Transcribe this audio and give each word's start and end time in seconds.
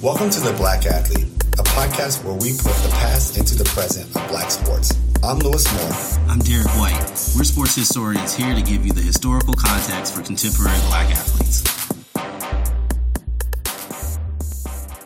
Welcome 0.00 0.30
to 0.30 0.38
The 0.38 0.54
Black 0.56 0.86
Athlete, 0.86 1.26
a 1.54 1.64
podcast 1.74 2.22
where 2.22 2.34
we 2.34 2.52
put 2.52 2.76
the 2.86 2.90
past 3.00 3.36
into 3.36 3.56
the 3.56 3.64
present 3.64 4.06
of 4.14 4.28
black 4.28 4.48
sports. 4.48 4.94
I'm 5.24 5.40
Lewis 5.40 5.66
Moore. 5.74 6.30
I'm 6.30 6.38
Derek 6.38 6.68
White. 6.78 7.00
We're 7.36 7.42
sports 7.42 7.74
historians 7.74 8.36
here 8.36 8.54
to 8.54 8.62
give 8.62 8.86
you 8.86 8.92
the 8.92 9.00
historical 9.00 9.54
context 9.54 10.14
for 10.14 10.22
contemporary 10.22 10.78
black 10.86 11.10
athletes. 11.10 11.64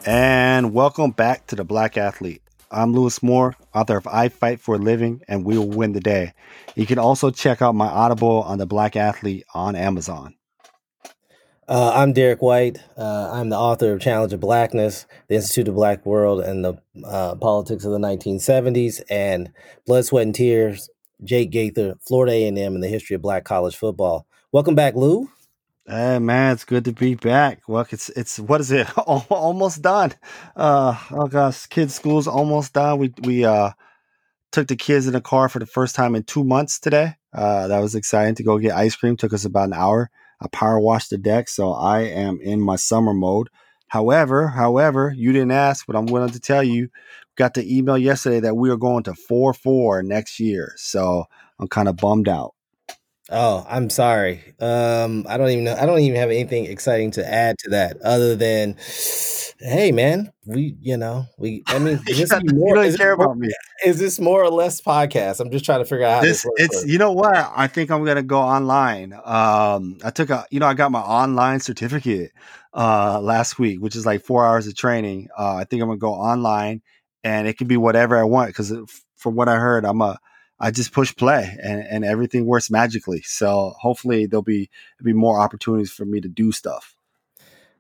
And 0.06 0.74
welcome 0.74 1.12
back 1.12 1.46
to 1.46 1.56
The 1.56 1.64
Black 1.64 1.96
Athlete. 1.96 2.42
I'm 2.70 2.92
Lewis 2.92 3.22
Moore, 3.22 3.56
author 3.74 3.96
of 3.96 4.06
I 4.06 4.29
Fight 4.29 4.60
for 4.60 4.74
a 4.74 4.79
Living 4.79 5.22
and 5.26 5.42
We 5.42 5.56
Will 5.56 5.70
Win 5.70 5.94
the 5.94 6.00
Day. 6.00 6.34
You 6.74 6.84
can 6.84 6.98
also 6.98 7.30
check 7.30 7.62
out 7.62 7.74
my 7.74 7.88
Audible 7.88 8.42
on 8.42 8.58
The 8.58 8.66
Black 8.66 8.94
Athlete 8.94 9.44
on 9.54 9.74
Amazon. 9.74 10.35
Uh, 11.68 11.93
I'm 11.94 12.12
Derek 12.12 12.43
White. 12.43 12.79
Uh, 12.96 13.30
I'm 13.32 13.48
the 13.48 13.57
author 13.57 13.93
of 13.93 14.00
Challenge 14.00 14.32
of 14.32 14.40
Blackness, 14.40 15.07
The 15.29 15.36
Institute 15.36 15.68
of 15.68 15.76
Black 15.76 16.04
World, 16.04 16.40
and 16.40 16.64
the 16.64 16.75
uh, 17.04 17.36
Politics 17.36 17.85
of 17.85 17.93
the 17.93 17.98
1970s, 17.98 19.00
and 19.08 19.52
Blood, 19.86 20.04
Sweat, 20.04 20.25
and 20.25 20.35
Tears, 20.35 20.90
Jake 21.22 21.52
Gaither, 21.52 21.94
Florida 22.00 22.32
A&M, 22.32 22.75
and 22.75 22.82
the 22.82 22.88
History 22.88 23.14
of 23.14 23.22
Black 23.22 23.44
College 23.44 23.76
Football. 23.76 24.26
Welcome 24.50 24.75
back, 24.75 24.96
Lou. 24.96 25.30
Hey 25.86 26.18
man, 26.18 26.52
it's 26.52 26.64
good 26.64 26.85
to 26.85 26.93
be 26.93 27.14
back. 27.14 27.63
Well, 27.66 27.86
it's 27.90 28.08
it's 28.10 28.38
what 28.38 28.60
is 28.60 28.71
it? 28.71 28.86
almost 28.99 29.82
done. 29.82 30.14
Uh, 30.54 30.96
oh 31.10 31.26
gosh, 31.26 31.66
kids' 31.66 31.96
school's 31.96 32.28
almost 32.28 32.72
done. 32.72 32.98
We 32.98 33.12
we 33.22 33.44
uh 33.44 33.70
took 34.52 34.69
the 34.69 34.77
kids 34.77 35.08
in 35.08 35.12
the 35.12 35.20
car 35.20 35.48
for 35.48 35.58
the 35.58 35.66
first 35.66 35.97
time 35.97 36.14
in 36.14 36.22
two 36.22 36.44
months 36.44 36.78
today. 36.78 37.16
Uh, 37.33 37.66
that 37.66 37.80
was 37.80 37.97
exciting 37.97 38.36
to 38.36 38.44
go 38.44 38.58
get 38.58 38.77
ice 38.77 38.94
cream. 38.94 39.16
Took 39.16 39.33
us 39.33 39.44
about 39.44 39.69
an 39.69 39.72
hour. 39.72 40.08
I 40.42 40.48
power 40.48 40.80
washed 40.80 41.10
the 41.10 41.19
deck, 41.19 41.48
so 41.48 41.72
I 41.72 42.00
am 42.00 42.40
in 42.40 42.60
my 42.60 42.76
summer 42.76 43.14
mode. 43.14 43.48
However, 43.88 44.48
however, 44.48 45.12
you 45.16 45.32
didn't 45.32 45.52
ask, 45.52 45.86
but 45.86 45.96
I'm 45.96 46.06
willing 46.06 46.30
to 46.30 46.40
tell 46.40 46.62
you. 46.62 46.88
Got 47.36 47.54
the 47.54 47.78
email 47.78 47.96
yesterday 47.96 48.40
that 48.40 48.56
we 48.56 48.68
are 48.70 48.76
going 48.76 49.04
to 49.04 49.14
four 49.14 49.54
four 49.54 50.02
next 50.02 50.38
year, 50.40 50.74
so 50.76 51.24
I'm 51.58 51.68
kind 51.68 51.88
of 51.88 51.96
bummed 51.96 52.28
out. 52.28 52.54
Oh, 53.34 53.64
I'm 53.66 53.88
sorry. 53.88 54.55
Um, 54.61 55.25
I 55.27 55.38
don't 55.38 55.48
even 55.48 55.64
know. 55.64 55.75
I 55.75 55.86
don't 55.86 56.00
even 56.00 56.20
have 56.20 56.28
anything 56.28 56.66
exciting 56.66 57.11
to 57.12 57.27
add 57.27 57.58
to 57.61 57.70
that, 57.70 57.97
other 58.02 58.36
than, 58.36 58.77
hey, 59.58 59.91
man, 59.91 60.30
we, 60.44 60.77
you 60.83 60.98
know, 60.98 61.24
we. 61.39 61.62
I 61.69 61.78
mean, 61.78 61.98
is 62.08 62.28
this 62.28 62.42
more, 62.52 62.77
is 62.84 62.98
care 62.98 63.16
more, 63.16 63.24
about 63.24 63.39
me. 63.39 63.48
Is 63.86 63.98
this 63.98 64.20
more 64.20 64.44
or 64.44 64.50
less 64.50 64.83
podcast? 64.83 65.41
I'm 65.41 65.50
just 65.50 65.64
trying 65.64 65.78
to 65.78 65.86
figure 65.86 66.05
out 66.05 66.16
how 66.16 66.20
This 66.20 66.42
this, 66.42 66.52
it's 66.58 66.86
you 66.86 66.98
know 66.98 67.12
what 67.12 67.34
I 67.56 67.69
think 67.69 67.91
I'm 67.91 68.05
gonna 68.05 68.22
go 68.22 68.39
online. 68.39 69.14
Um, 69.24 69.96
I 70.05 70.11
took 70.11 70.28
a 70.28 70.44
you 70.50 70.61
know 70.61 70.67
I 70.67 70.74
got 70.74 70.92
my 70.92 71.00
online 71.00 71.61
certificate 71.61 72.33
uh 72.74 73.19
last 73.19 73.58
week, 73.58 73.80
which 73.80 73.96
is 73.96 74.05
like 74.05 74.22
four 74.22 74.44
hours 74.44 74.67
of 74.67 74.77
training. 74.77 75.28
Uh, 75.39 75.55
I 75.55 75.64
think 75.64 75.80
I'm 75.80 75.89
gonna 75.89 75.98
go 75.98 76.12
online, 76.12 76.83
and 77.24 77.48
it 77.48 77.56
can 77.56 77.67
be 77.67 77.78
whatever 77.78 78.19
I 78.19 78.24
want 78.24 78.50
because 78.50 78.74
from 79.17 79.36
what 79.36 79.48
I 79.48 79.56
heard, 79.56 79.86
I'm 79.86 80.02
a 80.02 80.19
I 80.62 80.70
just 80.70 80.92
push 80.92 81.14
play 81.14 81.58
and, 81.62 81.82
and 81.82 82.05
everything 82.05 82.46
works 82.46 82.70
magically. 82.70 83.22
So 83.22 83.74
hopefully 83.80 84.27
there'll 84.27 84.42
be 84.44 84.70
there'll 84.98 85.12
be 85.14 85.18
more 85.18 85.41
opportunities 85.41 85.91
for 85.92 86.06
me 86.06 86.20
to 86.22 86.28
do 86.28 86.52
stuff. 86.52 86.96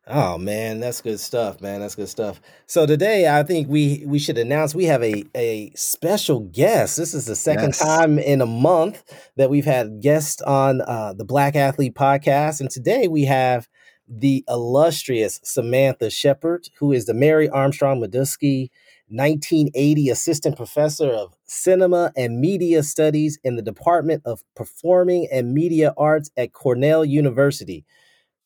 Oh 0.08 0.36
man, 0.36 0.80
that's 0.80 1.00
good 1.00 1.20
stuff, 1.20 1.60
man. 1.60 1.80
That's 1.80 1.94
good 1.94 2.08
stuff. 2.08 2.40
So 2.66 2.86
today, 2.86 3.28
I 3.28 3.44
think 3.44 3.68
we 3.68 4.02
we 4.04 4.18
should 4.18 4.36
announce 4.36 4.74
we 4.74 4.86
have 4.86 5.02
a 5.02 5.22
a 5.36 5.70
special 5.76 6.40
guest. 6.40 6.96
This 6.96 7.14
is 7.14 7.26
the 7.26 7.36
second 7.36 7.68
Yes. 7.70 7.78
time 7.78 8.18
in 8.18 8.40
a 8.40 8.46
month 8.46 9.04
that 9.36 9.48
we've 9.48 9.64
had 9.64 10.00
guests 10.00 10.42
on 10.42 10.80
uh, 10.80 11.12
the 11.12 11.24
Black 11.24 11.54
Athlete 11.54 11.94
Podcast, 11.94 12.60
and 12.60 12.68
today 12.68 13.06
we 13.06 13.26
have 13.26 13.68
the 14.08 14.44
illustrious 14.48 15.40
Samantha 15.44 16.10
Sheppard, 16.10 16.68
who 16.80 16.90
is 16.90 17.06
the 17.06 17.14
Mary 17.14 17.48
Armstrong 17.48 18.00
Meduski 18.00 18.70
1980 19.08 20.10
Assistant 20.10 20.56
Professor 20.56 21.10
of 21.10 21.34
Cinema 21.44 22.12
and 22.16 22.40
Media 22.40 22.82
Studies 22.82 23.38
in 23.44 23.56
the 23.56 23.62
Department 23.62 24.22
of 24.24 24.42
Performing 24.56 25.28
and 25.32 25.54
Media 25.54 25.94
Arts 25.96 26.30
at 26.36 26.52
Cornell 26.52 27.04
University. 27.04 27.84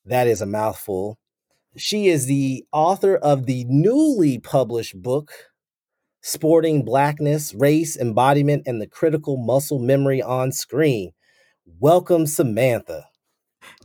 That 0.04 0.26
is 0.26 0.40
a 0.40 0.46
mouthful. 0.46 1.18
She 1.76 2.08
is 2.08 2.26
the 2.26 2.64
author 2.72 3.16
of 3.16 3.46
the 3.46 3.64
newly 3.68 4.38
published 4.38 5.00
book, 5.00 5.30
Sporting 6.22 6.84
Blackness, 6.84 7.54
Race, 7.54 7.96
Embodiment, 7.96 8.64
and 8.66 8.80
the 8.80 8.86
Critical 8.86 9.36
Muscle 9.36 9.78
Memory 9.78 10.22
on 10.22 10.52
Screen. 10.52 11.12
Welcome, 11.80 12.26
Samantha. 12.26 13.08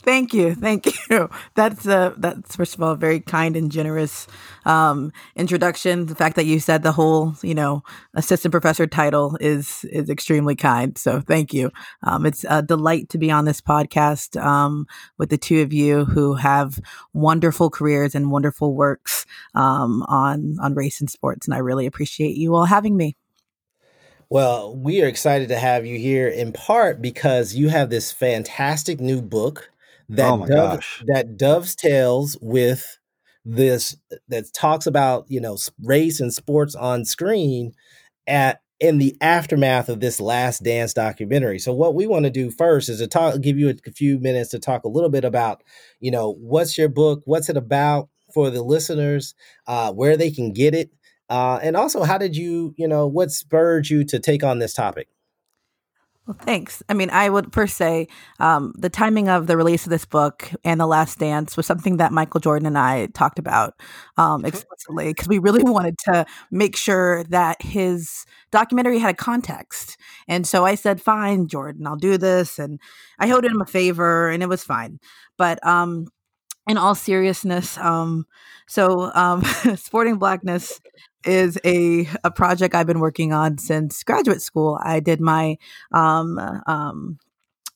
Thank 0.04 0.34
you, 0.34 0.56
thank 0.56 0.88
you. 1.10 1.30
That's 1.56 1.86
uh, 1.86 2.14
that's 2.18 2.56
first 2.56 2.74
of 2.74 2.82
all 2.82 2.92
a 2.92 2.98
very 2.98 3.20
kind 3.20 3.56
and 3.56 3.72
generous 3.72 4.26
um, 4.66 5.12
introduction. 5.36 6.08
The 6.08 6.16
fact 6.16 6.36
that 6.38 6.46
you 6.46 6.60
said 6.60 6.82
the 6.82 6.92
whole, 6.92 7.36
you 7.44 7.54
know, 7.54 7.84
assistant 8.16 8.52
professor 8.52 8.88
title 8.88 9.38
is 9.40 9.84
is 9.86 10.10
extremely 10.10 10.56
kind. 10.56 10.98
So 10.98 11.22
thank 11.22 11.54
you. 11.54 11.72
Um, 12.04 12.26
it's 12.26 12.46
a 12.50 12.64
delight 12.64 13.10
to 13.10 13.18
be 13.18 13.30
on 13.30 13.46
this 13.46 13.62
podcast 13.62 14.42
um, 14.42 14.88
with 15.18 15.30
the 15.30 15.38
two 15.38 15.62
of 15.62 15.72
you 15.72 16.06
who 16.06 16.34
have 16.36 16.80
wonderful 17.14 17.70
careers 17.70 18.16
and 18.16 18.32
wonderful 18.32 18.74
works 18.74 19.26
um, 19.54 20.04
on 20.08 20.58
on 20.62 20.74
race 20.74 21.00
and 21.00 21.10
sports, 21.10 21.48
and 21.48 21.54
I 21.54 21.60
really 21.60 21.86
appreciate 21.86 22.38
you 22.38 22.56
all 22.56 22.66
having 22.66 22.98
me. 22.98 23.18
Well, 24.30 24.74
we 24.74 25.02
are 25.04 25.08
excited 25.08 25.50
to 25.50 25.60
have 25.60 25.86
you 25.86 26.00
here 26.00 26.30
in 26.30 26.54
part 26.54 27.02
because 27.02 27.54
you 27.54 27.68
have 27.68 27.90
this 27.90 28.14
fantastic 28.14 29.02
new 29.02 29.22
book 29.22 29.71
that 30.18 30.32
Oh 30.32 30.38
my 30.38 30.48
dove- 30.48 30.72
gosh. 30.78 31.04
that 31.08 31.38
dovetails 31.38 32.38
with 32.42 32.98
this 33.44 33.98
that 34.28 34.54
talks 34.54 34.86
about 34.86 35.26
you 35.30 35.42
know 35.42 35.58
race 35.84 36.20
and 36.20 36.34
sports 36.34 36.76
on 36.76 37.06
screen 37.06 37.74
at 38.28 38.62
in 38.80 38.98
the 39.00 39.16
aftermath 39.22 39.90
of 39.90 40.00
this 40.00 40.20
last 40.20 40.64
dance 40.64 40.94
documentary 40.94 41.58
so 41.58 41.74
what 41.74 41.96
we 41.96 42.06
want 42.06 42.24
to 42.26 42.30
do 42.32 42.52
first 42.52 42.88
is 42.90 43.00
to 43.00 43.08
talk 43.08 43.40
give 43.42 43.58
you 43.58 43.70
a 43.70 43.92
few 43.92 44.20
minutes 44.20 44.52
to 44.52 44.60
talk 44.60 44.84
a 44.84 44.88
little 44.90 45.10
bit 45.10 45.26
about 45.26 45.64
you 46.00 46.12
know 46.12 46.36
what's 46.40 46.78
your 46.78 46.90
book 46.90 47.22
what's 47.26 47.50
it 47.50 47.58
about 47.58 48.10
for 48.34 48.50
the 48.52 48.62
listeners 48.62 49.34
uh, 49.68 49.92
where 49.92 50.16
they 50.16 50.30
can 50.32 50.54
get 50.54 50.74
it 50.76 50.92
uh, 51.30 51.60
and 51.64 51.76
also 51.76 52.04
how 52.04 52.18
did 52.18 52.36
you 52.36 52.74
you 52.78 52.88
know 52.88 53.08
what 53.08 53.32
spurred 53.32 53.90
you 53.90 54.04
to 54.04 54.20
take 54.20 54.44
on 54.44 54.60
this 54.60 54.74
topic 54.74 55.08
Well, 56.28 56.38
thanks. 56.40 56.84
I 56.88 56.94
mean, 56.94 57.10
I 57.10 57.30
would 57.30 57.52
first 57.52 57.76
say 57.78 58.08
um, 58.40 58.74
the 58.78 58.90
timing 58.90 59.28
of 59.28 59.48
the 59.48 59.58
release 59.58 59.86
of 59.86 59.90
this 59.90 60.06
book 60.06 60.52
and 60.64 60.80
The 60.80 60.86
Last 60.86 61.18
Dance 61.18 61.58
was 61.58 61.66
something 61.66 61.98
that 61.98 62.12
Michael 62.12 62.40
Jordan 62.40 62.68
and 62.68 62.78
I 62.78 63.08
talked 63.08 63.40
about 63.40 63.74
um, 64.18 64.46
explicitly 64.46 65.08
because 65.10 65.28
we 65.28 65.40
really 65.40 65.64
wanted 65.70 65.98
to 66.06 66.26
make 66.52 66.76
sure 66.78 67.24
that 67.26 67.60
his 67.64 68.26
documentary 68.52 69.00
had 69.00 69.12
a 69.16 69.18
context. 69.18 69.98
And 70.28 70.46
so 70.46 70.64
I 70.64 70.76
said, 70.76 71.02
fine, 71.02 71.48
Jordan, 71.48 71.88
I'll 71.88 71.96
do 71.96 72.18
this. 72.20 72.60
And 72.60 72.80
I 73.18 73.32
owed 73.32 73.44
him 73.46 73.60
a 73.60 73.66
favor 73.66 74.30
and 74.30 74.44
it 74.44 74.50
was 74.50 74.64
fine. 74.64 75.00
But 75.40 75.66
um, 75.66 76.06
in 76.68 76.78
all 76.78 76.96
seriousness, 76.96 77.78
um, 77.80 78.26
so 78.68 79.12
um, 79.16 79.44
Sporting 79.76 80.18
Blackness 80.18 80.80
is 81.26 81.58
a 81.66 82.08
a 82.24 82.32
project 82.32 82.76
I've 82.76 82.88
been 82.88 83.00
working 83.00 83.34
on 83.34 83.58
since 83.58 84.04
graduate 84.04 84.42
school. 84.42 84.80
I 84.84 85.00
did 85.00 85.22
my 85.22 85.58
um, 85.92 86.40
um, 86.68 87.20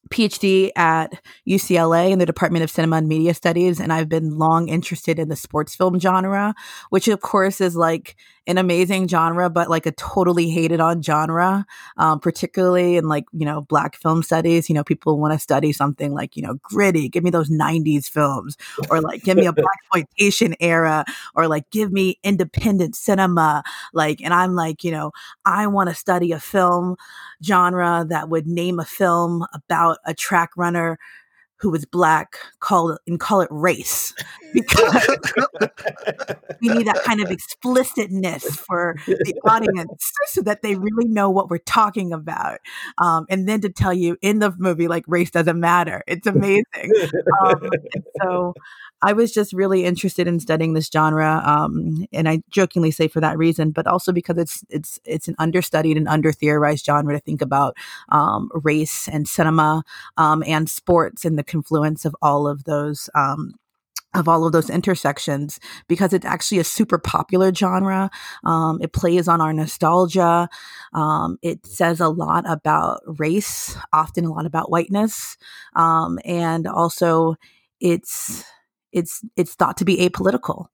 PhD 0.09 0.71
at 0.75 1.21
UCLA 1.47 2.11
in 2.11 2.19
the 2.19 2.25
Department 2.25 2.63
of 2.63 2.69
Cinema 2.69 2.97
and 2.97 3.07
Media 3.07 3.33
Studies, 3.33 3.79
and 3.79 3.91
I've 3.91 4.09
been 4.09 4.37
long 4.37 4.69
interested 4.69 5.19
in 5.19 5.29
the 5.29 5.35
sports 5.35 5.75
film 5.75 5.99
genre, 5.99 6.53
which 6.89 7.07
of 7.07 7.21
course 7.21 7.61
is 7.61 7.75
like 7.75 8.15
an 8.47 8.57
amazing 8.57 9.07
genre, 9.07 9.49
but 9.49 9.69
like 9.69 9.85
a 9.85 9.91
totally 9.91 10.49
hated 10.49 10.79
on 10.79 11.01
genre, 11.01 11.65
um, 11.97 12.19
particularly 12.19 12.97
in 12.97 13.07
like, 13.07 13.25
you 13.33 13.45
know, 13.45 13.61
black 13.61 13.95
film 13.95 14.21
studies. 14.23 14.69
You 14.69 14.75
know, 14.75 14.83
people 14.83 15.19
want 15.19 15.33
to 15.33 15.39
study 15.39 15.73
something 15.73 16.13
like, 16.13 16.37
you 16.37 16.43
know, 16.43 16.55
gritty, 16.61 17.09
give 17.09 17.23
me 17.23 17.31
those 17.31 17.49
90s 17.49 18.09
films, 18.09 18.57
or 18.89 19.01
like 19.01 19.23
give 19.23 19.37
me 19.37 19.47
a 19.47 19.53
blaxploitation 19.93 20.55
era, 20.59 21.05
or 21.33 21.47
like 21.47 21.69
give 21.71 21.91
me 21.91 22.19
independent 22.23 22.95
cinema. 22.95 23.63
Like, 23.93 24.21
and 24.21 24.33
I'm 24.33 24.55
like, 24.55 24.83
you 24.83 24.91
know, 24.91 25.11
I 25.45 25.67
want 25.67 25.89
to 25.89 25.95
study 25.95 26.31
a 26.31 26.39
film 26.39 26.95
genre 27.43 28.05
that 28.09 28.29
would 28.29 28.47
name 28.47 28.79
a 28.79 28.85
film 28.85 29.45
about 29.53 29.97
a 30.05 30.13
track 30.13 30.51
runner 30.55 30.97
who 31.57 31.69
was 31.69 31.85
black 31.85 32.35
called 32.59 32.97
and 33.07 33.19
call 33.19 33.41
it 33.41 33.47
race 33.51 34.13
because 34.53 35.07
we 36.61 36.69
need 36.69 36.87
that 36.87 37.01
kind 37.03 37.21
of 37.21 37.31
explicitness 37.31 38.43
for 38.55 38.95
the 39.07 39.33
audience 39.45 40.11
so 40.27 40.41
that 40.41 40.61
they 40.61 40.75
really 40.75 41.07
know 41.07 41.29
what 41.29 41.49
we're 41.49 41.57
talking 41.59 42.13
about. 42.13 42.59
Um, 42.97 43.25
and 43.29 43.47
then 43.47 43.61
to 43.61 43.69
tell 43.69 43.93
you 43.93 44.17
in 44.21 44.39
the 44.39 44.53
movie 44.57 44.87
like 44.87 45.03
race 45.07 45.31
doesn't 45.31 45.59
matter. 45.59 46.03
It's 46.07 46.27
amazing. 46.27 46.63
Um, 47.45 47.69
so 48.21 48.53
I 49.01 49.13
was 49.13 49.31
just 49.31 49.53
really 49.53 49.85
interested 49.85 50.27
in 50.27 50.39
studying 50.39 50.73
this 50.73 50.89
genre, 50.91 51.41
um, 51.45 52.05
and 52.11 52.27
I 52.27 52.41
jokingly 52.49 52.91
say 52.91 53.07
for 53.07 53.19
that 53.21 53.37
reason, 53.37 53.71
but 53.71 53.87
also 53.87 54.11
because 54.11 54.37
it's 54.37 54.63
it's 54.69 54.99
it's 55.05 55.27
an 55.27 55.35
understudied 55.37 55.97
and 55.97 56.07
under 56.07 56.31
theorized 56.31 56.85
genre 56.85 57.13
to 57.13 57.19
think 57.19 57.41
about 57.41 57.77
um, 58.09 58.49
race 58.63 59.07
and 59.07 59.27
cinema 59.27 59.83
um, 60.17 60.43
and 60.47 60.69
sports 60.69 61.25
and 61.25 61.37
the 61.37 61.43
confluence 61.43 62.05
of 62.05 62.15
all 62.21 62.47
of 62.47 62.63
those. 62.63 63.09
Um, 63.13 63.53
of 64.13 64.29
all 64.29 64.45
of 64.45 64.53
those 64.53 64.69
intersections 64.69 65.59
because 65.89 66.13
it's 66.13 66.25
actually 66.25 66.57
a 66.57 66.63
super 66.63 66.97
popular 66.97 67.53
genre. 67.53 68.09
Um, 68.45 68.79
it 68.81 68.93
plays 68.93 69.27
on 69.27 69.41
our 69.41 69.51
nostalgia. 69.51 70.47
Um, 70.93 71.37
it 71.41 71.65
says 71.65 71.99
a 71.99 72.07
lot 72.07 72.49
about 72.49 73.01
race, 73.19 73.75
often 73.91 74.23
a 74.23 74.31
lot 74.31 74.45
about 74.45 74.71
whiteness, 74.71 75.35
um, 75.75 76.17
and 76.23 76.65
also 76.65 77.35
it's 77.81 78.45
it's 78.95 79.21
it's 79.35 79.53
thought 79.53 79.77
to 79.77 79.85
be 79.85 79.97
apolitical. 79.97 80.67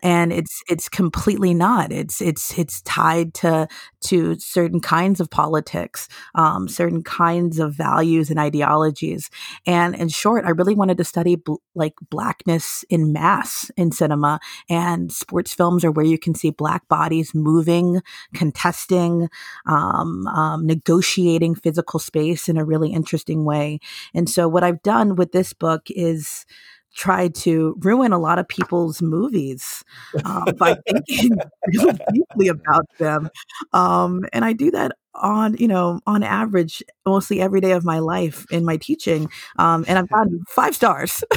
And 0.00 0.32
it's 0.32 0.62
it's 0.68 0.88
completely 0.88 1.54
not. 1.54 1.90
It's 1.90 2.20
it's 2.20 2.56
it's 2.56 2.82
tied 2.82 3.34
to 3.34 3.66
to 4.02 4.38
certain 4.38 4.80
kinds 4.80 5.18
of 5.18 5.28
politics 5.28 6.06
um, 6.36 6.68
certain 6.68 7.02
kinds 7.02 7.58
of 7.58 7.74
values 7.74 8.30
and 8.30 8.38
ideologies. 8.38 9.28
And 9.66 9.96
in 9.96 10.08
short 10.08 10.44
i 10.44 10.50
really 10.50 10.76
wanted 10.76 10.98
to 10.98 11.04
study 11.04 11.34
bl- 11.34 11.56
like 11.74 11.94
blackness 12.10 12.84
in 12.88 13.12
mass 13.12 13.72
in 13.76 13.90
cinema. 13.90 14.38
And 14.70 15.10
sports 15.10 15.52
films 15.52 15.84
are 15.84 15.90
where 15.90 16.06
you 16.06 16.16
can 16.16 16.36
see 16.36 16.50
black 16.50 16.86
bodies 16.86 17.34
moving 17.34 18.00
contesting 18.34 19.28
um, 19.66 20.28
um, 20.28 20.64
negotiating 20.64 21.56
physical 21.56 21.98
space 21.98 22.48
in 22.48 22.56
a 22.56 22.64
really 22.64 22.92
interesting 22.92 23.44
way. 23.44 23.80
And 24.14 24.30
so 24.30 24.46
what 24.46 24.62
i've 24.62 24.82
done 24.82 25.16
with 25.16 25.32
this 25.32 25.52
book 25.52 25.82
is 25.90 26.46
tried 26.94 27.34
to 27.34 27.76
ruin 27.80 28.12
a 28.12 28.18
lot 28.18 28.38
of 28.38 28.48
people's 28.48 29.00
movies 29.02 29.84
uh, 30.24 30.52
by 30.52 30.76
thinking 30.88 31.38
really 31.78 31.98
deeply 32.12 32.48
about 32.48 32.86
them. 32.98 33.30
Um, 33.72 34.24
and 34.32 34.44
I 34.44 34.52
do 34.52 34.70
that 34.72 34.92
on 35.20 35.56
you 35.56 35.68
know 35.68 36.00
on 36.06 36.22
average 36.22 36.82
mostly 37.06 37.40
every 37.40 37.60
day 37.60 37.72
of 37.72 37.84
my 37.84 37.98
life 37.98 38.46
in 38.50 38.64
my 38.64 38.76
teaching 38.76 39.30
um, 39.58 39.84
and 39.88 39.98
i've 39.98 40.08
gotten 40.14 40.42
five 40.48 40.74
stars. 40.74 41.22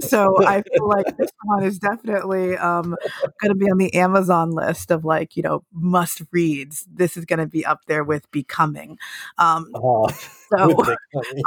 So 0.00 0.44
i 0.44 0.60
feel 0.62 0.88
like 0.88 1.16
this 1.16 1.30
one 1.44 1.62
is 1.62 1.78
definitely 1.78 2.56
um, 2.56 2.96
going 3.40 3.48
to 3.50 3.54
be 3.54 3.70
on 3.70 3.78
the 3.78 3.94
amazon 3.94 4.50
list 4.50 4.90
of 4.90 5.04
like 5.04 5.36
you 5.36 5.42
know 5.42 5.64
must 5.72 6.22
reads. 6.32 6.86
This 6.92 7.16
is 7.16 7.24
going 7.24 7.38
to 7.38 7.46
be 7.46 7.64
up 7.64 7.80
there 7.86 8.02
with 8.02 8.28
becoming. 8.32 8.98
Um, 9.38 9.70
oh, 9.74 10.08
so 10.56 10.94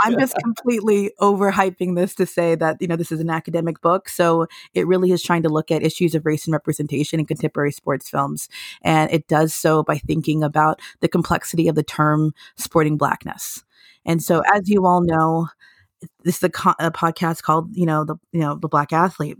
i'm 0.04 0.20
just 0.20 0.36
completely 0.38 1.12
overhyping 1.20 1.96
this 1.96 2.16
to 2.16 2.26
say 2.26 2.56
that 2.56 2.78
you 2.80 2.88
know 2.88 2.96
this 2.96 3.12
is 3.12 3.20
an 3.20 3.30
academic 3.30 3.82
book 3.82 4.10
so 4.10 4.48
it 4.74 4.88
really 4.88 5.12
is 5.12 5.22
trying 5.22 5.44
to 5.44 5.50
look 5.50 5.72
at 5.72 5.84
issues 5.84 6.16
of 6.16 6.26
race 6.26 6.46
and 6.46 6.54
representation 6.54 7.20
in 7.20 7.26
contemporary 7.26 7.72
sports 7.72 8.10
films 8.10 8.50
and 8.82 9.12
it 9.12 9.28
does 9.28 9.54
so 9.54 9.84
by 9.84 9.98
thinking 9.98 10.44
about 10.44 10.80
the 11.02 11.08
complexity 11.08 11.68
of 11.68 11.76
the 11.78 11.84
term 11.84 12.34
sporting 12.58 12.98
blackness. 12.98 13.64
And 14.06 14.22
so, 14.22 14.42
as 14.54 14.68
you 14.70 14.86
all 14.86 15.02
know, 15.02 15.48
this 16.24 16.38
is 16.38 16.44
a, 16.44 16.50
co- 16.50 16.76
a 16.80 16.92
podcast 16.92 17.42
called, 17.44 17.70
you 17.76 17.86
know, 17.86 18.04
the 18.04 18.16
you 18.32 18.42
know 18.42 18.56
the 18.56 18.68
Black 18.68 18.92
Athlete 18.92 19.38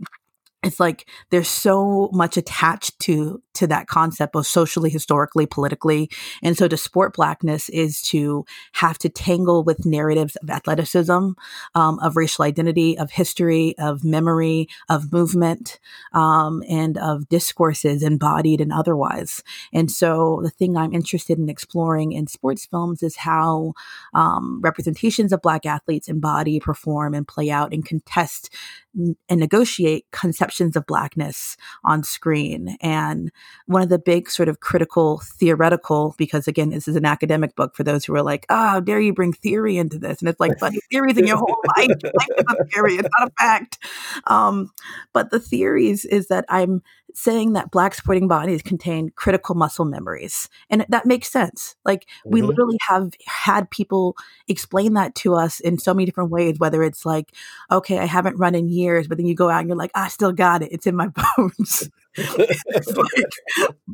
it's 0.62 0.80
like 0.80 1.08
there's 1.30 1.48
so 1.48 2.10
much 2.12 2.36
attached 2.36 2.98
to 3.00 3.42
to 3.58 3.66
that 3.66 3.86
concept 3.86 4.32
both 4.32 4.46
socially 4.46 4.90
historically 4.90 5.46
politically 5.46 6.10
and 6.42 6.56
so 6.56 6.68
to 6.68 6.76
sport 6.76 7.14
blackness 7.14 7.68
is 7.68 8.00
to 8.00 8.44
have 8.72 8.98
to 8.98 9.08
tangle 9.08 9.62
with 9.64 9.84
narratives 9.84 10.36
of 10.36 10.50
athleticism 10.50 11.30
um, 11.74 11.98
of 12.00 12.16
racial 12.16 12.44
identity 12.44 12.96
of 12.98 13.10
history 13.10 13.74
of 13.78 14.04
memory 14.04 14.68
of 14.88 15.12
movement 15.12 15.78
um, 16.12 16.62
and 16.68 16.96
of 16.98 17.28
discourses 17.28 18.02
embodied 18.02 18.60
and 18.60 18.72
otherwise 18.72 19.42
and 19.72 19.90
so 19.90 20.40
the 20.42 20.50
thing 20.50 20.76
i'm 20.76 20.92
interested 20.92 21.38
in 21.38 21.48
exploring 21.48 22.12
in 22.12 22.26
sports 22.26 22.66
films 22.66 23.02
is 23.02 23.16
how 23.16 23.72
um, 24.14 24.60
representations 24.62 25.32
of 25.32 25.42
black 25.42 25.66
athletes 25.66 26.08
embody 26.08 26.60
perform 26.60 27.14
and 27.14 27.26
play 27.26 27.50
out 27.50 27.72
and 27.72 27.84
contest 27.84 28.50
and 28.94 29.40
negotiate 29.40 30.06
conceptions 30.10 30.76
of 30.76 30.86
blackness 30.86 31.56
on 31.84 32.02
screen. 32.02 32.76
And 32.80 33.30
one 33.66 33.82
of 33.82 33.88
the 33.88 33.98
big 33.98 34.30
sort 34.30 34.48
of 34.48 34.60
critical 34.60 35.20
theoretical, 35.24 36.14
because 36.18 36.48
again, 36.48 36.70
this 36.70 36.88
is 36.88 36.96
an 36.96 37.04
academic 37.04 37.54
book 37.54 37.74
for 37.76 37.84
those 37.84 38.04
who 38.04 38.14
are 38.14 38.22
like, 38.22 38.46
oh, 38.48 38.68
how 38.68 38.80
dare 38.80 39.00
you 39.00 39.12
bring 39.12 39.32
theory 39.32 39.76
into 39.76 39.98
this? 39.98 40.20
And 40.20 40.28
it's 40.28 40.40
like, 40.40 40.58
but 40.58 40.72
theories 40.90 41.18
in 41.18 41.26
your 41.26 41.36
whole 41.36 41.62
life. 41.76 41.90
Life 42.02 42.28
is 42.38 42.44
a 42.48 42.64
theory, 42.66 42.94
it's 42.96 43.08
not 43.18 43.28
a 43.28 43.32
fact. 43.38 43.78
Um, 44.26 44.72
but 45.12 45.30
the 45.30 45.40
theories 45.40 46.04
is 46.04 46.28
that 46.28 46.44
I'm 46.48 46.82
saying 47.14 47.54
that 47.54 47.70
black 47.70 47.94
sporting 47.94 48.28
bodies 48.28 48.62
contain 48.62 49.10
critical 49.16 49.54
muscle 49.54 49.84
memories. 49.84 50.48
And 50.70 50.84
that 50.88 51.06
makes 51.06 51.30
sense. 51.30 51.74
Like 51.84 52.02
mm-hmm. 52.02 52.30
we 52.30 52.42
literally 52.42 52.78
have 52.88 53.12
had 53.26 53.70
people 53.70 54.16
explain 54.46 54.94
that 54.94 55.14
to 55.16 55.34
us 55.34 55.60
in 55.60 55.78
so 55.78 55.94
many 55.94 56.04
different 56.04 56.30
ways, 56.30 56.58
whether 56.58 56.82
it's 56.82 57.04
like, 57.04 57.32
okay, 57.70 57.98
I 57.98 58.04
haven't 58.04 58.38
run 58.38 58.54
in 58.54 58.68
years, 58.68 59.08
but 59.08 59.18
then 59.18 59.26
you 59.26 59.34
go 59.34 59.50
out 59.50 59.60
and 59.60 59.68
you're 59.68 59.76
like, 59.76 59.92
I 59.94 60.08
still 60.08 60.32
got 60.32 60.62
it. 60.62 60.72
It's 60.72 60.86
in 60.86 60.96
my 60.96 61.08
bones 61.36 61.90
it's 62.18 62.96
like 62.96 63.24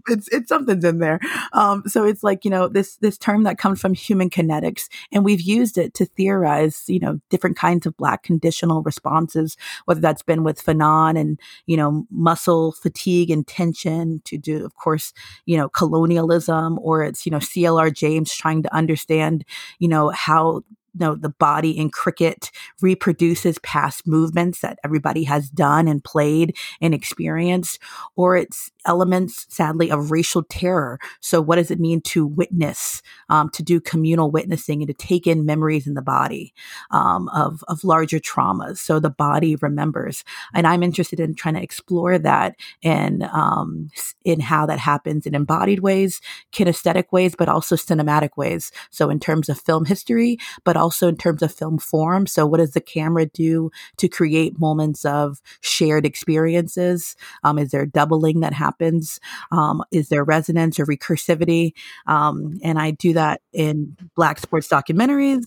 it's 0.08 0.28
it's 0.28 0.48
something's 0.48 0.84
in 0.84 0.98
there. 0.98 1.20
Um, 1.52 1.82
so 1.86 2.04
it's 2.04 2.22
like 2.22 2.44
you 2.44 2.50
know 2.50 2.68
this 2.68 2.96
this 2.96 3.18
term 3.18 3.42
that 3.44 3.58
comes 3.58 3.80
from 3.80 3.94
human 3.94 4.30
kinetics, 4.30 4.88
and 5.12 5.24
we've 5.24 5.40
used 5.40 5.78
it 5.78 5.94
to 5.94 6.06
theorize 6.06 6.84
you 6.86 7.00
know 7.00 7.20
different 7.30 7.56
kinds 7.56 7.86
of 7.86 7.96
black 7.96 8.22
conditional 8.22 8.82
responses, 8.82 9.56
whether 9.84 10.00
that's 10.00 10.22
been 10.22 10.44
with 10.44 10.64
Fanon 10.64 11.18
and 11.18 11.38
you 11.66 11.76
know 11.76 12.06
muscle 12.10 12.72
fatigue 12.72 13.03
and 13.30 13.46
tension 13.46 14.20
to 14.24 14.38
do, 14.38 14.64
of 14.64 14.74
course, 14.76 15.12
you 15.46 15.56
know 15.56 15.68
colonialism, 15.68 16.78
or 16.80 17.02
it's 17.04 17.26
you 17.26 17.32
know 17.32 17.38
CLR 17.38 17.90
James 17.90 18.34
trying 18.34 18.62
to 18.62 18.74
understand 18.74 19.44
you 19.78 19.88
know 19.88 20.10
how 20.10 20.62
know, 20.94 21.14
the 21.14 21.28
body 21.28 21.70
in 21.70 21.90
cricket 21.90 22.50
reproduces 22.80 23.58
past 23.60 24.06
movements 24.06 24.60
that 24.60 24.78
everybody 24.84 25.24
has 25.24 25.50
done 25.50 25.88
and 25.88 26.02
played 26.02 26.56
and 26.80 26.94
experienced, 26.94 27.78
or 28.16 28.36
it's 28.36 28.70
elements, 28.86 29.46
sadly, 29.48 29.90
of 29.90 30.10
racial 30.10 30.42
terror. 30.44 30.98
So, 31.20 31.40
what 31.40 31.56
does 31.56 31.70
it 31.70 31.80
mean 31.80 32.00
to 32.02 32.26
witness, 32.26 33.02
um, 33.28 33.50
to 33.50 33.62
do 33.62 33.80
communal 33.80 34.30
witnessing, 34.30 34.82
and 34.82 34.88
to 34.88 34.94
take 34.94 35.26
in 35.26 35.46
memories 35.46 35.86
in 35.86 35.94
the 35.94 36.02
body 36.02 36.54
um, 36.90 37.28
of 37.30 37.64
of 37.68 37.84
larger 37.84 38.18
traumas? 38.18 38.78
So 38.78 39.00
the 39.00 39.10
body 39.10 39.56
remembers, 39.56 40.24
and 40.52 40.66
I'm 40.66 40.82
interested 40.82 41.20
in 41.20 41.34
trying 41.34 41.54
to 41.54 41.62
explore 41.62 42.18
that 42.18 42.56
and 42.82 43.24
um, 43.24 43.90
in 44.24 44.40
how 44.40 44.66
that 44.66 44.78
happens 44.78 45.26
in 45.26 45.34
embodied 45.34 45.80
ways, 45.80 46.20
kinesthetic 46.52 47.12
ways, 47.12 47.34
but 47.36 47.48
also 47.48 47.76
cinematic 47.76 48.36
ways. 48.36 48.70
So, 48.90 49.10
in 49.10 49.20
terms 49.20 49.48
of 49.48 49.60
film 49.60 49.84
history, 49.84 50.38
but 50.64 50.76
also 50.76 50.83
in 51.08 51.16
terms 51.16 51.42
of 51.42 51.52
film 51.52 51.78
form. 51.78 52.26
So, 52.26 52.46
what 52.46 52.58
does 52.58 52.72
the 52.72 52.80
camera 52.80 53.26
do 53.26 53.70
to 53.98 54.08
create 54.08 54.58
moments 54.58 55.04
of 55.04 55.40
shared 55.60 56.06
experiences? 56.06 57.16
Um, 57.42 57.58
is 57.58 57.70
there 57.70 57.86
doubling 57.86 58.40
that 58.40 58.52
happens? 58.52 59.20
Um, 59.52 59.82
is 59.90 60.08
there 60.08 60.24
resonance 60.24 60.78
or 60.78 60.86
recursivity? 60.86 61.72
Um, 62.06 62.58
and 62.62 62.78
I 62.78 62.92
do 62.92 63.12
that 63.14 63.40
in 63.52 63.96
Black 64.14 64.38
sports 64.38 64.68
documentaries. 64.68 65.44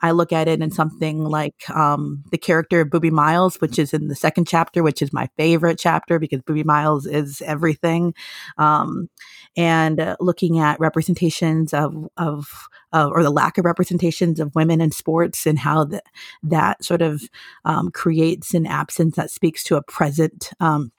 I 0.00 0.10
look 0.10 0.32
at 0.32 0.48
it 0.48 0.60
in 0.60 0.70
something 0.70 1.24
like 1.24 1.68
um, 1.70 2.22
the 2.30 2.38
character 2.38 2.80
of 2.80 2.88
Boobie 2.88 3.10
Miles, 3.10 3.56
which 3.56 3.78
is 3.78 3.94
in 3.94 4.08
the 4.08 4.14
second 4.14 4.46
chapter, 4.46 4.82
which 4.82 5.02
is 5.02 5.12
my 5.12 5.28
favorite 5.36 5.78
chapter 5.78 6.18
because 6.18 6.40
Boobie 6.42 6.64
Miles 6.64 7.06
is 7.06 7.42
everything. 7.42 8.14
Um, 8.58 9.08
and 9.56 10.00
uh, 10.00 10.16
looking 10.20 10.58
at 10.58 10.78
representations 10.80 11.72
of, 11.72 12.08
of 12.16 12.68
uh, 12.96 13.10
or 13.10 13.22
the 13.22 13.30
lack 13.30 13.58
of 13.58 13.64
representations 13.66 14.40
of 14.40 14.54
women 14.54 14.80
in 14.80 14.90
sports 14.90 15.46
and 15.46 15.58
how 15.58 15.84
the, 15.84 16.02
that 16.42 16.82
sort 16.82 17.02
of 17.02 17.22
um, 17.66 17.90
creates 17.90 18.54
an 18.54 18.64
absence 18.66 19.16
that 19.16 19.30
speaks 19.30 19.62
to 19.62 19.76
a 19.76 19.82
present 19.82 20.50
um, 20.60 20.90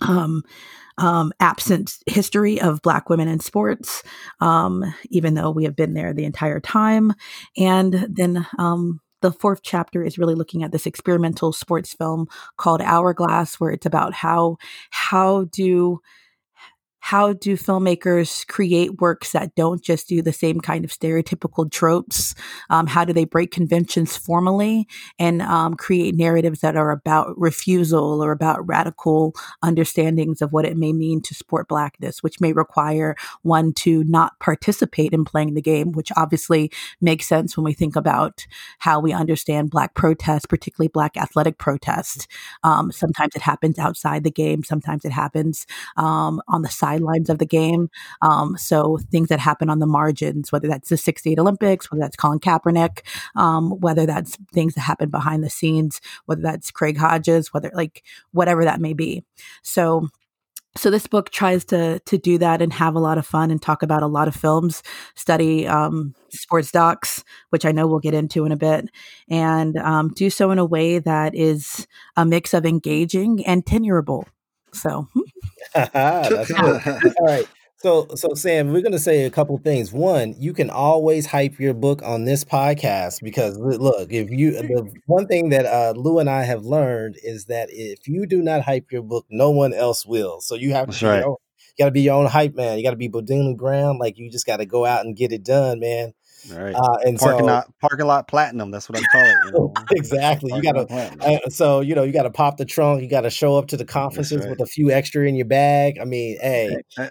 um, 0.00 0.44
um, 0.98 1.32
absent 1.40 1.98
history 2.06 2.60
of 2.60 2.82
Black 2.82 3.08
women 3.08 3.26
in 3.26 3.40
sports, 3.40 4.04
um, 4.40 4.94
even 5.10 5.34
though 5.34 5.50
we 5.50 5.64
have 5.64 5.74
been 5.74 5.94
there 5.94 6.12
the 6.12 6.24
entire 6.24 6.60
time. 6.60 7.12
And 7.56 8.06
then 8.08 8.46
um, 8.58 9.00
the 9.20 9.32
fourth 9.32 9.62
chapter 9.62 10.04
is 10.04 10.18
really 10.18 10.36
looking 10.36 10.62
at 10.62 10.70
this 10.70 10.86
experimental 10.86 11.52
sports 11.52 11.92
film 11.92 12.28
called 12.56 12.82
Hourglass, 12.82 13.58
where 13.58 13.70
it's 13.72 13.86
about 13.86 14.12
how 14.14 14.58
how 14.90 15.44
do 15.44 16.00
how 17.04 17.32
do 17.32 17.56
filmmakers 17.56 18.46
create 18.46 19.00
works 19.00 19.32
that 19.32 19.56
don't 19.56 19.82
just 19.82 20.08
do 20.08 20.22
the 20.22 20.32
same 20.32 20.60
kind 20.60 20.84
of 20.84 20.92
stereotypical 20.92 21.68
tropes? 21.68 22.32
Um, 22.70 22.86
how 22.86 23.04
do 23.04 23.12
they 23.12 23.24
break 23.24 23.50
conventions 23.50 24.16
formally 24.16 24.86
and 25.18 25.42
um, 25.42 25.74
create 25.74 26.14
narratives 26.14 26.60
that 26.60 26.76
are 26.76 26.92
about 26.92 27.36
refusal 27.36 28.22
or 28.22 28.30
about 28.30 28.64
radical 28.68 29.34
understandings 29.64 30.40
of 30.40 30.52
what 30.52 30.64
it 30.64 30.76
may 30.76 30.92
mean 30.92 31.20
to 31.22 31.34
sport 31.34 31.66
blackness, 31.66 32.22
which 32.22 32.40
may 32.40 32.52
require 32.52 33.16
one 33.42 33.72
to 33.72 34.04
not 34.04 34.38
participate 34.38 35.12
in 35.12 35.24
playing 35.24 35.54
the 35.54 35.60
game, 35.60 35.90
which 35.90 36.12
obviously 36.16 36.70
makes 37.00 37.26
sense 37.26 37.56
when 37.56 37.64
we 37.64 37.72
think 37.72 37.96
about 37.96 38.46
how 38.78 39.00
we 39.00 39.12
understand 39.12 39.70
black 39.70 39.94
protest, 39.94 40.48
particularly 40.48 40.88
black 40.88 41.16
athletic 41.16 41.58
protest. 41.58 42.28
Um, 42.62 42.92
sometimes 42.92 43.34
it 43.34 43.42
happens 43.42 43.76
outside 43.76 44.22
the 44.22 44.30
game, 44.30 44.62
sometimes 44.62 45.04
it 45.04 45.10
happens 45.10 45.66
um, 45.96 46.40
on 46.46 46.62
the 46.62 46.68
side 46.68 46.91
sidelines 46.92 47.30
of 47.30 47.38
the 47.38 47.46
game. 47.46 47.90
Um, 48.20 48.56
so 48.56 48.98
things 49.10 49.28
that 49.28 49.40
happen 49.40 49.70
on 49.70 49.78
the 49.78 49.86
margins, 49.86 50.52
whether 50.52 50.68
that's 50.68 50.88
the 50.88 50.96
68 50.96 51.38
Olympics, 51.38 51.90
whether 51.90 52.00
that's 52.00 52.16
Colin 52.16 52.40
Kaepernick, 52.40 53.00
um, 53.36 53.70
whether 53.80 54.06
that's 54.06 54.36
things 54.52 54.74
that 54.74 54.82
happen 54.82 55.10
behind 55.10 55.42
the 55.42 55.50
scenes, 55.50 56.00
whether 56.26 56.42
that's 56.42 56.70
Craig 56.70 56.96
Hodges, 56.96 57.52
whether 57.52 57.70
like 57.74 58.02
whatever 58.32 58.64
that 58.64 58.80
may 58.80 58.92
be. 58.92 59.24
So 59.62 60.08
so 60.74 60.90
this 60.90 61.06
book 61.06 61.28
tries 61.28 61.66
to 61.66 61.98
to 62.00 62.16
do 62.16 62.38
that 62.38 62.62
and 62.62 62.72
have 62.72 62.94
a 62.94 62.98
lot 62.98 63.18
of 63.18 63.26
fun 63.26 63.50
and 63.50 63.60
talk 63.60 63.82
about 63.82 64.02
a 64.02 64.06
lot 64.06 64.26
of 64.26 64.34
films 64.34 64.82
study 65.14 65.66
um, 65.66 66.14
sports 66.30 66.72
docs 66.72 67.22
which 67.50 67.66
i 67.66 67.72
know 67.72 67.86
we'll 67.86 68.00
get 68.00 68.14
into 68.14 68.46
in 68.46 68.52
a 68.52 68.56
bit 68.56 68.86
and 69.28 69.76
um, 69.76 70.08
do 70.14 70.30
so 70.30 70.50
in 70.50 70.58
a 70.58 70.64
way 70.64 70.98
that 70.98 71.34
is 71.34 71.86
a 72.16 72.24
mix 72.24 72.54
of 72.54 72.64
engaging 72.64 73.44
and 73.44 73.66
tenurable 73.66 74.26
so 74.72 75.06
That's 75.92 76.52
good. 76.52 76.82
All 77.18 77.26
right. 77.26 77.46
So, 77.78 78.06
so 78.14 78.34
Sam, 78.34 78.72
we're 78.72 78.82
going 78.82 78.92
to 78.92 78.98
say 78.98 79.24
a 79.24 79.30
couple 79.30 79.58
things. 79.58 79.92
One, 79.92 80.36
you 80.38 80.52
can 80.52 80.70
always 80.70 81.26
hype 81.26 81.58
your 81.58 81.74
book 81.74 82.00
on 82.04 82.24
this 82.24 82.44
podcast 82.44 83.20
because 83.22 83.58
look, 83.58 84.12
if 84.12 84.30
you 84.30 84.52
the 84.52 84.88
one 85.06 85.26
thing 85.26 85.48
that 85.48 85.66
uh, 85.66 85.92
Lou 85.96 86.20
and 86.20 86.30
I 86.30 86.44
have 86.44 86.64
learned 86.64 87.16
is 87.24 87.46
that 87.46 87.70
if 87.72 88.06
you 88.06 88.26
do 88.26 88.40
not 88.40 88.62
hype 88.62 88.92
your 88.92 89.02
book, 89.02 89.26
no 89.30 89.50
one 89.50 89.74
else 89.74 90.06
will. 90.06 90.40
So 90.40 90.54
you 90.54 90.72
have 90.74 90.90
to 90.90 90.92
That's 90.92 91.00
be 91.00 91.06
your 91.06 91.14
right. 91.16 91.24
own, 91.24 91.36
you 91.76 91.82
got 91.82 91.86
to 91.86 91.90
be 91.90 92.02
your 92.02 92.14
own 92.14 92.26
hype 92.26 92.54
man. 92.54 92.78
You 92.78 92.84
got 92.84 92.90
to 92.90 92.96
be 92.96 93.08
Bundini 93.08 93.56
Brown. 93.56 93.98
Like 93.98 94.16
you 94.16 94.30
just 94.30 94.46
got 94.46 94.58
to 94.58 94.66
go 94.66 94.84
out 94.86 95.04
and 95.04 95.16
get 95.16 95.32
it 95.32 95.42
done, 95.42 95.80
man. 95.80 96.12
All 96.50 96.58
right. 96.58 96.74
Uh, 96.74 96.98
and 97.04 97.18
Parking 97.18 97.38
so 97.40 97.44
lot, 97.44 97.78
parking 97.80 98.06
lot 98.06 98.26
platinum. 98.26 98.70
That's 98.70 98.88
what 98.88 98.98
I 98.98 99.02
call 99.12 99.24
it. 99.24 99.36
You 99.44 99.52
know? 99.52 99.72
exactly, 99.92 100.52
you 100.54 100.62
gotta. 100.62 100.92
uh, 100.92 101.48
so 101.48 101.80
you 101.80 101.94
know 101.94 102.02
you 102.02 102.12
got 102.12 102.24
to 102.24 102.30
pop 102.30 102.56
the 102.56 102.64
trunk. 102.64 103.02
You 103.02 103.08
got 103.08 103.20
to 103.22 103.30
show 103.30 103.56
up 103.56 103.68
to 103.68 103.76
the 103.76 103.84
conferences 103.84 104.40
right. 104.40 104.50
with 104.50 104.60
a 104.60 104.66
few 104.66 104.90
extra 104.90 105.26
in 105.26 105.34
your 105.34 105.46
bag. 105.46 105.98
I 106.00 106.04
mean, 106.04 106.38
hey, 106.40 106.82
Eh, 106.98 107.10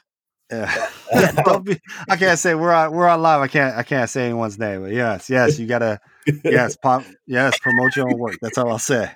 Yeah. 1.12 1.60
Be. 1.64 1.80
I 2.10 2.18
can't 2.18 2.38
say 2.38 2.56
we're 2.56 2.74
on. 2.74 2.92
We're 2.92 3.08
on 3.08 3.22
live. 3.22 3.42
I 3.42 3.48
can't. 3.48 3.76
I 3.76 3.84
can't 3.84 4.10
say 4.10 4.26
anyone's 4.26 4.60
name. 4.60 4.82
But 4.84 4.92
yes, 4.92 5.30
yes, 5.30 5.58
you 5.58 5.68
gotta. 5.68 6.00
Yes, 6.44 6.76
pop. 6.76 7.04
Yes, 7.26 7.58
promote 7.60 7.96
your 7.96 8.08
own 8.08 8.18
work. 8.18 8.38
That's 8.42 8.58
all 8.58 8.70
I'll 8.70 8.80
say. 8.80 9.12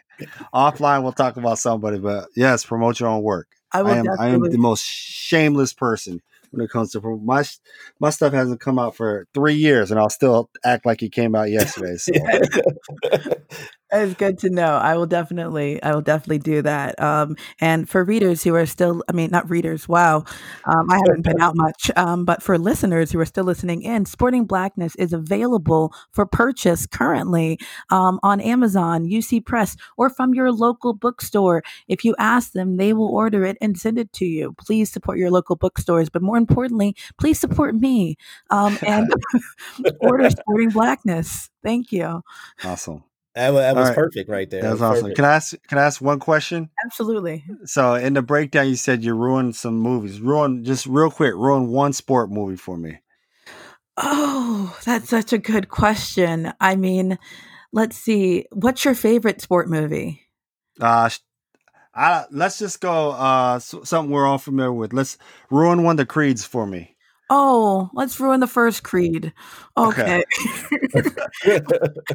Offline, 0.53 1.03
we'll 1.03 1.12
talk 1.12 1.36
about 1.36 1.60
somebody, 1.60 2.00
but 2.00 2.29
yes, 2.36 2.65
promote 2.65 3.00
your 3.00 3.10
own 3.10 3.22
work. 3.22 3.48
i 3.74 3.81
I 3.81 3.98
am. 3.98 4.05
I 4.17 4.27
am 4.29 4.41
the 4.41 4.57
most 4.57 4.86
shameless 4.86 5.74
person 5.74 6.22
when 6.55 6.65
it 6.65 6.71
comes 6.71 6.91
to 6.91 7.01
my 7.01 7.43
my 8.00 8.09
stuff 8.09 8.33
hasn't 8.33 8.62
come 8.62 8.79
out 8.79 8.95
for 8.95 9.27
three 9.33 9.55
years, 9.55 9.91
and 9.91 10.00
I'll 10.00 10.09
still 10.09 10.50
act 10.63 10.85
like 10.85 11.03
it 11.03 11.12
came 11.12 11.35
out 11.35 11.50
yesterday. 11.50 11.95
So 11.97 12.13
It's 13.91 14.15
good 14.15 14.39
to 14.39 14.49
know. 14.49 14.77
I 14.77 14.97
will 14.97 15.05
definitely, 15.05 15.81
I 15.83 15.93
will 15.93 16.01
definitely 16.01 16.39
do 16.39 16.63
that. 16.63 16.99
Um, 16.99 17.37
and 17.61 17.87
for 17.87 18.03
readers 18.03 18.43
who 18.43 18.55
are 18.55 18.65
still, 18.65 19.03
I 19.07 19.11
mean, 19.11 19.29
not 19.29 19.47
readers. 19.49 19.87
Wow, 19.87 20.25
um, 20.65 20.89
I 20.89 20.95
haven't 20.97 21.21
been 21.21 21.39
out 21.41 21.55
much. 21.55 21.91
Um, 21.95 22.25
but 22.25 22.41
for 22.41 22.57
listeners 22.57 23.11
who 23.11 23.19
are 23.19 23.25
still 23.25 23.43
listening 23.43 23.83
in, 23.83 24.05
Sporting 24.05 24.45
Blackness 24.45 24.95
is 24.95 25.13
available 25.13 25.93
for 26.11 26.25
purchase 26.25 26.87
currently 26.87 27.59
um, 27.91 28.19
on 28.23 28.41
Amazon, 28.41 29.05
UC 29.05 29.45
Press, 29.45 29.77
or 29.97 30.09
from 30.09 30.33
your 30.33 30.51
local 30.51 30.93
bookstore. 30.93 31.63
If 31.87 32.03
you 32.03 32.15
ask 32.17 32.53
them, 32.53 32.77
they 32.77 32.91
will 32.91 33.09
order 33.09 33.45
it 33.45 33.55
and 33.61 33.77
send 33.77 33.99
it 33.99 34.11
to 34.13 34.25
you. 34.25 34.53
Please 34.53 34.91
support 34.91 35.19
your 35.19 35.29
local 35.29 35.55
bookstores, 35.55 36.09
but 36.09 36.23
more 36.23 36.37
importantly, 36.37 36.95
please 37.19 37.39
support 37.39 37.75
me 37.75 38.15
um, 38.49 38.77
and 38.81 39.13
order 40.01 40.29
Sporting 40.31 40.69
Blackness. 40.69 41.49
Thank 41.63 41.91
you. 41.91 42.21
awesome. 42.63 43.03
That 43.35 43.49
was, 43.49 43.61
that 43.61 43.75
was 43.75 43.77
All 43.79 43.83
right. 43.83 43.95
perfect 43.95 44.29
right 44.29 44.49
there. 44.49 44.61
That 44.61 44.71
was 44.71 44.79
That 44.79 44.89
was 44.89 44.99
awesome. 44.99 45.03
perfect. 45.05 45.15
Can 45.17 45.25
I 45.25 45.35
ask? 45.35 45.67
Can 45.67 45.77
I 45.77 45.83
ask 45.83 46.01
one 46.01 46.19
question? 46.19 46.69
Absolutely. 46.83 47.43
So 47.65 47.95
in 47.95 48.13
the 48.13 48.21
breakdown, 48.21 48.67
you 48.69 48.75
said 48.75 49.03
you 49.03 49.13
ruined 49.15 49.55
some 49.55 49.77
movies. 49.77 50.19
Ruin 50.19 50.63
just 50.63 50.85
real 50.85 51.11
quick. 51.11 51.33
Ruin 51.35 51.67
one 51.69 51.93
sport 51.93 52.29
movie 52.31 52.57
for 52.57 52.77
me. 52.77 52.99
Oh, 53.97 54.77
that's 54.85 55.09
such 55.09 55.31
a 55.33 55.37
good 55.37 55.69
question. 55.69 56.51
I 56.59 56.75
mean, 56.75 57.17
let's 57.71 57.97
see. 57.97 58.45
What's 58.51 58.83
your 58.83 58.95
favorite 58.95 59.41
sport 59.41 59.69
movie? 59.69 60.21
Uh, 60.79 61.09
I, 61.93 62.25
let's 62.31 62.59
just 62.59 62.81
go. 62.81 63.11
Uh, 63.11 63.55
s- 63.55 63.75
something 63.83 64.11
we're 64.11 64.25
all 64.27 64.37
familiar 64.37 64.73
with. 64.73 64.93
Let's 64.93 65.17
ruin 65.49 65.83
one 65.83 65.93
of 65.93 65.97
the 65.97 66.05
creeds 66.05 66.43
for 66.45 66.65
me. 66.67 66.94
Oh, 67.29 67.89
let's 67.94 68.20
ruin 68.20 68.39
the 68.39 68.48
first 68.48 68.84
Creed. 68.84 69.34
Okay. 69.77 70.24
I 71.46 71.60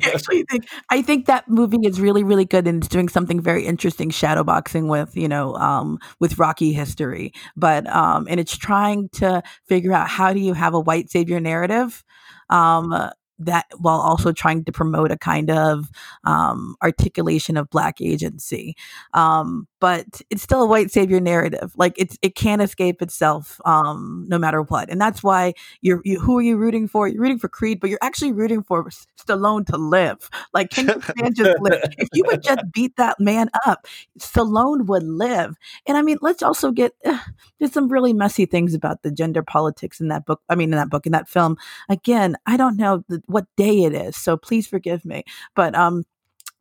actually 0.04 0.44
think 0.48 0.68
I 0.88 1.02
think 1.02 1.26
that 1.26 1.48
movie 1.48 1.78
is 1.84 2.00
really, 2.00 2.22
really 2.22 2.44
good 2.44 2.66
and 2.68 2.78
it's 2.82 2.88
doing 2.88 3.08
something 3.08 3.40
very 3.40 3.66
interesting 3.66 4.10
shadowboxing 4.10 4.88
with, 4.88 5.16
you 5.16 5.28
know, 5.28 5.54
um, 5.56 5.98
with 6.20 6.38
Rocky 6.38 6.72
history. 6.72 7.32
But 7.56 7.88
um, 7.88 8.26
and 8.30 8.38
it's 8.38 8.56
trying 8.56 9.08
to 9.14 9.42
figure 9.66 9.92
out 9.92 10.08
how 10.08 10.32
do 10.32 10.38
you 10.40 10.54
have 10.54 10.74
a 10.74 10.80
white 10.80 11.10
savior 11.10 11.40
narrative 11.40 12.04
um 12.50 12.92
that 13.40 13.66
while 13.78 14.00
also 14.00 14.32
trying 14.32 14.64
to 14.64 14.72
promote 14.72 15.10
a 15.10 15.18
kind 15.18 15.50
of 15.50 15.90
um, 16.24 16.76
articulation 16.82 17.56
of 17.56 17.70
black 17.70 18.00
agency. 18.00 18.76
Um, 19.14 19.66
but 19.80 20.20
it's 20.28 20.42
still 20.42 20.62
a 20.62 20.66
white 20.66 20.90
savior 20.90 21.20
narrative. 21.20 21.72
Like 21.76 21.94
it's 21.96 22.18
it 22.22 22.34
can't 22.34 22.62
escape 22.62 23.02
itself 23.02 23.60
um, 23.64 24.26
no 24.28 24.38
matter 24.38 24.62
what. 24.62 24.90
And 24.90 25.00
that's 25.00 25.22
why 25.22 25.54
you're 25.80 26.02
you, 26.04 26.20
who 26.20 26.38
are 26.38 26.42
you 26.42 26.56
rooting 26.56 26.86
for? 26.86 27.08
You're 27.08 27.22
rooting 27.22 27.38
for 27.38 27.48
creed 27.48 27.80
but 27.80 27.90
you're 27.90 27.98
actually 28.02 28.32
rooting 28.32 28.62
for 28.62 28.88
stallone 29.18 29.66
to 29.66 29.76
live. 29.76 30.28
Like 30.52 30.70
can 30.70 30.88
you 30.88 31.02
man 31.22 31.34
just 31.34 31.60
live 31.60 31.82
if 31.98 32.08
you 32.12 32.24
would 32.26 32.42
just 32.42 32.60
beat 32.72 32.96
that 32.96 33.18
man 33.18 33.50
up 33.66 33.86
stallone 34.18 34.86
would 34.86 35.02
live. 35.02 35.56
And 35.86 35.96
i 35.96 36.02
mean 36.02 36.18
let's 36.20 36.42
also 36.42 36.70
get 36.70 36.92
uh, 37.04 37.18
there's 37.58 37.72
some 37.72 37.88
really 37.88 38.12
messy 38.12 38.46
things 38.46 38.74
about 38.74 39.02
the 39.02 39.10
gender 39.10 39.42
politics 39.42 40.00
in 40.00 40.08
that 40.08 40.26
book 40.26 40.42
i 40.48 40.54
mean 40.54 40.72
in 40.72 40.78
that 40.78 40.90
book 40.90 41.06
in 41.06 41.12
that 41.12 41.28
film. 41.28 41.56
Again 41.88 42.36
i 42.46 42.56
don't 42.56 42.76
know 42.76 43.04
the, 43.08 43.22
what 43.30 43.46
day 43.56 43.84
it 43.84 43.94
is 43.94 44.16
so 44.16 44.36
please 44.36 44.66
forgive 44.66 45.04
me 45.04 45.22
but 45.54 45.74
um 45.74 46.04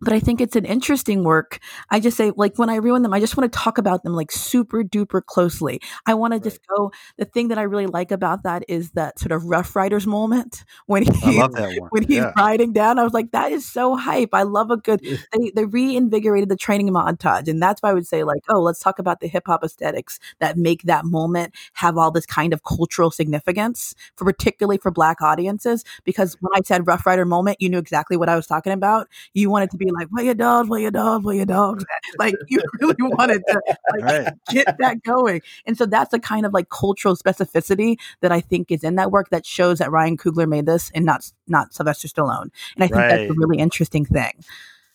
but 0.01 0.13
I 0.13 0.19
think 0.19 0.41
it's 0.41 0.55
an 0.55 0.65
interesting 0.65 1.23
work. 1.23 1.59
I 1.89 1.99
just 1.99 2.17
say, 2.17 2.31
like, 2.35 2.57
when 2.57 2.69
I 2.69 2.75
ruin 2.75 3.01
them, 3.03 3.13
I 3.13 3.19
just 3.19 3.35
want 3.37 3.51
to 3.51 3.57
talk 3.59 3.77
about 3.77 4.03
them 4.03 4.13
like 4.13 4.31
super 4.31 4.83
duper 4.83 5.23
closely. 5.25 5.81
I 6.05 6.13
want 6.13 6.33
to 6.33 6.39
just 6.39 6.59
go. 6.67 6.91
The 7.17 7.25
thing 7.25 7.49
that 7.49 7.57
I 7.57 7.63
really 7.63 7.87
like 7.87 8.11
about 8.11 8.43
that 8.43 8.63
is 8.67 8.91
that 8.91 9.19
sort 9.19 9.31
of 9.31 9.45
Rough 9.45 9.75
Riders 9.75 10.07
moment 10.07 10.63
when 10.85 11.03
he 11.03 11.39
love 11.39 11.53
that 11.53 11.73
one. 11.79 11.91
when 11.91 12.03
he's 12.03 12.17
Yeah. 12.17 12.31
riding 12.37 12.73
down. 12.73 12.99
I 12.99 13.03
was 13.03 13.13
like, 13.13 13.31
that 13.31 13.51
is 13.51 13.65
so 13.67 13.95
hype. 13.95 14.29
I 14.33 14.43
love 14.43 14.71
a 14.71 14.77
good. 14.77 15.01
They 15.33 15.51
they 15.55 15.65
reinvigorated 15.65 16.49
the 16.49 16.55
training 16.55 16.89
montage, 16.89 17.47
and 17.47 17.61
that's 17.61 17.81
why 17.81 17.89
I 17.89 17.93
would 17.93 18.07
say 18.07 18.23
like, 18.23 18.41
oh, 18.49 18.61
let's 18.61 18.79
talk 18.79 18.99
about 18.99 19.19
the 19.19 19.27
hip 19.27 19.43
hop 19.47 19.63
aesthetics 19.63 20.19
that 20.39 20.57
make 20.57 20.83
that 20.83 21.05
moment 21.05 21.53
have 21.73 21.97
all 21.97 22.11
this 22.11 22.25
kind 22.25 22.53
of 22.53 22.63
cultural 22.63 23.11
significance 23.11 23.93
for 24.15 24.25
particularly 24.25 24.77
for 24.77 24.91
Black 24.91 25.21
audiences. 25.21 25.83
Because 26.03 26.37
when 26.41 26.51
I 26.55 26.61
said 26.65 26.87
Rough 26.87 27.05
Rider 27.05 27.25
moment, 27.25 27.57
you 27.59 27.69
knew 27.69 27.77
exactly 27.79 28.17
what 28.17 28.29
I 28.29 28.35
was 28.35 28.47
talking 28.47 28.73
about. 28.73 29.07
You 29.33 29.49
wanted 29.49 29.71
to 29.71 29.77
be 29.77 29.88
like, 29.93 30.07
where 30.09 30.23
your 30.23 30.33
dogs, 30.35 30.69
where 30.69 30.79
your 30.79 30.91
dogs, 30.91 31.25
where 31.25 31.35
your 31.35 31.45
dogs? 31.45 31.85
Like 32.17 32.35
you 32.47 32.61
really 32.81 32.95
wanted 32.99 33.41
to 33.47 33.61
like 33.93 34.03
Right. 34.03 34.33
get 34.49 34.77
that 34.79 35.03
going. 35.03 35.41
And 35.65 35.77
so 35.77 35.85
that's 35.85 36.11
the 36.11 36.19
kind 36.19 36.45
of 36.45 36.53
like 36.53 36.69
cultural 36.69 37.15
specificity 37.15 37.97
that 38.21 38.31
I 38.31 38.41
think 38.41 38.71
is 38.71 38.83
in 38.83 38.95
that 38.95 39.11
work 39.11 39.29
that 39.29 39.45
shows 39.45 39.79
that 39.79 39.91
Ryan 39.91 40.17
Coogler 40.17 40.47
made 40.47 40.65
this 40.65 40.91
and 40.95 41.05
not 41.05 41.31
not 41.47 41.73
Sylvester 41.73 42.07
Stallone. 42.07 42.49
And 42.75 42.83
I 42.83 42.87
think 42.87 42.93
that's 42.97 43.29
a 43.29 43.33
really 43.35 43.57
interesting 43.59 44.05
thing. 44.05 44.33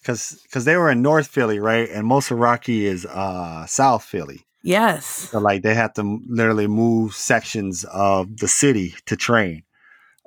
Because 0.00 0.40
because 0.42 0.64
they 0.64 0.76
were 0.76 0.90
in 0.90 1.00
North 1.02 1.28
Philly, 1.28 1.58
right? 1.60 1.88
And 1.88 2.06
most 2.06 2.30
of 2.30 2.38
Rocky 2.38 2.84
is 2.86 3.06
uh 3.06 3.64
South 3.66 4.02
Philly. 4.04 4.44
Yes. 4.62 5.06
So 5.06 5.38
like 5.38 5.62
they 5.62 5.74
have 5.74 5.92
to 5.94 6.20
literally 6.26 6.66
move 6.66 7.14
sections 7.14 7.84
of 7.84 8.36
the 8.38 8.48
city 8.48 8.94
to 9.06 9.16
train. 9.16 9.62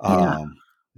Um, 0.00 0.18
yeah. 0.20 0.44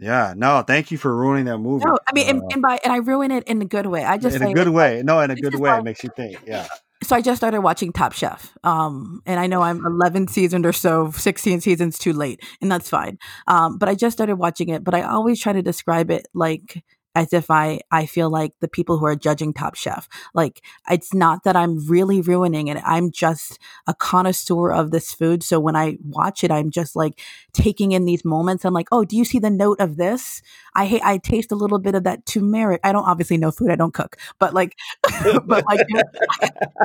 Yeah, 0.00 0.34
no, 0.36 0.62
thank 0.66 0.90
you 0.90 0.98
for 0.98 1.14
ruining 1.14 1.44
that 1.44 1.58
movie. 1.58 1.84
No, 1.84 1.98
I 2.08 2.12
mean, 2.14 2.28
and, 2.28 2.42
Uh, 2.42 2.46
and 2.52 2.62
by 2.62 2.80
and 2.82 2.92
I 2.92 2.96
ruin 2.96 3.30
it 3.30 3.44
in 3.44 3.60
a 3.60 3.66
good 3.66 3.86
way. 3.86 4.04
I 4.04 4.16
just 4.16 4.36
in 4.36 4.42
a 4.42 4.52
good 4.54 4.66
like, 4.68 4.76
way. 4.76 5.02
No, 5.04 5.20
in 5.20 5.30
a 5.30 5.36
good 5.36 5.54
way. 5.54 5.70
why- 5.70 5.78
It 5.78 5.84
makes 5.84 6.02
you 6.02 6.10
think. 6.16 6.38
Yeah. 6.46 6.66
so 7.02 7.16
I 7.16 7.20
just 7.20 7.38
started 7.38 7.60
watching 7.60 7.92
Top 7.92 8.12
Chef. 8.12 8.52
Um, 8.64 9.22
and 9.26 9.38
I 9.38 9.46
know 9.46 9.62
I'm 9.62 9.84
11 9.84 10.28
seasons 10.28 10.66
or 10.66 10.72
so, 10.72 11.10
16 11.10 11.60
seasons 11.60 11.98
too 11.98 12.12
late, 12.12 12.40
and 12.60 12.70
that's 12.70 12.88
fine. 12.88 13.18
Um, 13.46 13.78
but 13.78 13.88
I 13.88 13.94
just 13.94 14.16
started 14.16 14.36
watching 14.36 14.68
it, 14.70 14.84
but 14.84 14.94
I 14.94 15.02
always 15.02 15.40
try 15.40 15.52
to 15.52 15.62
describe 15.62 16.10
it 16.10 16.26
like 16.34 16.82
as 17.14 17.32
if 17.32 17.50
I 17.50 17.80
I 17.90 18.06
feel 18.06 18.30
like 18.30 18.52
the 18.60 18.68
people 18.68 18.98
who 18.98 19.06
are 19.06 19.16
judging 19.16 19.52
Top 19.52 19.74
Chef. 19.74 20.08
Like 20.34 20.62
it's 20.88 21.12
not 21.12 21.44
that 21.44 21.56
I'm 21.56 21.86
really 21.88 22.20
ruining 22.20 22.68
it. 22.68 22.78
I'm 22.84 23.10
just 23.10 23.58
a 23.86 23.94
connoisseur 23.94 24.70
of 24.70 24.90
this 24.90 25.12
food. 25.12 25.42
So 25.42 25.58
when 25.58 25.76
I 25.76 25.98
watch 26.04 26.44
it, 26.44 26.50
I'm 26.50 26.70
just 26.70 26.94
like 26.94 27.20
taking 27.52 27.92
in 27.92 28.04
these 28.04 28.24
moments. 28.24 28.64
I'm 28.64 28.74
like, 28.74 28.88
oh, 28.92 29.04
do 29.04 29.16
you 29.16 29.24
see 29.24 29.38
the 29.38 29.50
note 29.50 29.80
of 29.80 29.96
this? 29.96 30.42
I 30.74 30.86
hate. 30.86 31.02
I 31.04 31.18
taste 31.18 31.50
a 31.52 31.56
little 31.56 31.78
bit 31.78 31.94
of 31.94 32.04
that 32.04 32.26
turmeric. 32.26 32.80
I 32.84 32.92
don't 32.92 33.04
obviously 33.04 33.36
know 33.36 33.50
food. 33.50 33.70
I 33.70 33.76
don't 33.76 33.94
cook, 33.94 34.16
but 34.38 34.54
like, 34.54 34.76
but 35.44 35.64
like 35.66 35.80
you 35.88 35.96
know, 35.96 36.02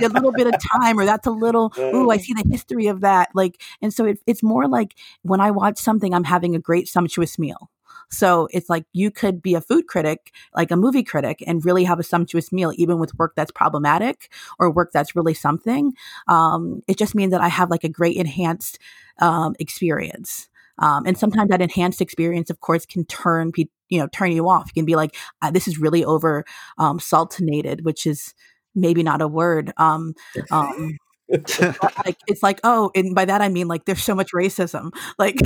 a 0.01 0.10
little 0.10 0.32
bit 0.32 0.48
of 0.48 0.55
time, 0.79 1.00
or 1.00 1.05
that's 1.05 1.27
a 1.27 1.32
little. 1.32 1.72
Ooh, 1.77 2.10
I 2.10 2.15
uh. 2.15 2.20
see 2.20 2.34
the 2.34 2.46
history 2.50 2.88
of 2.88 3.01
that. 3.01 3.29
Like, 3.34 3.62
and 3.82 3.94
so 3.94 4.05
it, 4.05 4.20
it's 4.25 4.44
more 4.44 4.67
like 4.67 4.96
when 5.22 5.39
I 5.39 5.51
watch 5.51 5.77
something, 5.77 6.13
I'm 6.13 6.24
having 6.24 6.55
a 6.55 6.60
great 6.60 6.88
sumptuous 6.88 7.38
meal. 7.38 7.70
So 8.09 8.47
it's 8.51 8.69
like 8.69 8.85
you 8.93 9.12
could 9.12 9.41
be 9.41 9.55
a 9.55 9.62
food 9.62 9.88
critic, 9.88 10.31
like 10.55 10.71
a 10.71 10.75
movie 10.75 11.03
critic, 11.03 11.43
and 11.45 11.65
really 11.65 11.83
have 11.83 12.00
a 12.00 12.03
sumptuous 12.03 12.51
meal, 12.51 12.71
even 12.75 13.00
with 13.00 13.17
work 13.17 13.33
that's 13.35 13.51
problematic 13.51 14.31
or 14.59 14.71
work 14.71 14.91
that's 14.91 15.15
really 15.15 15.33
something. 15.33 15.93
Um, 16.27 16.81
it 16.88 16.97
just 16.97 17.15
means 17.15 17.31
that 17.31 17.41
I 17.41 17.50
have 17.50 17.69
like 17.69 17.83
a 17.83 17.89
great 17.89 18.17
enhanced 18.17 18.79
um, 19.19 19.55
experience. 19.59 20.50
Um, 20.77 21.05
and 21.05 21.17
sometimes 21.17 21.50
that 21.50 21.62
enhanced 21.62 22.01
experience, 22.01 22.50
of 22.50 22.59
course, 22.59 22.85
can 22.85 23.05
turn 23.05 23.51
people, 23.51 23.71
you 23.89 24.00
know, 24.00 24.07
turn 24.07 24.31
you 24.31 24.50
off. 24.50 24.67
You 24.67 24.81
can 24.81 24.85
be 24.85 24.95
like, 24.95 25.15
uh, 25.41 25.51
this 25.51 25.67
is 25.67 25.77
really 25.77 26.03
over 26.03 26.43
um, 26.77 27.00
saltinated, 27.00 27.83
which 27.83 28.05
is 28.05 28.33
maybe 28.74 29.03
not 29.03 29.21
a 29.21 29.27
word. 29.27 29.71
Um, 29.77 30.15
um, 30.51 30.97
like 32.05 32.17
it's 32.27 32.44
like 32.44 32.60
oh 32.63 32.91
and 32.94 33.15
by 33.15 33.25
that 33.25 33.41
i 33.41 33.50
mean 33.50 33.67
like 33.67 33.86
there's 33.86 34.03
so 34.03 34.13
much 34.13 34.32
racism 34.32 34.91
like 35.17 35.38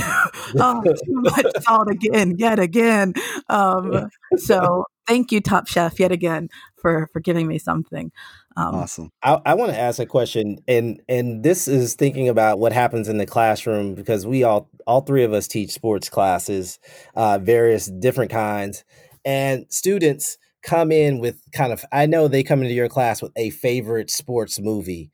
oh 0.58 0.82
too 0.84 0.94
much 1.06 1.46
salt 1.62 1.90
again 1.90 2.36
yet 2.38 2.58
again. 2.58 3.14
Um 3.48 4.10
so 4.36 4.84
thank 5.06 5.32
you 5.32 5.40
top 5.40 5.66
chef 5.66 5.98
yet 5.98 6.12
again 6.12 6.48
for 6.76 7.08
for 7.12 7.20
giving 7.20 7.46
me 7.46 7.58
something. 7.58 8.12
Um, 8.56 8.74
awesome. 8.74 9.10
I, 9.22 9.40
I 9.46 9.54
want 9.54 9.72
to 9.72 9.78
ask 9.78 9.98
a 9.98 10.06
question 10.06 10.58
and 10.68 11.00
and 11.08 11.42
this 11.42 11.66
is 11.66 11.94
thinking 11.94 12.28
about 12.28 12.58
what 12.58 12.72
happens 12.72 13.08
in 13.08 13.18
the 13.18 13.26
classroom 13.26 13.94
because 13.94 14.26
we 14.26 14.44
all 14.44 14.68
all 14.86 15.00
three 15.00 15.24
of 15.24 15.32
us 15.32 15.48
teach 15.48 15.70
sports 15.70 16.08
classes 16.08 16.78
uh 17.14 17.38
various 17.38 17.86
different 17.86 18.30
kinds 18.30 18.84
and 19.24 19.66
students 19.70 20.36
come 20.62 20.92
in 20.92 21.20
with 21.20 21.40
kind 21.52 21.72
of 21.72 21.84
i 21.92 22.06
know 22.06 22.28
they 22.28 22.42
come 22.42 22.60
into 22.62 22.74
your 22.74 22.88
class 22.88 23.22
with 23.22 23.32
a 23.36 23.50
favorite 23.50 24.10
sports 24.10 24.58
movie 24.60 25.10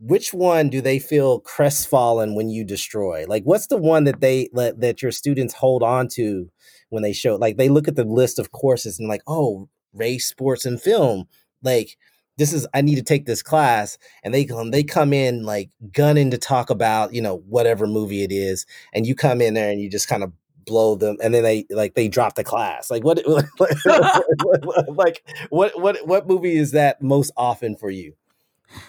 which 0.00 0.32
one 0.32 0.70
do 0.70 0.80
they 0.80 0.98
feel 0.98 1.40
crestfallen 1.40 2.34
when 2.34 2.48
you 2.48 2.64
destroy? 2.64 3.26
Like, 3.28 3.44
what's 3.44 3.66
the 3.66 3.76
one 3.76 4.04
that 4.04 4.20
they 4.20 4.48
that, 4.54 4.80
that 4.80 5.02
your 5.02 5.12
students 5.12 5.54
hold 5.54 5.82
on 5.82 6.08
to 6.14 6.50
when 6.88 7.02
they 7.02 7.12
show? 7.12 7.36
Like, 7.36 7.58
they 7.58 7.68
look 7.68 7.86
at 7.86 7.96
the 7.96 8.04
list 8.04 8.38
of 8.38 8.50
courses 8.50 8.98
and 8.98 9.08
like, 9.08 9.22
oh, 9.26 9.68
race, 9.92 10.26
sports, 10.26 10.64
and 10.64 10.80
film. 10.80 11.28
Like, 11.62 11.98
this 12.38 12.54
is 12.54 12.66
I 12.72 12.80
need 12.80 12.94
to 12.94 13.02
take 13.02 13.26
this 13.26 13.42
class, 13.42 13.98
and 14.24 14.32
they 14.32 14.46
come 14.46 14.70
they 14.70 14.82
come 14.82 15.12
in 15.12 15.44
like 15.44 15.70
gunning 15.92 16.30
to 16.30 16.38
talk 16.38 16.70
about 16.70 17.12
you 17.12 17.20
know 17.20 17.42
whatever 17.46 17.86
movie 17.86 18.22
it 18.22 18.32
is, 18.32 18.64
and 18.94 19.06
you 19.06 19.14
come 19.14 19.42
in 19.42 19.52
there 19.52 19.70
and 19.70 19.80
you 19.80 19.90
just 19.90 20.08
kind 20.08 20.22
of 20.22 20.32
blow 20.66 20.94
them 20.94 21.16
and 21.22 21.34
then 21.34 21.42
they 21.42 21.64
like 21.70 21.94
they 21.94 22.06
drop 22.06 22.34
the 22.34 22.44
class 22.44 22.90
like 22.90 23.02
what 23.02 23.18
like 24.88 25.24
what 25.48 25.80
what 25.80 26.06
what 26.06 26.28
movie 26.28 26.56
is 26.56 26.72
that 26.72 27.00
most 27.02 27.32
often 27.36 27.74
for 27.74 27.90
you 27.90 28.12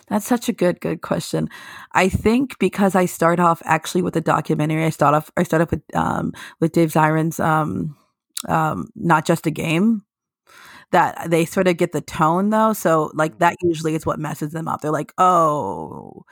that's 0.08 0.26
such 0.26 0.50
a 0.50 0.54
good, 0.54 0.82
good 0.82 1.02
question. 1.02 1.50
I 1.94 2.10
think 2.10 2.60
because 2.60 2.96
I 2.96 3.06
start 3.06 3.40
off 3.40 3.62
actually 3.66 4.02
with 4.02 4.16
a 4.16 4.22
documentary, 4.22 4.86
I 4.86 4.90
start 4.90 5.14
off, 5.14 5.32
I 5.38 5.44
start 5.44 5.62
off 5.62 5.72
with, 5.72 5.84
um, 5.96 6.34
with 6.60 6.72
Dave 6.72 6.92
Zirin's, 6.92 7.40
um, 7.40 7.96
um, 8.48 8.90
not 8.96 9.26
just 9.26 9.48
a 9.48 9.52
game 9.52 10.04
that 10.92 11.30
they 11.30 11.46
sort 11.46 11.68
of 11.68 11.78
get 11.78 11.92
the 11.94 12.02
tone 12.02 12.50
though. 12.50 12.74
So 12.74 13.12
like 13.14 13.40
that 13.40 13.56
usually 13.62 13.96
is 13.96 14.06
what 14.06 14.20
messes 14.20 14.52
them 14.52 14.68
up. 14.68 14.82
They're 14.82 14.92
like, 14.92 15.14
oh, 15.18 16.24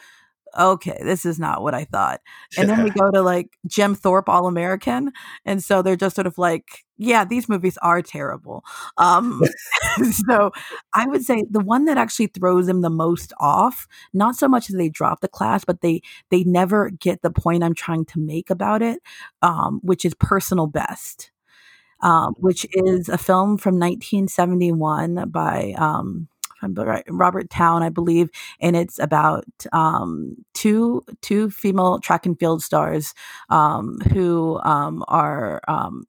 okay, 0.58 0.98
this 1.04 1.26
is 1.26 1.40
not 1.40 1.62
what 1.62 1.74
I 1.74 1.86
thought. 1.86 2.22
And 2.58 2.70
then 2.70 2.84
we 2.84 2.90
go 2.90 3.12
to 3.12 3.22
like 3.22 3.58
Jim 3.68 3.96
Thorpe 3.96 4.30
All 4.30 4.48
American. 4.48 5.12
And 5.46 5.64
so 5.64 5.82
they're 5.82 5.96
just 5.96 6.16
sort 6.16 6.28
of 6.28 6.38
like, 6.38 6.86
yeah, 6.98 7.24
these 7.24 7.48
movies 7.48 7.78
are 7.82 8.02
terrible. 8.02 8.64
Um, 8.98 9.42
so 10.28 10.52
I 10.94 11.08
would 11.08 11.24
say 11.24 11.46
the 11.50 11.60
one 11.60 11.86
that 11.86 11.98
actually 11.98 12.28
throws 12.28 12.68
them 12.68 12.82
the 12.82 12.90
most 12.90 13.34
off, 13.40 13.88
not 14.14 14.36
so 14.36 14.48
much 14.48 14.68
that 14.68 14.78
they 14.78 14.90
drop 14.90 15.22
the 15.22 15.28
class, 15.28 15.64
but 15.66 15.82
they 15.82 16.02
they 16.30 16.44
never 16.44 16.90
get 16.90 17.22
the 17.22 17.32
point 17.32 17.64
I'm 17.64 17.76
trying 17.76 18.06
to 18.06 18.20
make 18.20 18.50
about 18.50 18.82
it, 18.82 19.02
um, 19.42 19.80
which 19.84 20.06
is 20.06 20.14
personal 20.16 20.68
best. 20.68 21.32
Um, 22.02 22.34
which 22.40 22.66
is 22.72 23.10
a 23.10 23.18
film 23.18 23.58
from 23.58 23.74
1971 23.78 25.30
by 25.32 25.76
um, 25.78 26.30
Robert 27.10 27.50
Towne, 27.50 27.84
I 27.84 27.90
believe, 27.90 28.30
and 28.60 28.76
it's 28.76 29.00
about 29.00 29.46
um, 29.72 30.36
two 30.54 31.04
two 31.22 31.50
female 31.50 32.00
track 32.00 32.26
and 32.26 32.38
field 32.40 32.62
stars 32.64 33.14
um, 33.50 34.00
who 34.14 34.60
um, 34.64 35.04
are 35.08 35.62
um, 35.68 36.06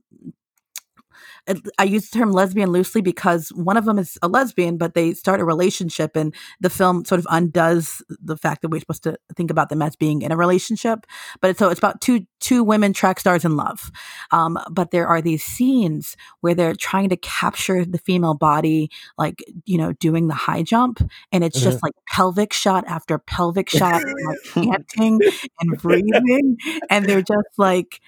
I 1.78 1.85
use 1.85 2.11
the 2.11 2.18
term 2.18 2.32
lesbian 2.32 2.70
loosely 2.70 3.00
because 3.00 3.49
one 3.50 3.76
of 3.76 3.85
them 3.85 3.99
is 3.99 4.18
a 4.23 4.28
lesbian, 4.28 4.76
but 4.76 4.94
they 4.94 5.14
start 5.14 5.40
a 5.40 5.44
relationship, 5.44 6.16
and 6.16 6.35
the 6.61 6.70
film 6.70 7.04
sort 7.04 7.18
of 7.18 7.26
undoes 7.30 8.03
the 8.20 8.37
fact 8.37 8.62
that 8.62 8.68
we're 8.68 8.81
supposed 8.81 9.03
to 9.05 9.16
think 9.37 9.50
about 9.50 9.68
them 9.68 9.83
as 9.83 9.96
being 9.96 10.22
in 10.22 10.33
a 10.33 10.37
relationship. 10.37 11.07
But 11.40 11.50
it's, 11.50 11.59
so 11.59 11.68
it's 11.68 11.79
about 11.79 12.00
two 12.00 12.26
two 12.40 12.64
women 12.64 12.92
track 12.92 13.20
stars 13.20 13.44
in 13.44 13.57
love. 13.57 13.90
Um, 14.31 14.59
but 14.70 14.90
there 14.90 15.07
are 15.07 15.20
these 15.20 15.44
scenes 15.44 16.16
where 16.40 16.55
they're 16.55 16.74
trying 16.74 17.09
to 17.11 17.16
capture 17.16 17.85
the 17.85 17.98
female 17.98 18.35
body, 18.35 18.90
like 19.18 19.42
you 19.64 19.79
know, 19.79 19.92
doing 19.94 20.29
the 20.29 20.35
high 20.35 20.62
jump, 20.62 21.00
and 21.33 21.44
it's 21.44 21.59
mm-hmm. 21.59 21.70
just 21.70 21.83
like 21.83 21.94
pelvic 22.09 22.53
shot 22.53 22.85
after 22.87 23.18
pelvic 23.18 23.68
shot, 23.79 24.03
and 24.03 24.14
like 24.26 24.38
panting 24.68 25.20
and 25.61 25.79
breathing, 25.79 26.57
and 26.88 27.07
they're 27.07 27.22
just 27.22 27.59
like 27.59 28.00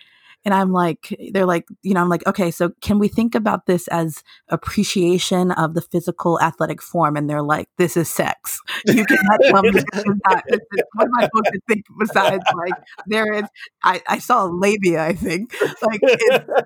and 0.44 0.55
I'm 0.55 0.72
like, 0.72 1.16
they're 1.33 1.46
like, 1.46 1.66
you 1.83 1.94
know, 1.94 2.00
I'm 2.00 2.09
like, 2.09 2.26
okay, 2.26 2.50
so 2.50 2.70
can 2.81 2.98
we 2.98 3.09
think 3.09 3.35
about 3.35 3.66
this 3.66 3.87
as 3.88 4.22
appreciation 4.48 5.52
of 5.52 5.74
the 5.74 5.81
physical 5.81 6.40
athletic 6.40 6.83
form? 6.83 7.16
And 7.16 7.31
they're 7.31 7.42
like, 7.42 7.68
this 7.78 7.96
is 7.96 8.09
sex. 8.09 8.61
You 8.87 9.05
cannot 9.05 9.40
tell 9.44 9.62
me 9.62 9.70
what 9.70 11.07
am 11.07 11.14
I 11.18 11.24
supposed 11.24 11.52
to 11.52 11.61
think 11.68 11.85
besides 11.98 12.44
like 12.57 12.74
there 13.07 13.33
is? 13.33 13.44
I, 13.85 14.02
I 14.09 14.18
saw 14.18 14.44
labia. 14.44 15.05
I 15.05 15.12
think 15.12 15.55
like 15.83 16.00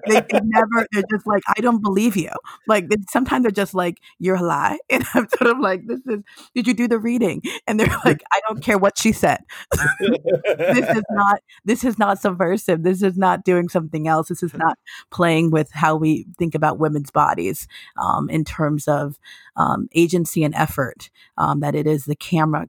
they 0.06 0.22
can 0.22 0.48
never. 0.48 0.86
They're 0.92 1.04
just 1.10 1.26
like, 1.26 1.42
I 1.56 1.60
don't 1.60 1.82
believe 1.82 2.16
you. 2.16 2.30
Like 2.66 2.86
sometimes 3.10 3.42
they're 3.42 3.50
just 3.50 3.74
like, 3.74 3.98
you're 4.18 4.36
a 4.36 4.42
lie, 4.42 4.78
and 4.90 5.04
I'm 5.14 5.28
sort 5.28 5.50
of 5.50 5.58
like, 5.58 5.86
this 5.86 6.00
is. 6.06 6.22
Did 6.54 6.66
you 6.66 6.74
do 6.74 6.88
the 6.88 6.98
reading? 6.98 7.42
And 7.66 7.78
they're 7.78 8.00
like, 8.04 8.22
I 8.32 8.40
don't 8.48 8.62
care 8.62 8.78
what 8.78 8.98
she 8.98 9.12
said. 9.12 9.40
this 10.00 10.88
is 10.88 11.04
not. 11.10 11.40
This 11.64 11.84
is 11.84 11.98
not 11.98 12.20
subversive. 12.20 12.82
This 12.82 13.02
is 13.02 13.16
not 13.16 13.44
doing 13.44 13.65
doing 13.66 13.82
something 13.82 14.08
else. 14.08 14.28
This 14.28 14.42
is 14.42 14.54
not 14.54 14.78
playing 15.10 15.50
with 15.50 15.70
how 15.72 15.96
we 15.96 16.26
think 16.38 16.54
about 16.54 16.78
women's 16.78 17.10
bodies 17.10 17.66
um, 17.96 18.28
in 18.30 18.44
terms 18.44 18.88
of 18.88 19.18
um, 19.56 19.88
agency 19.94 20.44
and 20.44 20.54
effort. 20.54 21.10
Um, 21.38 21.60
that 21.60 21.74
it 21.74 21.86
is 21.86 22.04
the 22.04 22.16
camera 22.16 22.66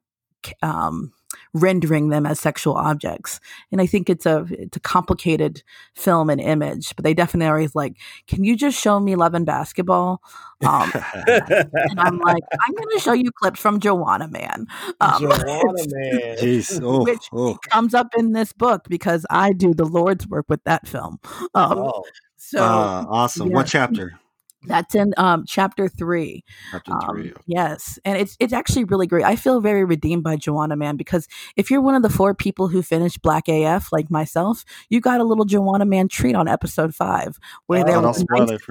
um, 0.62 1.14
rendering 1.58 2.10
them 2.10 2.26
as 2.26 2.40
sexual 2.40 2.74
objects. 2.76 3.40
And 3.72 3.82
I 3.82 3.86
think 3.86 4.10
it's 4.10 4.26
a 4.26 4.46
it's 4.50 4.78
a 4.78 4.80
complicated 4.80 5.64
film 5.96 6.30
and 6.30 6.40
image, 6.40 6.96
but 6.96 7.04
they 7.04 7.14
definitely 7.14 7.48
are 7.48 7.68
like, 7.74 7.98
can 8.28 8.44
you 8.44 8.56
just 8.56 8.80
show 8.80 9.00
me 9.00 9.16
love 9.16 9.34
and 9.34 9.46
basketball? 9.46 10.22
Um, 10.66 10.92
and 11.28 12.00
I'm 12.00 12.20
like, 12.20 12.44
I'm 12.52 12.74
going 12.74 12.98
to 12.98 13.00
show 13.00 13.14
you 13.14 13.32
clips 13.32 13.60
from 13.60 13.80
Juwanna 13.80 14.32
Mann, 14.32 14.68
um, 15.02 15.22
Joanna 15.22 15.44
Man, 15.88 16.38
Jeez. 16.38 16.82
Oh, 16.88 17.04
which 17.04 17.28
oh. 17.34 17.58
comes 17.72 17.94
up 17.94 18.08
in 18.18 18.34
this 18.34 18.54
book 18.54 18.88
because 18.88 19.26
I 19.30 19.52
do 19.52 19.74
the 19.74 19.86
Lord's 19.86 20.28
work 20.28 20.46
with 20.48 20.64
that 20.64 20.88
film. 20.88 21.20
Um, 21.54 21.80
oh. 21.80 22.04
So 22.38 22.64
uh, 22.64 23.06
awesome! 23.10 23.50
Yeah. 23.50 23.56
What 23.56 23.68
chapter? 23.68 24.20
That's 24.68 24.96
in 24.96 25.14
um, 25.18 25.46
chapter 25.48 25.88
three. 25.88 26.44
Chapter 26.72 26.94
three. 27.10 27.30
Um, 27.30 27.36
yes, 27.46 28.00
and 28.06 28.18
it's 28.18 28.36
it's 28.40 28.54
actually 28.54 28.84
really 28.86 29.08
great. 29.08 29.26
I 29.26 29.36
feel 29.36 29.62
very 29.62 29.84
redeemed 29.84 30.24
by 30.24 30.36
Juwanna 30.36 30.78
Mann 30.78 30.98
because 30.98 31.28
if 31.56 31.72
you're 31.72 31.82
one 31.82 31.96
of 31.96 32.04
the 32.04 32.10
four 32.10 32.34
people 32.34 32.68
who 32.68 32.82
finished 32.82 33.22
Black 33.22 33.48
AF 33.48 33.92
like 33.92 34.12
myself, 34.12 34.64
you 34.90 35.02
got 35.02 35.22
a 35.22 35.24
little 35.24 35.46
Juwanna 35.46 35.88
Mann 35.88 36.08
treat 36.08 36.36
on 36.36 36.48
episode 36.48 36.94
five 36.94 37.40
where 37.68 37.82
oh, 37.82 37.86
there 37.86 38.02
was 38.02 38.24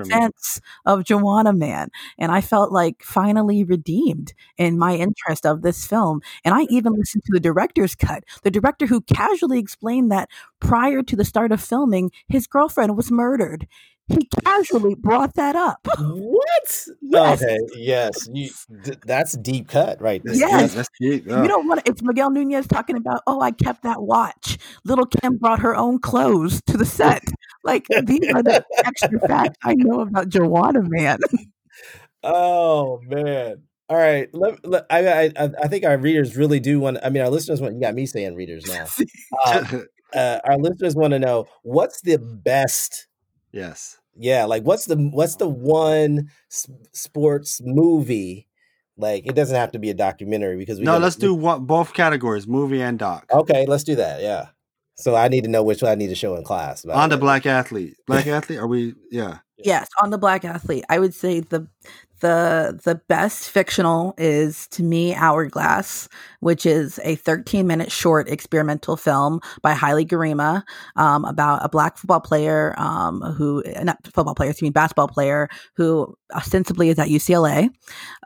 sense 0.09 0.61
of 0.85 1.01
Juwanna 1.01 1.57
Mann, 1.57 1.89
and 2.19 2.31
I 2.31 2.41
felt 2.41 2.73
like 2.73 3.03
finally 3.03 3.65
redeemed 3.65 4.35
in 4.57 4.79
my 4.79 4.95
interest 4.97 5.47
of 5.47 5.63
this 5.63 5.87
film. 5.87 6.21
And 6.45 6.55
I 6.55 6.63
even 6.71 6.93
listened 6.93 7.25
to 7.25 7.33
the 7.33 7.41
director's 7.41 7.95
cut, 7.95 8.25
the 8.43 8.51
director 8.51 8.87
who 8.87 9.01
casually 9.01 9.59
explained 9.59 10.11
that 10.13 10.29
prior 10.61 11.03
to 11.03 11.17
the 11.17 11.25
start 11.25 11.53
of 11.53 11.61
filming, 11.61 12.11
his 12.29 12.47
girlfriend 12.47 12.97
was 12.97 13.11
murdered 13.11 13.67
he 14.09 14.29
casually 14.45 14.95
brought 14.95 15.35
that 15.35 15.57
up. 15.57 15.87
What? 15.99 16.87
Yes. 17.03 17.43
Okay, 17.43 17.59
yes, 17.75 18.29
you, 18.33 18.51
th- 18.85 18.99
that's 19.05 19.37
deep 19.37 19.69
cut, 19.69 20.01
right? 20.01 20.21
There. 20.25 20.35
Yes, 20.35 20.75
that's 20.75 20.89
deep. 21.01 21.25
Oh. 21.29 21.43
You 21.43 21.49
don't 21.49 21.67
want 21.67 21.85
to. 21.85 21.91
It's 21.91 22.03
Miguel 22.03 22.31
Nunez 22.31 22.67
talking 22.67 22.97
about. 22.97 23.23
Oh, 23.27 23.41
I 23.41 23.51
kept 23.51 23.83
that 23.83 24.03
watch. 24.03 24.59
Lil' 24.85 25.07
Kim 25.07 25.37
brought 25.37 25.61
her 25.61 25.75
own 25.75 25.99
clothes 25.99 26.63
to 26.67 26.77
the 26.77 26.85
set. 26.85 27.23
like 27.65 27.87
these 28.05 28.29
are 28.33 28.43
the 28.43 28.65
extra 28.85 29.21
facts 29.27 29.59
I 29.63 29.75
know 29.75 30.01
about 30.01 30.29
Juwanna 30.29 30.87
Mann. 30.89 31.19
oh 32.23 33.01
man. 33.05 33.63
All 33.89 33.97
right, 33.97 34.29
let, 34.33 34.67
let, 34.67 34.87
I, 34.91 35.27
I 35.27 35.33
I 35.37 35.69
think 35.69 35.85
our 35.85 35.97
readers 35.97 36.37
really 36.37 36.59
do 36.59 36.81
want. 36.81 36.99
I 37.05 37.11
mean, 37.11 37.23
our 37.23 37.31
listeners 37.31 37.61
want. 37.61 37.75
You 37.75 37.81
got 37.81 37.95
me 37.95 38.07
saying 38.07 38.35
readers 38.35 38.67
now. 38.67 38.87
Uh, 39.47 39.81
uh, 40.15 40.41
our 40.45 40.59
listeners 40.59 40.97
want 40.97 41.13
to 41.13 41.19
know 41.19 41.47
what's 41.63 42.01
the 42.01 42.19
best 42.19 43.06
Yes. 43.57 43.99
Yeah, 44.19 44.45
like 44.45 44.63
what's 44.65 44.85
the 44.85 44.97
what's 44.97 45.37
the 45.37 45.49
one 45.49 46.31
sports 46.49 47.61
movie? 47.65 48.49
Like 48.99 49.27
it 49.27 49.35
doesn't 49.35 49.57
have 49.57 49.73
to 49.73 49.79
be 49.79 49.91
a 49.91 49.95
documentary 49.95 50.57
because 50.57 50.79
we 50.79 50.85
no. 50.85 50.99
Let's 50.99 51.17
do 51.17 51.35
one, 51.35 51.65
both 51.65 51.93
categories, 51.95 52.47
movie 52.47 52.83
and 52.83 52.99
doc. 52.99 53.27
Okay, 53.33 53.67
let's 53.67 53.85
do 53.85 53.95
that. 53.97 54.23
Yeah. 54.23 54.49
So 54.97 55.15
I 55.15 55.29
need 55.29 55.45
to 55.45 55.51
know 55.51 55.63
which 55.63 55.83
one 55.83 55.93
I 55.93 55.95
need 55.95 56.09
to 56.09 56.15
show 56.15 56.37
in 56.37 56.45
class. 56.45 56.85
On 56.87 57.11
the 57.11 57.19
black 57.19 57.45
athlete, 57.47 57.95
black 58.07 58.27
athlete. 58.39 58.59
Are 58.59 58.67
we? 58.67 58.95
Yeah. 59.11 59.39
Yes, 59.59 59.89
on 60.03 60.11
the 60.11 60.19
black 60.19 60.45
athlete, 60.45 60.85
I 60.89 60.99
would 60.99 61.15
say 61.15 61.41
the 61.41 61.67
the 62.21 62.79
the 62.85 62.95
best 63.09 63.51
fictional 63.51 64.15
is 64.19 64.67
to 64.69 64.83
me 64.83 65.15
Hourglass, 65.15 66.09
which 66.41 66.67
is 66.67 66.99
a 67.05 67.15
13 67.17 67.67
minute 67.67 67.91
short 67.91 68.29
experimental 68.29 68.97
film 68.97 69.41
by 69.63 69.73
Haile 69.75 70.05
Gerima 70.05 70.63
um, 70.97 71.25
about 71.25 71.65
a 71.65 71.69
black 71.71 71.97
football 71.97 72.21
player 72.21 72.75
um, 72.79 73.21
who 73.23 73.63
not 73.83 73.99
football 74.13 74.35
player, 74.35 74.51
excuse 74.51 74.69
me, 74.69 74.73
basketball 74.73 75.09
player 75.09 75.49
who 75.77 76.15
ostensibly 76.35 76.91
is 76.91 76.99
at 76.99 77.09
UCLA, 77.09 77.71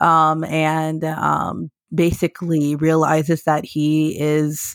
um, 0.00 0.42
and 0.44 1.04
um, 1.04 1.70
basically 1.94 2.76
realizes 2.76 3.44
that 3.44 3.64
he 3.64 4.18
is 4.20 4.74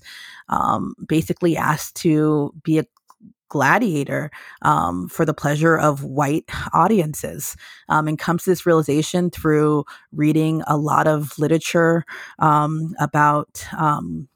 um, 0.49 0.93
basically 1.07 1.57
asked 1.57 1.95
to 1.97 2.53
be 2.63 2.79
a 2.79 2.85
gladiator 3.49 4.31
um, 4.61 5.07
for 5.09 5.25
the 5.25 5.33
pleasure 5.33 5.77
of 5.77 6.03
white 6.03 6.49
audiences 6.73 7.55
um, 7.89 8.07
and 8.07 8.19
comes 8.19 8.43
to 8.43 8.49
this 8.49 8.65
realization 8.65 9.29
through 9.29 9.85
reading 10.11 10.61
a 10.67 10.77
lot 10.77 11.07
of 11.07 11.37
literature 11.37 12.03
um, 12.39 12.93
about 12.99 13.65
um, 13.77 14.27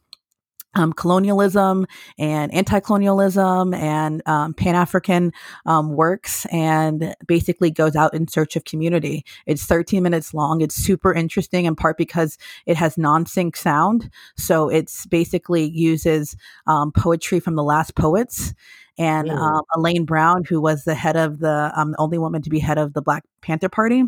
um, 0.76 0.94
colonialism 0.94 1.86
and 2.18 2.54
anti-colonialism 2.54 3.74
and 3.74 4.22
um, 4.28 4.54
pan-african 4.54 5.34
um, 5.66 5.96
works 5.96 6.46
and 6.52 7.16
basically 7.28 7.72
goes 7.72 7.96
out 7.96 8.14
in 8.14 8.28
search 8.28 8.56
of 8.56 8.64
community. 8.66 9.26
It's 9.48 9.66
13 9.66 10.04
minutes 10.04 10.34
long. 10.34 10.62
It's 10.62 10.76
super 10.76 11.14
interesting 11.14 11.66
in 11.66 11.76
part 11.76 11.98
because 11.98 12.38
it 12.66 12.78
has 12.78 12.98
non-sync 12.98 13.58
sound. 13.58 14.10
So 14.38 14.70
it's 14.70 15.06
basically 15.08 15.70
uses 15.70 16.36
um, 16.68 16.92
poetry 16.92 17.40
from 17.40 17.56
the 17.56 17.64
last 17.64 17.96
poets 17.96 18.54
and 19.00 19.32
um, 19.32 19.62
Elaine 19.76 20.04
Brown, 20.04 20.44
who 20.44 20.62
was 20.62 20.84
the 20.84 20.94
head 20.94 21.16
of 21.16 21.40
the 21.40 21.72
um, 21.74 21.96
only 21.98 22.18
woman 22.18 22.42
to 22.42 22.50
be 22.50 22.60
head 22.60 22.78
of 22.78 22.94
the 22.94 23.02
Black 23.02 23.24
Panther 23.42 23.70
Party. 23.70 24.04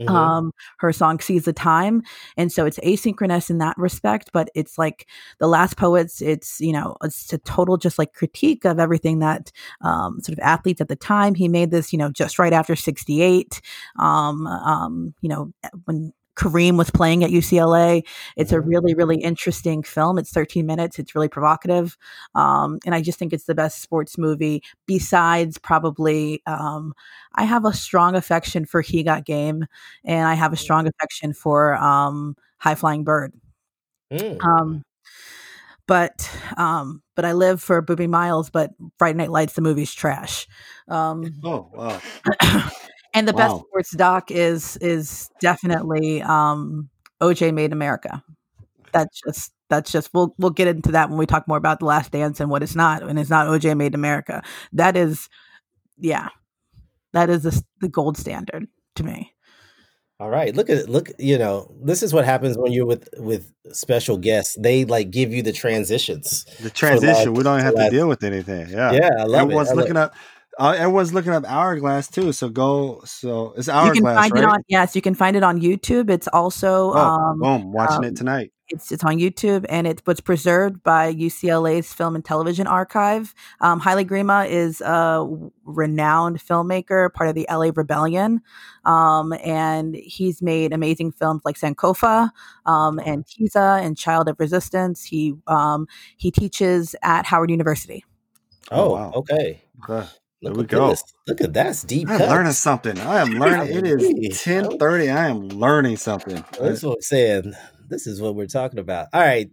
Mm-hmm. 0.00 0.14
Um, 0.14 0.52
her 0.78 0.92
song 0.92 1.18
"Seize 1.18 1.44
the 1.44 1.52
Time," 1.52 2.02
and 2.36 2.52
so 2.52 2.66
it's 2.66 2.78
asynchronous 2.80 3.50
in 3.50 3.58
that 3.58 3.76
respect. 3.76 4.30
But 4.32 4.48
it's 4.54 4.78
like 4.78 5.08
the 5.40 5.48
Last 5.48 5.76
Poets. 5.76 6.22
It's 6.22 6.60
you 6.60 6.72
know 6.72 6.96
it's 7.02 7.32
a 7.32 7.38
total 7.38 7.76
just 7.76 7.98
like 7.98 8.12
critique 8.12 8.64
of 8.64 8.78
everything 8.78 9.18
that 9.20 9.50
um, 9.80 10.20
sort 10.20 10.38
of 10.38 10.44
athletes 10.44 10.80
at 10.80 10.86
the 10.86 10.94
time. 10.94 11.34
He 11.34 11.48
made 11.48 11.72
this 11.72 11.92
you 11.92 11.98
know 11.98 12.10
just 12.12 12.38
right 12.38 12.52
after 12.52 12.76
'68. 12.76 13.60
Um, 13.98 14.46
um, 14.46 15.14
you 15.20 15.28
know 15.28 15.52
when 15.86 16.12
Kareem 16.38 16.78
was 16.78 16.90
playing 16.90 17.24
at 17.24 17.30
UCLA. 17.30 18.06
It's 18.36 18.52
a 18.52 18.56
mm-hmm. 18.56 18.68
really, 18.68 18.94
really 18.94 19.16
interesting 19.16 19.82
film. 19.82 20.18
It's 20.18 20.30
13 20.30 20.64
minutes. 20.64 20.98
It's 20.98 21.14
really 21.14 21.28
provocative. 21.28 21.98
Um, 22.34 22.78
and 22.86 22.94
I 22.94 23.02
just 23.02 23.18
think 23.18 23.32
it's 23.32 23.44
the 23.44 23.54
best 23.54 23.82
sports 23.82 24.16
movie 24.16 24.62
besides 24.86 25.58
probably, 25.58 26.42
um, 26.46 26.94
I 27.34 27.44
have 27.44 27.64
a 27.64 27.72
strong 27.72 28.14
affection 28.14 28.64
for 28.64 28.80
He 28.80 29.02
Got 29.02 29.24
Game 29.24 29.66
and 30.04 30.28
I 30.28 30.34
have 30.34 30.52
a 30.52 30.56
mm. 30.56 30.60
strong 30.60 30.86
affection 30.86 31.32
for 31.32 31.74
um, 31.74 32.36
High 32.58 32.76
Flying 32.76 33.04
Bird. 33.04 33.32
Mm. 34.12 34.42
Um, 34.44 34.82
but 35.86 36.30
um, 36.56 37.02
but 37.16 37.24
I 37.24 37.32
live 37.32 37.62
for 37.62 37.82
Boobie 37.82 38.08
Miles. 38.08 38.50
But 38.50 38.72
Friday 38.98 39.16
Night 39.16 39.30
Lights, 39.30 39.54
the 39.54 39.62
movie's 39.62 39.94
trash. 39.94 40.46
Um, 40.86 41.34
oh 41.42 41.70
wow! 41.72 42.00
And 43.18 43.26
the 43.26 43.32
wow. 43.32 43.38
best 43.38 43.66
sports 43.66 43.90
doc 43.96 44.30
is 44.30 44.76
is 44.76 45.28
definitely 45.40 46.22
um, 46.22 46.88
OJ 47.20 47.52
Made 47.52 47.64
in 47.66 47.72
America. 47.72 48.22
That's 48.92 49.20
just 49.26 49.52
that's 49.68 49.90
just 49.90 50.10
we'll 50.14 50.36
we'll 50.38 50.52
get 50.52 50.68
into 50.68 50.92
that 50.92 51.08
when 51.10 51.18
we 51.18 51.26
talk 51.26 51.48
more 51.48 51.58
about 51.58 51.80
the 51.80 51.86
Last 51.86 52.12
Dance 52.12 52.38
and 52.38 52.48
what 52.48 52.62
it's 52.62 52.76
not, 52.76 53.02
and 53.02 53.18
it's 53.18 53.28
not 53.28 53.48
OJ 53.48 53.76
Made 53.76 53.88
in 53.88 53.94
America. 53.96 54.44
That 54.72 54.96
is, 54.96 55.28
yeah, 55.98 56.28
that 57.12 57.28
is 57.28 57.42
the, 57.42 57.60
the 57.80 57.88
gold 57.88 58.16
standard 58.16 58.68
to 58.94 59.02
me. 59.02 59.34
All 60.20 60.30
right, 60.30 60.54
look 60.54 60.70
at 60.70 60.88
look. 60.88 61.10
You 61.18 61.38
know, 61.38 61.74
this 61.82 62.04
is 62.04 62.14
what 62.14 62.24
happens 62.24 62.56
when 62.56 62.70
you're 62.70 62.86
with 62.86 63.08
with 63.16 63.52
special 63.72 64.16
guests. 64.16 64.56
They 64.60 64.84
like 64.84 65.10
give 65.10 65.32
you 65.32 65.42
the 65.42 65.52
transitions. 65.52 66.44
The 66.60 66.70
transition. 66.70 67.34
we 67.34 67.42
don't 67.42 67.60
have 67.62 67.74
to 67.74 67.90
deal 67.90 68.06
with 68.06 68.22
anything. 68.22 68.68
Yeah, 68.68 68.92
yeah. 68.92 69.10
I 69.18 69.24
love 69.24 69.42
Everyone's 69.42 69.70
it. 69.70 69.72
I 69.72 69.74
looking 69.74 69.96
up. 69.96 70.14
Uh, 70.58 70.74
everyone's 70.76 71.14
looking 71.14 71.32
up 71.32 71.44
Hourglass 71.44 72.08
too, 72.08 72.32
so 72.32 72.48
go. 72.48 73.00
So 73.04 73.54
it's 73.56 73.68
Hourglass, 73.68 73.94
you 73.96 74.02
can 74.02 74.14
find 74.16 74.32
right? 74.32 74.42
It 74.42 74.46
on, 74.46 74.62
yes, 74.66 74.96
you 74.96 75.02
can 75.02 75.14
find 75.14 75.36
it 75.36 75.44
on 75.44 75.60
YouTube. 75.60 76.10
It's 76.10 76.26
also 76.28 76.92
oh, 76.94 76.98
um, 76.98 77.38
boom, 77.38 77.72
watching 77.72 77.98
um, 77.98 78.04
it 78.04 78.16
tonight. 78.16 78.52
It's 78.68 78.90
it's 78.90 79.04
on 79.04 79.18
YouTube 79.18 79.66
and 79.68 79.86
it 79.86 80.02
was 80.04 80.20
preserved 80.20 80.82
by 80.82 81.14
UCLA's 81.14 81.92
Film 81.92 82.16
and 82.16 82.24
Television 82.24 82.66
Archive. 82.66 83.34
Um, 83.60 83.78
Haile 83.78 84.04
Gerima 84.04 84.48
is 84.48 84.80
a 84.80 85.24
renowned 85.64 86.40
filmmaker, 86.40 87.12
part 87.14 87.28
of 87.28 87.36
the 87.36 87.46
LA 87.48 87.70
Rebellion, 87.72 88.40
um, 88.84 89.32
and 89.44 89.94
he's 89.94 90.42
made 90.42 90.72
amazing 90.72 91.12
films 91.12 91.42
like 91.44 91.56
Sankofa 91.56 92.30
um, 92.66 92.98
and 93.06 93.24
Teza 93.24 93.78
and 93.80 93.96
Child 93.96 94.28
of 94.28 94.40
Resistance. 94.40 95.04
He 95.04 95.34
um, 95.46 95.86
he 96.16 96.32
teaches 96.32 96.96
at 97.04 97.26
Howard 97.26 97.52
University. 97.52 98.04
Oh, 98.72 98.90
oh 98.90 98.92
wow. 98.94 99.12
okay. 99.14 99.62
Okay. 99.88 100.08
Look 100.42 100.54
there 100.54 100.62
we 100.62 100.66
go. 100.66 100.90
This. 100.90 101.04
Look 101.26 101.40
at 101.40 101.52
that's 101.52 101.82
deep. 101.82 102.08
I'm 102.08 102.20
learning 102.20 102.52
something. 102.52 102.98
I 102.98 103.20
am 103.20 103.30
learning. 103.30 103.76
it 103.76 103.86
is 103.86 104.42
ten 104.42 104.78
thirty. 104.78 105.10
I 105.10 105.28
am 105.28 105.48
learning 105.48 105.96
something. 105.96 106.44
That's 106.60 106.82
what 106.82 106.94
I'm 106.94 107.02
saying. 107.02 107.54
This 107.88 108.06
is 108.06 108.20
what 108.20 108.36
we're 108.36 108.46
talking 108.46 108.78
about. 108.78 109.08
All 109.12 109.20
right. 109.20 109.50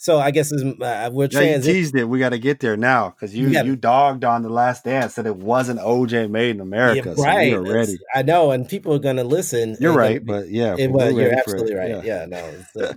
So 0.00 0.20
I 0.20 0.30
guess 0.30 0.52
uh, 0.52 1.10
we're 1.12 1.28
yeah, 1.32 1.56
you 1.56 1.60
teased 1.60 1.96
it. 1.96 2.04
We 2.04 2.20
got 2.20 2.28
to 2.28 2.38
get 2.38 2.60
there 2.60 2.76
now 2.76 3.10
because 3.10 3.34
you 3.34 3.48
you, 3.48 3.64
you 3.64 3.76
dogged 3.76 4.24
on 4.24 4.42
the 4.42 4.48
last 4.48 4.84
dance 4.84 5.16
that 5.16 5.26
it 5.26 5.34
wasn't 5.34 5.80
OJ 5.80 6.30
made 6.30 6.50
in 6.50 6.60
America. 6.60 7.16
Yeah, 7.18 7.24
right. 7.24 7.52
So 7.52 7.60
ready. 7.62 7.98
I 8.14 8.22
know, 8.22 8.52
and 8.52 8.68
people 8.68 8.94
are 8.94 9.00
going 9.00 9.16
to 9.16 9.24
listen. 9.24 9.76
You're 9.80 9.94
right, 9.94 10.24
but 10.24 10.50
yeah, 10.50 10.76
it, 10.78 10.92
well, 10.92 11.10
you're 11.10 11.32
absolutely 11.32 11.74
right. 11.74 12.04
Yeah, 12.04 12.26
yeah 12.30 12.54
no. 12.76 12.92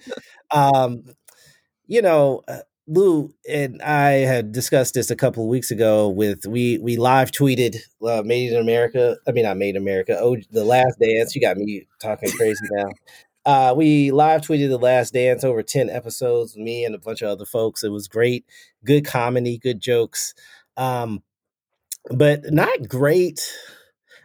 um, 0.51 1.03
you 1.87 2.03
know, 2.03 2.43
uh, 2.47 2.59
Lou 2.87 3.33
and 3.49 3.81
I 3.81 4.11
had 4.11 4.51
discussed 4.51 4.95
this 4.95 5.11
a 5.11 5.15
couple 5.15 5.43
of 5.43 5.49
weeks 5.49 5.71
ago. 5.71 6.09
With 6.09 6.45
we 6.45 6.77
we 6.79 6.97
live 6.97 7.31
tweeted 7.31 7.77
uh, 8.05 8.23
"Made 8.25 8.51
in 8.51 8.59
America." 8.59 9.17
I 9.27 9.31
mean, 9.31 9.43
not 9.43 9.57
"Made 9.57 9.75
in 9.75 9.81
America." 9.81 10.17
Oh, 10.19 10.37
the 10.51 10.65
Last 10.65 10.97
Dance. 10.99 11.35
You 11.35 11.41
got 11.41 11.57
me 11.57 11.87
talking 11.99 12.29
crazy 12.31 12.65
now. 12.71 12.89
Uh, 13.45 13.73
we 13.75 14.11
live 14.11 14.41
tweeted 14.41 14.69
the 14.69 14.77
Last 14.77 15.13
Dance 15.13 15.43
over 15.43 15.63
ten 15.63 15.89
episodes. 15.89 16.57
Me 16.57 16.83
and 16.85 16.95
a 16.95 16.99
bunch 16.99 17.21
of 17.21 17.29
other 17.29 17.45
folks. 17.45 17.83
It 17.83 17.89
was 17.89 18.07
great. 18.07 18.45
Good 18.83 19.05
comedy, 19.05 19.57
good 19.57 19.79
jokes, 19.79 20.33
um, 20.77 21.23
but 22.09 22.51
not 22.51 22.87
great. 22.87 23.41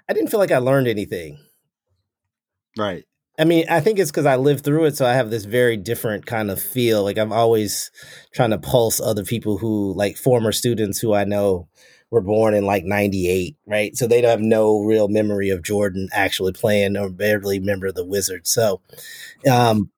I 0.09 0.13
didn't 0.13 0.31
feel 0.31 0.41
like 0.41 0.53
I 0.53 0.59
learned 0.59 0.89
anything. 0.89 1.39
Right. 2.79 3.05
I 3.39 3.45
mean, 3.45 3.67
I 3.69 3.81
think 3.81 3.99
it's 3.99 4.11
because 4.11 4.27
I 4.27 4.37
lived 4.37 4.65
through 4.65 4.87
it, 4.87 4.97
so 4.97 5.05
I 5.07 5.13
have 5.13 5.31
this 5.31 5.45
very 5.45 5.77
different 5.77 6.25
kind 6.25 6.51
of 6.51 6.61
feel. 6.61 7.03
Like 7.05 7.19
I'm 7.19 7.33
always 7.33 7.91
trying 8.33 8.51
to 8.51 8.59
pulse 8.59 9.01
other 9.01 9.25
people 9.25 9.59
who, 9.59 9.93
like 9.95 10.17
former 10.17 10.53
students 10.53 10.99
who 10.99 11.13
I 11.13 11.25
know 11.25 11.69
were 12.11 12.23
born 12.23 12.55
in 12.55 12.65
like 12.65 12.85
'98, 12.85 13.57
right? 13.67 13.95
So 13.95 14.07
they 14.07 14.23
don't 14.23 14.31
have 14.31 14.41
no 14.41 14.81
real 14.81 15.09
memory 15.09 15.51
of 15.51 15.63
Jordan 15.63 16.09
actually 16.13 16.53
playing, 16.53 16.97
or 16.97 17.11
barely 17.11 17.59
remember 17.59 17.93
the 17.93 18.07
Wizards. 18.07 18.51
So, 18.51 18.81
um, 19.51 19.91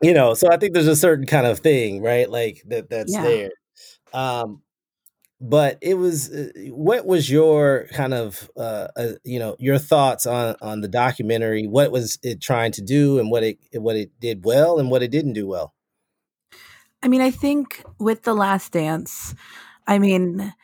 you 0.00 0.14
know, 0.14 0.32
so 0.32 0.48
I 0.50 0.56
think 0.56 0.72
there's 0.72 0.86
a 0.86 0.96
certain 0.96 1.26
kind 1.26 1.46
of 1.46 1.58
thing, 1.58 2.00
right? 2.02 2.30
Like 2.30 2.62
that 2.68 2.88
that's 2.88 3.12
yeah. 3.12 3.22
there. 3.22 3.50
Um, 4.14 4.62
but 5.42 5.76
it 5.80 5.94
was 5.94 6.32
uh, 6.32 6.50
what 6.68 7.04
was 7.04 7.28
your 7.28 7.88
kind 7.92 8.14
of 8.14 8.48
uh, 8.56 8.88
uh, 8.96 9.08
you 9.24 9.40
know 9.40 9.56
your 9.58 9.76
thoughts 9.76 10.24
on 10.24 10.54
on 10.62 10.80
the 10.80 10.88
documentary? 10.88 11.66
What 11.66 11.90
was 11.90 12.18
it 12.22 12.40
trying 12.40 12.70
to 12.72 12.82
do 12.82 13.18
and 13.18 13.30
what 13.30 13.42
it 13.42 13.58
what 13.74 13.96
it 13.96 14.12
did 14.20 14.44
well 14.44 14.78
and 14.78 14.90
what 14.90 15.02
it 15.02 15.10
didn't 15.10 15.32
do 15.32 15.48
well? 15.48 15.74
I 17.02 17.08
mean 17.08 17.20
i 17.20 17.32
think 17.32 17.84
with 17.98 18.22
the 18.22 18.34
last 18.34 18.72
dance 18.72 19.34
i 19.88 19.98
mean 19.98 20.54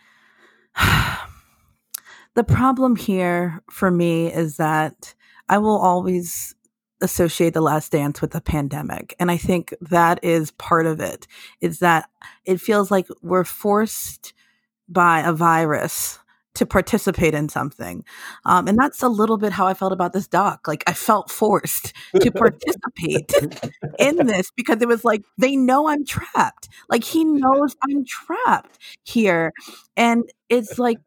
the 2.35 2.45
problem 2.45 2.95
here 2.95 3.61
for 3.69 3.91
me 3.91 4.33
is 4.33 4.57
that 4.57 5.15
i 5.49 5.59
will 5.59 5.79
always 5.79 6.55
associate 7.01 7.55
the 7.55 7.61
last 7.61 7.91
dance 7.91 8.21
with 8.21 8.31
the 8.31 8.41
pandemic 8.41 9.17
and 9.19 9.33
i 9.33 9.37
think 9.37 9.75
that 9.81 10.23
is 10.23 10.53
part 10.53 10.87
of 10.87 11.01
it 11.01 11.27
is 11.61 11.81
that 11.81 12.09
it 12.45 12.61
feels 12.61 12.91
like 12.91 13.09
we're 13.21 13.43
forced 13.43 14.33
by 14.89 15.21
a 15.21 15.33
virus 15.33 16.19
to 16.59 16.67
participate 16.67 17.35
in 17.35 17.49
something. 17.49 18.05
Um, 18.45 18.67
and 18.67 18.77
that's 18.77 19.01
a 19.03 19.09
little 19.09 19.37
bit 19.39 19.53
how 19.53 19.69
I 19.69 19.75
felt 19.75 19.93
about 19.93 20.13
this 20.13 20.27
doc. 20.27 20.67
Like 20.67 20.83
I 20.89 20.93
felt 20.93 21.31
forced 21.31 21.93
to 22.21 22.33
participate 22.33 23.33
in 23.99 24.27
this 24.27 24.51
because 24.57 24.83
it 24.83 24.89
was 24.89 25.05
like, 25.05 25.23
they 25.39 25.55
know 25.55 25.89
I'm 25.89 26.05
trapped. 26.05 26.69
Like 26.89 27.05
he 27.05 27.25
knows 27.25 27.77
I'm 27.89 28.05
trapped 28.05 28.79
here. 29.05 29.53
And 29.97 30.25
it's 30.49 30.81
like, 30.81 30.99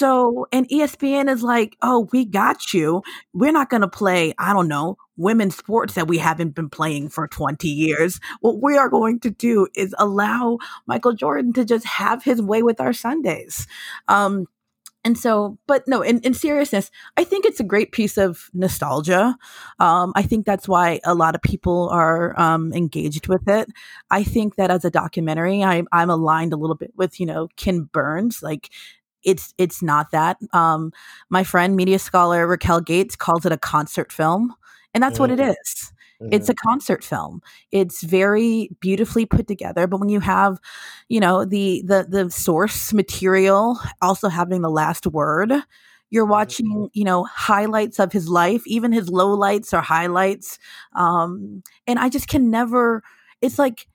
so, 0.00 0.46
and 0.50 0.66
ESPN 0.70 1.30
is 1.30 1.42
like, 1.42 1.76
oh, 1.82 2.08
we 2.10 2.24
got 2.24 2.72
you. 2.72 3.02
We're 3.34 3.52
not 3.52 3.68
going 3.68 3.82
to 3.82 3.88
play, 3.88 4.32
I 4.38 4.54
don't 4.54 4.66
know, 4.66 4.96
women's 5.18 5.58
sports 5.58 5.92
that 5.92 6.08
we 6.08 6.16
haven't 6.16 6.54
been 6.54 6.70
playing 6.70 7.10
for 7.10 7.28
20 7.28 7.68
years. 7.68 8.18
What 8.40 8.62
we 8.62 8.78
are 8.78 8.88
going 8.88 9.20
to 9.20 9.30
do 9.30 9.68
is 9.76 9.94
allow 9.98 10.56
Michael 10.86 11.12
Jordan 11.12 11.52
to 11.52 11.66
just 11.66 11.84
have 11.84 12.24
his 12.24 12.40
way 12.40 12.62
with 12.62 12.80
our 12.80 12.94
Sundays. 12.94 13.66
Um, 14.08 14.46
and 15.02 15.16
so 15.16 15.56
but 15.66 15.88
no 15.88 16.02
in, 16.02 16.20
in 16.20 16.34
seriousness 16.34 16.90
i 17.16 17.24
think 17.24 17.46
it's 17.46 17.58
a 17.58 17.64
great 17.64 17.90
piece 17.90 18.18
of 18.18 18.50
nostalgia 18.52 19.34
um, 19.78 20.12
i 20.14 20.20
think 20.20 20.44
that's 20.44 20.68
why 20.68 21.00
a 21.04 21.14
lot 21.14 21.34
of 21.34 21.40
people 21.40 21.88
are 21.88 22.38
um, 22.38 22.70
engaged 22.74 23.26
with 23.26 23.48
it 23.48 23.66
i 24.10 24.22
think 24.22 24.56
that 24.56 24.70
as 24.70 24.84
a 24.84 24.90
documentary 24.90 25.64
I, 25.64 25.84
i'm 25.90 26.10
aligned 26.10 26.52
a 26.52 26.58
little 26.58 26.76
bit 26.76 26.92
with 26.96 27.18
you 27.18 27.24
know 27.24 27.48
ken 27.56 27.88
burns 27.90 28.42
like 28.42 28.68
it's 29.24 29.54
it's 29.58 29.82
not 29.82 30.10
that 30.10 30.38
um, 30.52 30.92
my 31.28 31.44
friend 31.44 31.76
media 31.76 31.98
scholar 31.98 32.46
racquel 32.46 32.84
gates 32.84 33.16
calls 33.16 33.44
it 33.44 33.52
a 33.52 33.58
concert 33.58 34.12
film 34.12 34.54
and 34.94 35.02
that's 35.02 35.14
mm-hmm. 35.14 35.22
what 35.22 35.30
it 35.30 35.40
is. 35.40 35.56
mm. 35.56 35.56
is 35.56 35.92
Mm-hmm. 36.20 36.34
It's 36.34 36.48
a 36.48 36.54
concert 36.54 37.02
film. 37.02 37.40
It's 37.72 38.02
very 38.02 38.70
beautifully 38.80 39.26
put 39.26 39.48
together, 39.48 39.86
but 39.86 40.00
when 40.00 40.08
you 40.08 40.20
have, 40.20 40.58
you 41.08 41.20
know, 41.20 41.44
the 41.44 41.82
the 41.86 42.06
the 42.08 42.30
source 42.30 42.92
material 42.92 43.78
also 44.02 44.28
having 44.28 44.60
the 44.60 44.70
last 44.70 45.06
word, 45.06 45.52
you're 46.10 46.24
mm-hmm. 46.24 46.30
watching, 46.30 46.90
you 46.92 47.04
know, 47.04 47.24
highlights 47.24 47.98
of 47.98 48.12
his 48.12 48.28
life, 48.28 48.62
even 48.66 48.92
his 48.92 49.08
lowlights 49.08 49.72
or 49.72 49.80
highlights. 49.80 50.58
Um, 50.94 51.62
and 51.86 51.98
I 51.98 52.08
just 52.08 52.28
can 52.28 52.50
never 52.50 53.02
it's 53.40 53.58
like 53.58 53.86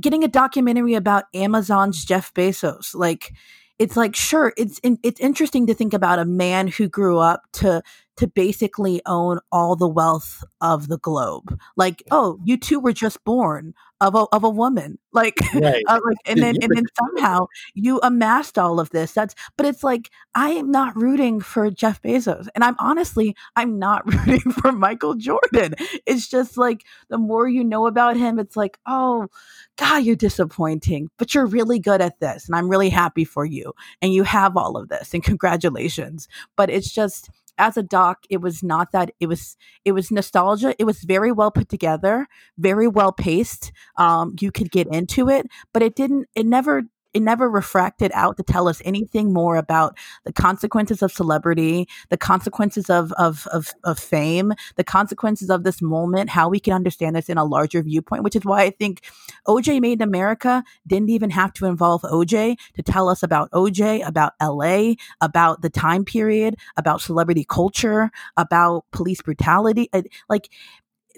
getting 0.00 0.22
a 0.22 0.28
documentary 0.28 0.94
about 0.94 1.24
Amazon's 1.34 2.04
Jeff 2.04 2.32
Bezos. 2.34 2.94
Like 2.94 3.32
it's 3.78 3.96
like 3.96 4.16
sure 4.16 4.52
it's 4.56 4.80
it's 4.82 5.20
interesting 5.20 5.66
to 5.66 5.74
think 5.74 5.92
about 5.92 6.18
a 6.18 6.24
man 6.24 6.68
who 6.68 6.88
grew 6.88 7.18
up 7.18 7.42
to 7.52 7.82
to 8.16 8.26
basically 8.26 9.02
own 9.04 9.38
all 9.52 9.76
the 9.76 9.88
wealth 9.88 10.42
of 10.60 10.88
the 10.88 10.98
globe. 10.98 11.58
Like 11.76 12.02
oh 12.10 12.38
you 12.44 12.56
two 12.56 12.80
were 12.80 12.92
just 12.92 13.22
born 13.24 13.74
of 14.00 14.14
a 14.14 14.26
of 14.32 14.44
a 14.44 14.50
woman 14.50 14.98
like, 15.12 15.38
right. 15.54 15.82
uh, 15.88 16.00
like 16.04 16.16
and 16.26 16.42
then 16.42 16.56
and 16.60 16.70
then 16.74 16.84
somehow 16.98 17.46
you 17.74 17.98
amassed 18.02 18.58
all 18.58 18.78
of 18.78 18.90
this. 18.90 19.12
That's 19.12 19.34
but 19.56 19.66
it's 19.66 19.82
like 19.82 20.10
i 20.34 20.50
am 20.50 20.70
not 20.70 20.94
rooting 20.96 21.40
for 21.40 21.70
jeff 21.70 22.02
bezos 22.02 22.48
and 22.54 22.62
i'm 22.62 22.76
honestly 22.78 23.34
i'm 23.56 23.78
not 23.78 24.02
rooting 24.12 24.52
for 24.52 24.72
michael 24.72 25.14
jordan. 25.14 25.74
It's 26.06 26.28
just 26.28 26.56
like 26.56 26.84
the 27.08 27.18
more 27.18 27.48
you 27.48 27.64
know 27.64 27.86
about 27.86 28.16
him 28.16 28.38
it's 28.38 28.56
like 28.56 28.78
oh 28.86 29.28
god 29.76 30.04
you're 30.04 30.16
disappointing 30.16 31.08
but 31.18 31.34
you're 31.34 31.46
really 31.46 31.78
good 31.78 32.00
at 32.00 32.18
this 32.20 32.46
and 32.46 32.56
i'm 32.56 32.68
really 32.68 32.90
happy 32.90 33.24
for 33.24 33.44
you 33.44 33.72
and 34.02 34.12
you 34.12 34.24
have 34.24 34.56
all 34.56 34.76
of 34.76 34.88
this 34.88 35.14
and 35.14 35.22
congratulations. 35.22 36.28
But 36.56 36.70
it's 36.70 36.92
just 36.92 37.30
as 37.58 37.76
a 37.76 37.82
doc 37.82 38.24
it 38.30 38.40
was 38.40 38.62
not 38.62 38.92
that 38.92 39.10
it 39.20 39.26
was 39.26 39.56
it 39.84 39.92
was 39.92 40.10
nostalgia 40.10 40.74
it 40.78 40.84
was 40.84 41.00
very 41.04 41.32
well 41.32 41.50
put 41.50 41.68
together 41.68 42.26
very 42.58 42.88
well 42.88 43.12
paced 43.12 43.72
um 43.96 44.34
you 44.40 44.50
could 44.52 44.70
get 44.70 44.86
into 44.88 45.28
it 45.28 45.46
but 45.72 45.82
it 45.82 45.94
didn't 45.94 46.26
it 46.34 46.46
never 46.46 46.82
it 47.16 47.22
never 47.22 47.48
refracted 47.48 48.12
out 48.12 48.36
to 48.36 48.42
tell 48.42 48.68
us 48.68 48.82
anything 48.84 49.32
more 49.32 49.56
about 49.56 49.96
the 50.24 50.32
consequences 50.34 51.02
of 51.02 51.10
celebrity, 51.10 51.88
the 52.10 52.18
consequences 52.18 52.90
of, 52.90 53.10
of, 53.12 53.46
of, 53.54 53.72
of, 53.84 53.98
fame, 53.98 54.52
the 54.76 54.84
consequences 54.84 55.48
of 55.48 55.64
this 55.64 55.80
moment, 55.80 56.28
how 56.28 56.50
we 56.50 56.60
can 56.60 56.74
understand 56.74 57.16
this 57.16 57.30
in 57.30 57.38
a 57.38 57.44
larger 57.44 57.82
viewpoint, 57.82 58.22
which 58.22 58.36
is 58.36 58.44
why 58.44 58.64
I 58.64 58.70
think 58.70 59.00
OJ 59.48 59.80
Made 59.80 60.02
in 60.02 60.02
America 60.02 60.62
didn't 60.86 61.08
even 61.08 61.30
have 61.30 61.54
to 61.54 61.64
involve 61.64 62.02
OJ 62.02 62.58
to 62.74 62.82
tell 62.82 63.08
us 63.08 63.22
about 63.22 63.50
OJ, 63.52 64.06
about 64.06 64.34
LA, 64.42 64.96
about 65.22 65.62
the 65.62 65.70
time 65.70 66.04
period, 66.04 66.56
about 66.76 67.00
celebrity 67.00 67.46
culture, 67.48 68.10
about 68.36 68.84
police 68.92 69.22
brutality. 69.22 69.88
Like, 70.28 70.50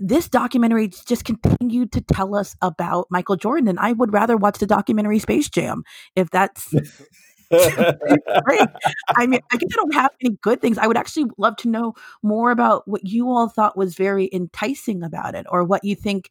this 0.01 0.29
documentary 0.29 0.89
just 0.89 1.25
continued 1.25 1.93
to 1.93 2.01
tell 2.01 2.35
us 2.35 2.57
about 2.63 3.07
Michael 3.11 3.37
Jordan, 3.37 3.69
and 3.69 3.79
I 3.79 3.93
would 3.93 4.13
rather 4.13 4.37
watch 4.37 4.59
the 4.59 4.67
documentary 4.67 5.19
Space 5.19 5.49
Jam 5.49 5.85
if 6.17 6.31
that's. 6.31 6.75
I 7.51 9.27
mean, 9.27 9.41
I 9.51 9.57
guess 9.57 9.71
I 9.73 9.77
don't 9.77 9.95
have 9.95 10.11
any 10.21 10.37
good 10.43 10.61
things. 10.61 10.77
I 10.77 10.87
would 10.87 10.99
actually 10.99 11.31
love 11.39 11.57
to 11.59 11.69
know 11.69 11.95
more 12.23 12.51
about 12.51 12.87
what 12.87 13.07
you 13.07 13.31
all 13.31 13.49
thought 13.49 13.77
was 13.77 13.95
very 13.95 14.29
enticing 14.33 15.03
about 15.03 15.35
it, 15.35 15.47
or 15.49 15.65
what 15.65 15.85
you 15.85 15.95
think. 15.95 16.31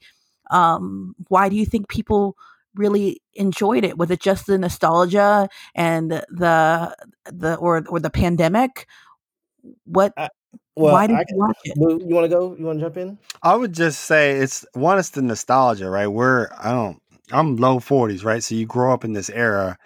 Um, 0.50 1.16
why 1.28 1.50
do 1.50 1.56
you 1.56 1.66
think 1.66 1.90
people 1.90 2.38
really 2.76 3.22
enjoyed 3.34 3.84
it? 3.84 3.98
Was 3.98 4.12
it 4.12 4.22
just 4.22 4.46
the 4.46 4.58
nostalgia 4.58 5.50
and 5.76 6.12
the 6.12 6.96
the 7.26 7.56
or 7.56 7.84
or 7.88 8.00
the 8.00 8.12
pandemic? 8.12 8.88
What 9.86 10.14
well, 10.78 10.94
Why 10.94 11.08
did 11.08 11.16
I, 11.16 11.26
you 11.28 11.38
watch 11.38 11.58
it? 11.64 11.76
You 11.76 12.16
want 12.16 12.26
to 12.26 12.30
go? 12.30 12.56
You 12.56 12.66
want 12.66 12.80
to 12.80 12.86
jump 12.86 12.98
in? 12.98 13.18
I 13.42 13.56
would 13.56 13.74
just 13.74 14.02
say 14.02 14.38
it's 14.38 14.64
one. 14.74 15.00
It's 15.00 15.10
the 15.10 15.24
nostalgia, 15.24 15.90
right? 15.90 16.08
We're 16.08 16.50
I 16.58 16.72
don't. 16.72 17.02
I'm 17.32 17.58
low 17.58 17.80
40s, 17.80 18.24
right? 18.24 18.44
So 18.44 18.56
you 18.56 18.68
grow 18.68 18.94
up 18.94 19.04
in 19.04 19.14
this 19.14 19.30
era, 19.30 19.78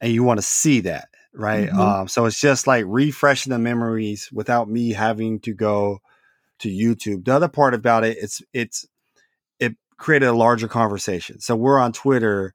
and 0.00 0.12
you 0.12 0.24
want 0.24 0.38
to 0.38 0.42
see 0.42 0.80
that, 0.80 1.08
right? 1.32 1.68
Mm-hmm. 1.68 1.80
Um, 1.80 2.08
so 2.08 2.26
it's 2.26 2.40
just 2.40 2.66
like 2.66 2.84
refreshing 2.88 3.52
the 3.52 3.58
memories 3.58 4.30
without 4.32 4.68
me 4.68 4.90
having 4.90 5.38
to 5.40 5.54
go 5.54 6.00
to 6.58 6.68
YouTube. 6.68 7.24
The 7.24 7.34
other 7.34 7.48
part 7.48 7.72
about 7.72 8.04
it, 8.04 8.18
it's 8.20 8.42
it's 8.52 8.84
it 9.60 9.76
created 9.96 10.26
a 10.26 10.32
larger 10.32 10.66
conversation. 10.66 11.40
So 11.40 11.54
we're 11.54 11.78
on 11.78 11.92
Twitter 11.92 12.52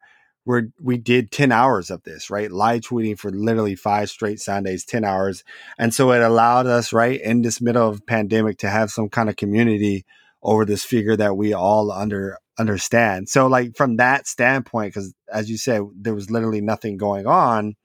we're 0.48 0.70
we 0.82 0.98
did 0.98 1.30
10 1.30 1.52
hours 1.52 1.92
of 1.92 2.02
this 2.04 2.30
right 2.30 2.50
live 2.50 2.82
tweeting 2.82 3.20
for 3.20 3.30
literally 3.30 3.76
five 3.76 4.10
straight 4.10 4.40
sundays 4.40 4.86
10 4.86 5.04
hours 5.04 5.44
and 5.78 5.94
so 5.94 6.12
it 6.14 6.22
allowed 6.22 6.66
us 6.66 6.94
right 6.94 7.20
in 7.22 7.42
this 7.42 7.60
middle 7.60 7.88
of 7.88 8.06
pandemic 8.08 8.58
to 8.58 8.70
have 8.70 8.90
some 8.90 9.10
kind 9.10 9.30
of 9.30 9.36
community 9.36 10.06
over 10.42 10.64
this 10.64 10.86
figure 10.86 11.18
that 11.18 11.36
we 11.36 11.54
all 11.54 11.92
under 11.92 12.38
understand 12.58 13.28
so 13.28 13.46
like 13.46 13.76
from 13.76 13.98
that 13.98 14.26
standpoint 14.26 14.94
because 14.94 15.14
as 15.32 15.50
you 15.50 15.58
said 15.58 15.82
there 15.94 16.16
was 16.16 16.32
literally 16.32 16.62
nothing 16.62 16.96
going 16.96 17.28
on 17.28 17.76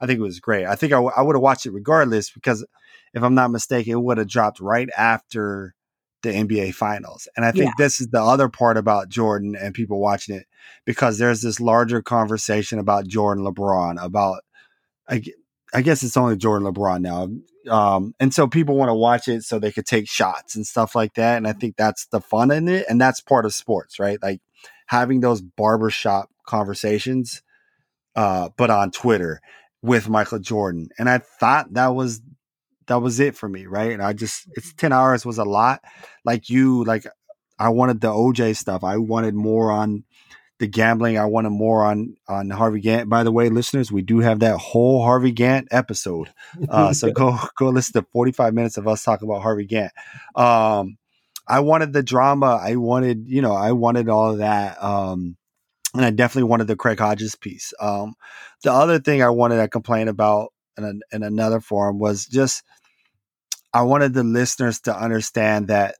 i 0.00 0.06
think 0.06 0.18
it 0.18 0.22
was 0.22 0.38
great 0.38 0.64
i 0.64 0.76
think 0.76 0.92
I, 0.92 0.96
w- 0.96 1.12
I 1.14 1.22
would 1.22 1.34
have 1.34 1.42
watched 1.42 1.66
it 1.66 1.72
regardless 1.72 2.30
because 2.30 2.64
if 3.12 3.22
i'm 3.22 3.34
not 3.34 3.50
mistaken 3.50 3.92
it 3.94 4.00
would 4.00 4.18
have 4.18 4.28
dropped 4.28 4.60
right 4.60 4.88
after 4.96 5.74
the 6.22 6.30
NBA 6.30 6.74
finals. 6.74 7.26
And 7.36 7.44
I 7.44 7.50
think 7.50 7.64
yeah. 7.64 7.72
this 7.78 8.00
is 8.00 8.06
the 8.08 8.22
other 8.22 8.48
part 8.48 8.76
about 8.76 9.08
Jordan 9.08 9.56
and 9.56 9.74
people 9.74 10.00
watching 10.00 10.36
it 10.36 10.46
because 10.84 11.18
there's 11.18 11.42
this 11.42 11.60
larger 11.60 12.02
conversation 12.02 12.78
about 12.78 13.06
Jordan 13.06 13.44
LeBron, 13.44 14.02
about, 14.02 14.42
I, 15.08 15.22
I 15.74 15.82
guess 15.82 16.02
it's 16.02 16.16
only 16.16 16.36
Jordan 16.36 16.72
LeBron 16.72 17.00
now. 17.00 17.28
Um, 17.72 18.14
and 18.18 18.34
so 18.34 18.46
people 18.46 18.76
want 18.76 18.88
to 18.88 18.94
watch 18.94 19.28
it 19.28 19.42
so 19.42 19.58
they 19.58 19.72
could 19.72 19.86
take 19.86 20.08
shots 20.08 20.56
and 20.56 20.66
stuff 20.66 20.94
like 20.94 21.14
that. 21.14 21.36
And 21.36 21.46
I 21.46 21.52
think 21.52 21.76
that's 21.76 22.06
the 22.06 22.20
fun 22.20 22.50
in 22.50 22.68
it. 22.68 22.86
And 22.88 23.00
that's 23.00 23.20
part 23.20 23.46
of 23.46 23.54
sports, 23.54 23.98
right? 23.98 24.18
Like 24.22 24.40
having 24.86 25.20
those 25.20 25.40
barbershop 25.40 26.28
conversations, 26.46 27.42
uh, 28.16 28.50
but 28.56 28.70
on 28.70 28.90
Twitter 28.90 29.40
with 29.82 30.08
Michael 30.08 30.38
Jordan. 30.38 30.88
And 30.98 31.08
I 31.08 31.18
thought 31.18 31.72
that 31.74 31.94
was 31.94 32.20
that 32.86 33.00
was 33.00 33.20
it 33.20 33.36
for 33.36 33.48
me, 33.48 33.66
right? 33.66 33.92
And 33.92 34.02
I 34.02 34.12
just 34.12 34.46
it's 34.54 34.68
mm-hmm. 34.68 34.78
10 34.78 34.92
hours 34.92 35.24
was 35.24 35.38
a 35.38 35.44
lot. 35.44 35.82
Like 36.24 36.50
you, 36.50 36.84
like 36.84 37.06
I 37.58 37.68
wanted 37.68 38.00
the 38.00 38.08
OJ 38.08 38.56
stuff. 38.56 38.84
I 38.84 38.96
wanted 38.96 39.34
more 39.34 39.70
on 39.70 40.04
the 40.62 40.68
gambling. 40.68 41.18
I 41.18 41.24
wanted 41.24 41.50
more 41.50 41.84
on 41.84 42.16
on 42.28 42.48
Harvey 42.48 42.80
Gantt. 42.80 43.08
By 43.08 43.24
the 43.24 43.32
way, 43.32 43.48
listeners, 43.48 43.90
we 43.90 44.00
do 44.00 44.20
have 44.20 44.38
that 44.38 44.58
whole 44.58 45.02
Harvey 45.02 45.32
Gantt 45.32 45.66
episode. 45.72 46.32
Uh, 46.68 46.92
so 46.92 47.10
go 47.12 47.36
go 47.58 47.68
listen 47.68 48.00
to 48.00 48.08
45 48.12 48.54
minutes 48.54 48.76
of 48.78 48.86
us 48.86 49.02
talking 49.02 49.28
about 49.28 49.42
Harvey 49.42 49.66
Gantt. 49.66 49.90
Um, 50.36 50.98
I 51.48 51.60
wanted 51.60 51.92
the 51.92 52.04
drama. 52.04 52.60
I 52.62 52.76
wanted, 52.76 53.28
you 53.28 53.42
know, 53.42 53.52
I 53.52 53.72
wanted 53.72 54.08
all 54.08 54.30
of 54.30 54.38
that. 54.38 54.80
Um, 54.80 55.36
and 55.94 56.04
I 56.04 56.10
definitely 56.10 56.48
wanted 56.48 56.68
the 56.68 56.76
Craig 56.76 57.00
Hodges 57.00 57.34
piece. 57.34 57.74
Um, 57.80 58.14
the 58.62 58.72
other 58.72 59.00
thing 59.00 59.20
I 59.20 59.30
wanted 59.30 59.56
to 59.56 59.66
complain 59.66 60.06
about 60.06 60.52
in, 60.78 60.84
a, 60.84 61.16
in 61.16 61.24
another 61.24 61.60
forum 61.60 61.98
was 61.98 62.24
just 62.26 62.62
I 63.74 63.82
wanted 63.82 64.14
the 64.14 64.22
listeners 64.22 64.80
to 64.82 64.96
understand 64.96 65.68
that 65.68 65.96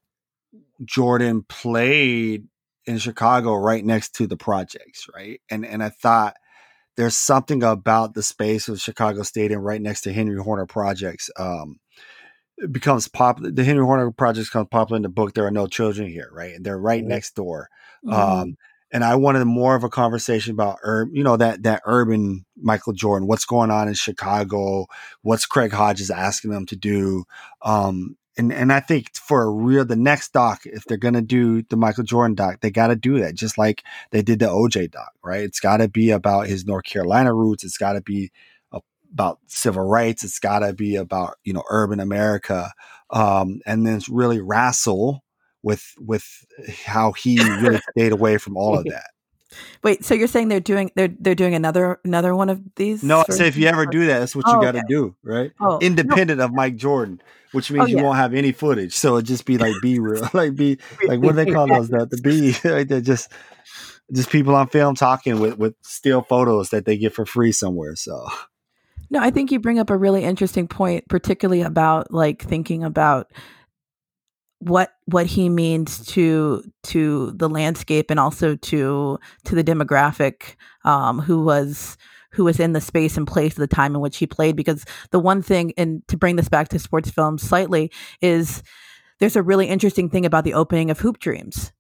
Jordan 0.85 1.45
played 1.49 2.47
in 2.87 2.99
Chicago 2.99 3.55
right 3.55 3.85
next 3.85 4.15
to 4.17 4.27
the 4.27 4.37
projects, 4.37 5.07
right? 5.15 5.41
And 5.51 5.65
and 5.65 5.83
I 5.83 5.91
thought 5.91 6.37
there's 6.97 7.17
something 7.17 7.63
about 7.63 8.15
the 8.15 8.23
space 8.23 8.69
of 8.69 8.81
Chicago 8.81 9.23
Stadium 9.23 9.63
right 9.63 9.81
next 9.81 10.03
to 10.03 10.13
Henry 10.13 10.41
Horner 10.43 10.67
projects. 10.67 11.31
Um, 11.39 11.81
becomes 12.71 13.09
popular. 13.09 13.51
The 13.51 13.65
Henry 13.65 13.85
Horner 13.85 14.11
projects 14.11 14.49
become 14.49 14.67
popular 14.67 14.97
in 14.97 15.03
the 15.03 15.09
book. 15.09 15.35
There 15.35 15.47
are 15.47 15.51
no 15.51 15.67
children 15.67 16.09
here, 16.09 16.29
right? 16.33 16.55
And 16.55 16.65
they're 16.65 16.79
right 16.79 17.01
mm-hmm. 17.01 17.09
next 17.09 17.35
door. 17.35 17.69
Mm-hmm. 18.05 18.15
Um, 18.15 18.57
and 18.93 19.03
I 19.03 19.15
wanted 19.15 19.45
more 19.47 19.75
of 19.75 19.85
a 19.85 19.89
conversation 19.89 20.53
about, 20.53 20.79
ur- 20.85 21.09
you 21.11 21.25
know, 21.25 21.37
that 21.39 21.63
that 21.63 21.83
urban 21.87 22.45
Michael 22.57 22.93
Jordan. 22.93 23.27
What's 23.27 23.47
going 23.47 23.71
on 23.71 23.89
in 23.89 23.95
Chicago? 23.95 24.87
What's 25.23 25.47
Craig 25.47 25.73
Hodges 25.73 26.11
asking 26.11 26.51
them 26.51 26.67
to 26.67 26.77
do? 26.77 27.25
Um, 27.63 28.17
and 28.39 28.53
and 28.53 28.73
I 28.73 28.81
think 28.81 29.15
for 29.15 29.43
a 29.43 29.51
real 29.51 29.85
the 29.85 29.97
next 29.97 30.33
doc, 30.33 30.63
if 30.65 30.85
they're 30.85 30.97
gonna 30.97 31.23
do 31.23 31.63
the 31.63 31.77
Michael 31.77 32.05
Jordan 32.05 32.35
doc, 32.35 32.61
they 32.61 32.71
got 32.71 32.89
to 32.89 32.97
do 32.97 33.21
that, 33.21 33.35
just 33.35 33.59
like 33.59 33.83
they 34.11 34.23
did 34.23 34.39
the 34.39 34.47
OJ 34.47 34.91
doc, 34.91 35.13
right? 35.23 35.43
It's 35.43 35.61
got 35.61 35.79
to 35.79 35.89
be 35.89 36.11
about 36.11 36.47
his 36.47 36.65
North 36.65 36.85
Carolina 36.85 37.35
roots. 37.35 37.65
It's 37.65 37.79
got 37.79 37.93
to 37.95 38.01
be 38.01 38.31
about 39.13 39.39
civil 39.47 39.85
rights. 39.85 40.25
It's 40.25 40.39
got 40.39 40.61
to 40.61 40.73
be 40.73 40.97
about 40.97 41.37
you 41.45 41.53
know 41.53 41.63
urban 41.69 42.01
America, 42.01 42.73
um, 43.11 43.61
and 43.67 43.87
then 43.87 43.97
it's 43.97 44.09
really 44.09 44.41
wrestle 44.41 45.23
with 45.63 45.95
with 45.99 46.45
how 46.85 47.13
he 47.13 47.39
really 47.61 47.81
stayed 47.97 48.13
away 48.13 48.39
from 48.39 48.57
all 48.57 48.77
of 48.77 48.85
that. 48.87 49.11
Wait, 49.83 50.05
so 50.05 50.15
you're 50.15 50.29
saying 50.29 50.49
they're 50.49 50.61
doing 50.61 50.91
they're 50.95 51.15
they're 51.21 51.35
doing 51.35 51.55
another 51.55 52.01
another 52.05 52.35
one 52.35 52.49
of 52.49 52.61
these? 52.77 53.03
No, 53.03 53.25
I 53.29 53.33
say 53.33 53.49
if 53.49 53.57
you 53.57 53.67
ever 53.67 53.87
do 53.87 54.07
that, 54.07 54.21
that's 54.21 54.35
what 54.37 54.47
you 54.47 54.59
Oh, 54.59 54.61
got 54.61 54.73
to 54.73 54.79
okay. 54.79 54.87
do, 54.89 55.15
right? 55.23 55.53
Oh, 55.61 55.67
no. 55.67 55.79
Independent 55.81 56.41
of 56.41 56.53
Mike 56.53 56.77
Jordan, 56.77 57.21
which 57.53 57.71
oh, 57.71 57.75
means 57.75 57.85
Oh, 57.85 57.91
you 57.91 57.97
yeah. 57.97 58.03
won't 58.03 58.17
have 58.17 58.35
any 58.35 58.53
footage. 58.53 58.95
So 58.95 59.17
it 59.17 59.23
just 59.25 59.45
be 59.45 59.59
like 59.59 59.81
B 59.81 59.99
real, 59.99 60.29
like 60.35 60.55
be 60.55 60.79
like 61.07 61.21
what 61.21 61.33
do 61.33 61.45
they 61.45 61.47
call 61.47 61.69
those? 61.69 61.89
The, 61.89 62.07
the 62.07 62.19
B, 62.19 62.55
like 62.69 62.89
they're 62.89 63.01
just 63.01 63.31
just 64.13 64.31
people 64.31 64.55
on 64.55 64.69
film 64.69 64.95
talking 64.95 65.39
with 65.39 65.59
with 65.59 65.75
still 65.83 66.23
photos 66.23 66.71
that 66.71 66.85
they 66.85 66.97
get 66.97 67.15
for 67.15 67.25
free 67.27 67.53
somewhere. 67.53 67.97
So 67.97 68.27
No, 69.11 69.21
I 69.21 69.31
think 69.31 69.51
you 69.53 69.59
bring 69.61 69.79
up 69.79 69.91
a 69.91 69.97
really 69.97 70.25
interesting 70.25 70.69
point, 70.69 71.09
particularly 71.09 71.63
about 71.63 72.13
like 72.13 72.43
thinking 72.43 72.85
about 72.85 73.31
what 74.63 74.95
what 75.07 75.27
he 75.27 75.49
means 75.49 76.07
to 76.07 76.63
to 76.85 77.33
the 77.33 77.49
landscape 77.49 78.11
and 78.11 78.21
also 78.21 78.55
to 78.57 79.19
to 79.45 79.55
the 79.55 79.65
demographic 79.65 80.55
um, 80.85 81.21
who 81.21 81.43
was 81.43 81.97
who 82.31 82.45
was 82.45 82.61
in 82.61 82.73
the 82.73 82.81
space 82.81 83.17
and 83.17 83.27
place 83.27 83.53
at 83.55 83.59
the 83.59 83.67
time 83.67 83.95
in 83.95 84.01
which 84.01 84.17
he 84.19 84.27
played. 84.27 84.57
Because 84.57 84.85
the 85.11 85.19
one 85.21 85.43
thing, 85.43 85.73
and 85.77 86.07
to 86.09 86.17
bring 86.17 86.37
this 86.37 86.49
back 86.49 86.69
to 86.69 86.79
sports 86.79 87.11
films 87.11 87.43
slightly, 87.43 87.91
is 88.23 88.63
there's 89.21 89.37
a 89.37 89.43
really 89.43 89.69
interesting 89.69 90.11
thing 90.11 90.27
about 90.27 90.45
the 90.45 90.55
opening 90.55 90.91
of 90.91 91.01
Hoop 91.01 91.19
Dreams. 91.19 91.73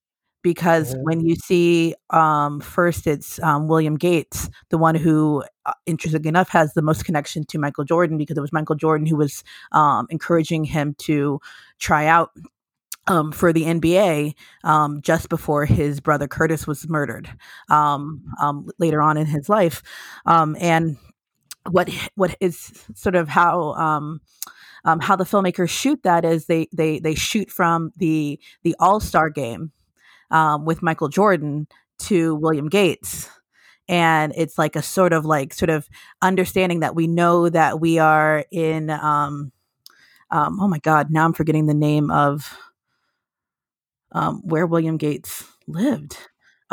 Because 0.42 0.94
Mhm. 0.94 1.02
when 1.04 1.20
you 1.20 1.36
see 1.36 1.94
um, 2.10 2.60
first, 2.60 3.06
it's 3.06 3.40
um, 3.42 3.68
William 3.68 3.96
Gates, 3.96 4.50
the 4.70 4.78
one 4.78 4.96
who, 4.96 5.44
uh, 5.66 5.72
interestingly 5.86 6.28
enough, 6.28 6.48
has 6.48 6.74
the 6.74 6.82
most 6.82 7.04
connection 7.04 7.44
to 7.46 7.58
Michael 7.58 7.84
Jordan 7.84 8.18
because 8.18 8.36
it 8.36 8.40
was 8.40 8.52
Michael 8.52 8.74
Jordan 8.74 9.06
who 9.06 9.16
was 9.16 9.44
um, 9.70 10.06
encouraging 10.10 10.64
him 10.64 10.94
to 10.98 11.40
try 11.78 12.06
out 12.06 12.30
um, 13.06 13.32
for 13.32 13.52
the 13.52 13.64
NBA 13.64 14.34
um, 14.64 15.02
just 15.02 15.28
before 15.28 15.64
his 15.64 16.00
brother 16.00 16.28
Curtis 16.28 16.66
was 16.66 16.88
murdered 16.88 17.28
um, 17.68 18.24
um, 18.40 18.68
later 18.78 19.02
on 19.02 19.16
in 19.16 19.26
his 19.26 19.48
life. 19.48 19.82
Um, 20.26 20.56
and 20.60 20.96
what 21.70 21.90
what 22.14 22.36
is 22.40 22.86
sort 22.94 23.14
of 23.14 23.28
how 23.28 23.72
um, 23.74 24.20
how 24.84 25.16
the 25.16 25.24
filmmakers 25.24 25.70
shoot 25.70 26.02
that 26.02 26.24
is 26.24 26.46
they 26.46 26.68
they 26.72 26.98
they 26.98 27.14
shoot 27.14 27.50
from 27.50 27.92
the 27.96 28.38
the 28.62 28.74
All 28.80 29.00
Star 29.00 29.30
game 29.30 29.72
with 30.64 30.82
Michael 30.82 31.08
Jordan 31.08 31.66
to 32.00 32.34
William 32.34 32.68
Gates. 32.68 33.28
And 33.88 34.32
it's 34.36 34.58
like 34.58 34.76
a 34.76 34.82
sort 34.82 35.12
of 35.12 35.24
like 35.24 35.52
sort 35.52 35.68
of 35.68 35.88
understanding 36.22 36.80
that 36.80 36.94
we 36.94 37.06
know 37.06 37.48
that 37.48 37.80
we 37.80 37.98
are 37.98 38.44
in 38.50 38.90
oh 38.90 40.68
my 40.68 40.78
god 40.78 41.10
now 41.10 41.24
I'm 41.26 41.34
forgetting 41.34 41.66
the 41.66 41.74
name 41.74 42.10
of 42.10 42.56
um, 44.12 44.40
where 44.44 44.66
William 44.66 44.96
Gates 44.96 45.44
lived. 45.66 46.16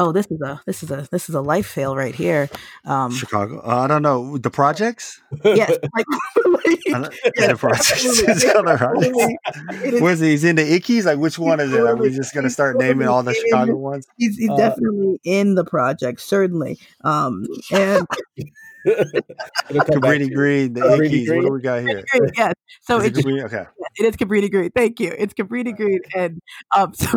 Oh, 0.01 0.13
this 0.13 0.27
is 0.27 0.39
a 0.41 0.61
this 0.65 0.81
is 0.81 0.91
a 0.91 1.05
this 1.11 1.27
is 1.27 1.35
a 1.35 1.41
life 1.41 1.67
fail 1.67 1.93
right 1.93 2.15
here. 2.15 2.49
Um, 2.85 3.11
Chicago, 3.11 3.59
uh, 3.65 3.79
I 3.83 3.87
don't 3.87 4.01
know 4.01 4.37
the 4.37 4.49
projects. 4.49 5.19
yes, 5.43 5.71
like, 5.93 6.05
I 6.13 6.41
don't- 6.45 7.13
yeah, 7.37 7.47
the 7.47 7.55
projects. 7.57 8.05
It's 8.21 8.43
called 8.53 8.65
the 8.67 8.77
projects. 8.77 9.83
It 9.83 9.93
is- 9.95 10.01
Where's 10.01 10.21
he? 10.21 10.29
He's 10.29 10.45
in 10.45 10.55
the 10.55 10.61
Ickes. 10.63 11.03
Like 11.03 11.17
which 11.19 11.37
one 11.37 11.59
is 11.59 11.73
it? 11.73 11.81
Are 11.81 11.97
we 11.97 12.11
just 12.11 12.33
gonna 12.33 12.49
start 12.49 12.77
naming 12.77 13.09
all 13.09 13.23
the 13.23 13.33
Chicago 13.33 13.75
ones? 13.75 14.07
he's, 14.17 14.37
he's 14.37 14.49
Uh, 14.49 14.55
definitely 14.55 15.19
in 15.25 15.55
the 15.55 15.65
project, 15.65 16.21
certainly. 16.21 16.79
Um, 17.03 17.45
and 17.73 18.07
It'll 18.85 19.83
come 19.83 19.99
back 19.99 20.19
Cabrini 20.21 20.33
Green, 20.33 20.73
the 20.73 20.79
Cabrini 20.81 21.25
Ickes. 21.25 21.35
What 21.35 21.45
do 21.45 21.51
we 21.51 21.61
got 21.61 21.81
here? 21.81 22.03
yes, 22.37 22.53
so 22.81 22.97
Is 22.99 23.05
it 23.07 23.17
it's 23.17 23.27
Cabrini? 23.27 23.43
Okay. 23.43 23.65
It 23.99 24.05
is 24.05 24.15
Cabrini 24.15 24.49
Green. 24.49 24.71
Thank 24.71 24.99
you. 24.99 25.13
It's 25.17 25.33
Cabrini 25.33 25.75
Green, 25.75 25.99
and 26.15 26.39
um, 26.75 26.93
so 26.95 27.09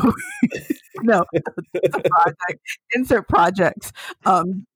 no, 1.02 1.24
it's 1.32 1.96
a 1.96 2.00
project. 2.00 2.60
Insert 2.94 3.28
projects. 3.28 3.92
Um, 4.26 4.66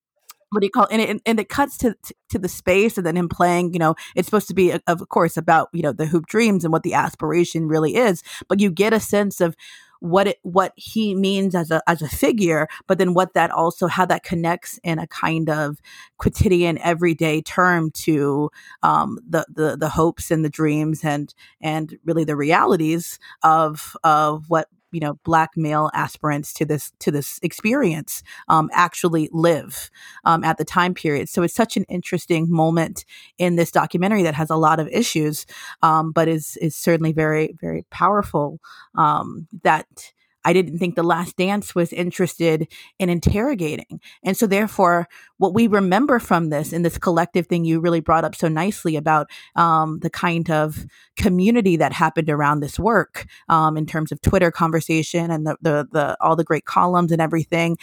what 0.50 0.60
do 0.60 0.66
you 0.66 0.70
call 0.70 0.84
it? 0.84 0.92
And 0.92 1.02
it, 1.02 1.22
and 1.26 1.40
it 1.40 1.48
cuts 1.48 1.76
to, 1.78 1.96
to 2.04 2.14
to 2.30 2.38
the 2.38 2.48
space, 2.48 2.96
and 2.96 3.06
then 3.06 3.16
him 3.16 3.28
playing. 3.28 3.72
You 3.72 3.80
know, 3.80 3.94
it's 4.14 4.26
supposed 4.26 4.48
to 4.48 4.54
be, 4.54 4.72
of 4.86 5.08
course, 5.08 5.36
about 5.36 5.68
you 5.72 5.82
know 5.82 5.92
the 5.92 6.06
hoop 6.06 6.26
dreams 6.26 6.64
and 6.64 6.72
what 6.72 6.84
the 6.84 6.94
aspiration 6.94 7.66
really 7.66 7.96
is. 7.96 8.22
But 8.48 8.60
you 8.60 8.70
get 8.70 8.92
a 8.92 9.00
sense 9.00 9.40
of 9.40 9.56
what 10.00 10.26
it 10.28 10.38
what 10.42 10.72
he 10.76 11.14
means 11.14 11.54
as 11.54 11.70
a 11.70 11.82
as 11.86 12.02
a 12.02 12.08
figure, 12.08 12.68
but 12.86 12.98
then 12.98 13.14
what 13.14 13.34
that 13.34 13.50
also 13.50 13.86
how 13.86 14.06
that 14.06 14.22
connects 14.22 14.78
in 14.82 14.98
a 14.98 15.06
kind 15.06 15.48
of 15.48 15.78
quotidian, 16.18 16.78
everyday 16.78 17.42
term 17.42 17.90
to 17.92 18.50
um, 18.82 19.18
the 19.28 19.46
the 19.54 19.76
the 19.76 19.88
hopes 19.88 20.30
and 20.30 20.44
the 20.44 20.50
dreams 20.50 21.04
and 21.04 21.34
and 21.60 21.98
really 22.04 22.24
the 22.24 22.36
realities 22.36 23.18
of 23.42 23.96
of 24.04 24.48
what 24.48 24.68
you 24.96 25.00
know 25.00 25.18
black 25.24 25.50
male 25.56 25.90
aspirants 25.92 26.54
to 26.54 26.64
this 26.64 26.90
to 27.00 27.10
this 27.10 27.38
experience 27.42 28.22
um, 28.48 28.70
actually 28.72 29.28
live 29.30 29.90
um, 30.24 30.42
at 30.42 30.56
the 30.56 30.64
time 30.64 30.94
period. 30.94 31.28
So 31.28 31.42
it's 31.42 31.54
such 31.54 31.76
an 31.76 31.84
interesting 31.90 32.46
moment 32.48 33.04
in 33.36 33.56
this 33.56 33.70
documentary 33.70 34.22
that 34.22 34.34
has 34.34 34.48
a 34.48 34.56
lot 34.56 34.80
of 34.80 34.88
issues, 34.88 35.44
um, 35.82 36.12
but 36.12 36.28
is 36.28 36.56
is 36.62 36.74
certainly 36.74 37.12
very 37.12 37.54
very 37.60 37.84
powerful. 37.90 38.58
Um, 38.94 39.46
that 39.62 40.14
I 40.46 40.52
didn't 40.52 40.78
think 40.78 40.94
The 40.94 41.02
Last 41.02 41.36
Dance 41.36 41.74
was 41.74 41.92
interested 41.92 42.68
in 42.98 43.10
interrogating, 43.10 44.00
and 44.22 44.36
so 44.36 44.46
therefore, 44.46 45.08
what 45.38 45.52
we 45.52 45.66
remember 45.66 46.18
from 46.18 46.50
this 46.50 46.72
in 46.72 46.82
this 46.82 46.98
collective 46.98 47.48
thing 47.48 47.64
you 47.64 47.80
really 47.80 48.00
brought 48.00 48.24
up 48.24 48.36
so 48.36 48.48
nicely 48.48 48.96
about 48.96 49.28
um, 49.56 49.98
the 50.00 50.10
kind 50.10 50.48
of 50.50 50.86
community 51.16 51.76
that 51.76 51.92
happened 51.92 52.30
around 52.30 52.60
this 52.60 52.78
work 52.78 53.26
um, 53.48 53.76
in 53.76 53.86
terms 53.86 54.12
of 54.12 54.22
Twitter 54.22 54.50
conversation 54.52 55.30
and 55.30 55.46
the, 55.46 55.56
the 55.60 55.88
the 55.90 56.16
all 56.20 56.36
the 56.36 56.44
great 56.44 56.64
columns 56.64 57.12
and 57.12 57.20
everything. 57.20 57.76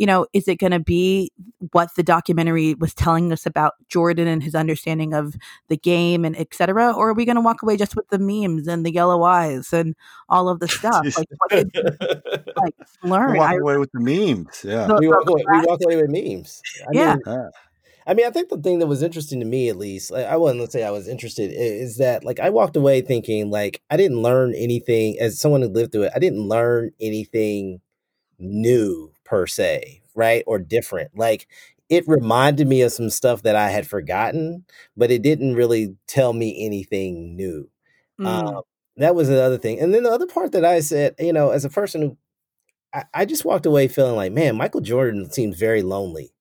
You 0.00 0.06
know, 0.06 0.26
is 0.32 0.48
it 0.48 0.56
going 0.56 0.72
to 0.72 0.80
be 0.80 1.30
what 1.72 1.90
the 1.94 2.02
documentary 2.02 2.72
was 2.74 2.94
telling 2.94 3.30
us 3.32 3.44
about 3.44 3.74
Jordan 3.90 4.26
and 4.28 4.42
his 4.42 4.54
understanding 4.54 5.12
of 5.12 5.34
the 5.68 5.76
game 5.76 6.24
and 6.24 6.34
et 6.36 6.54
cetera, 6.54 6.90
or 6.92 7.10
are 7.10 7.12
we 7.12 7.26
going 7.26 7.36
to 7.36 7.42
walk 7.42 7.60
away 7.62 7.76
just 7.76 7.94
with 7.94 8.08
the 8.08 8.18
memes 8.18 8.66
and 8.66 8.86
the 8.86 8.92
yellow 8.94 9.22
eyes 9.24 9.74
and 9.74 9.94
all 10.30 10.48
of 10.48 10.58
the 10.58 10.68
stuff? 10.68 11.04
Like, 11.18 11.28
what 11.36 11.50
did 11.50 11.70
you 11.74 11.82
like 12.56 12.74
We 13.02 13.10
learn? 13.10 13.36
walk 13.36 13.50
I- 13.50 13.56
away 13.56 13.76
with 13.76 13.92
the 13.92 14.00
memes. 14.00 14.62
Yeah. 14.64 14.86
the- 14.86 14.94
we 15.00 15.08
walk 15.08 15.28
away. 15.28 15.44
We 15.52 15.60
walk 15.66 15.80
away 15.84 15.96
with 15.96 16.08
memes. 16.10 16.62
I 16.88 16.90
Yeah. 16.94 17.14
mean, 17.16 17.22
Yeah. 17.26 17.48
I 18.06 18.14
mean, 18.14 18.26
I 18.26 18.30
think 18.30 18.48
the 18.48 18.56
thing 18.56 18.78
that 18.78 18.86
was 18.86 19.02
interesting 19.02 19.38
to 19.40 19.46
me, 19.46 19.68
at 19.68 19.76
least, 19.76 20.10
like, 20.10 20.24
I 20.24 20.36
wouldn't 20.38 20.58
let's 20.60 20.72
say 20.72 20.82
I 20.82 20.90
was 20.90 21.06
interested, 21.08 21.52
is 21.52 21.98
that 21.98 22.24
like 22.24 22.40
I 22.40 22.48
walked 22.48 22.74
away 22.76 23.02
thinking 23.02 23.50
like 23.50 23.82
I 23.90 23.98
didn't 23.98 24.22
learn 24.22 24.54
anything 24.54 25.20
as 25.20 25.38
someone 25.38 25.60
who 25.60 25.68
lived 25.68 25.92
through 25.92 26.04
it. 26.04 26.12
I 26.16 26.18
didn't 26.20 26.48
learn 26.48 26.90
anything 27.02 27.82
new 28.38 29.12
per 29.30 29.46
se, 29.46 30.02
right, 30.16 30.42
or 30.48 30.58
different. 30.58 31.16
Like 31.16 31.46
it 31.88 32.04
reminded 32.08 32.66
me 32.68 32.82
of 32.82 32.92
some 32.92 33.10
stuff 33.10 33.42
that 33.42 33.54
I 33.56 33.70
had 33.70 33.86
forgotten, 33.86 34.64
but 34.96 35.10
it 35.12 35.22
didn't 35.22 35.54
really 35.54 35.96
tell 36.08 36.32
me 36.32 36.64
anything 36.66 37.36
new. 37.36 37.70
Mm. 38.20 38.26
Um, 38.26 38.62
that 38.96 39.14
was 39.14 39.28
the 39.28 39.40
other 39.42 39.56
thing. 39.58 39.80
And 39.80 39.94
then 39.94 40.02
the 40.02 40.10
other 40.10 40.26
part 40.26 40.52
that 40.52 40.64
I 40.64 40.80
said, 40.80 41.14
you 41.18 41.32
know, 41.32 41.50
as 41.50 41.64
a 41.64 41.70
person 41.70 42.02
who 42.02 42.16
I, 42.92 43.04
I 43.14 43.24
just 43.24 43.44
walked 43.44 43.66
away 43.66 43.88
feeling 43.88 44.16
like, 44.16 44.32
man, 44.32 44.56
Michael 44.56 44.80
Jordan 44.80 45.30
seems 45.30 45.56
very 45.56 45.82
lonely. 45.82 46.32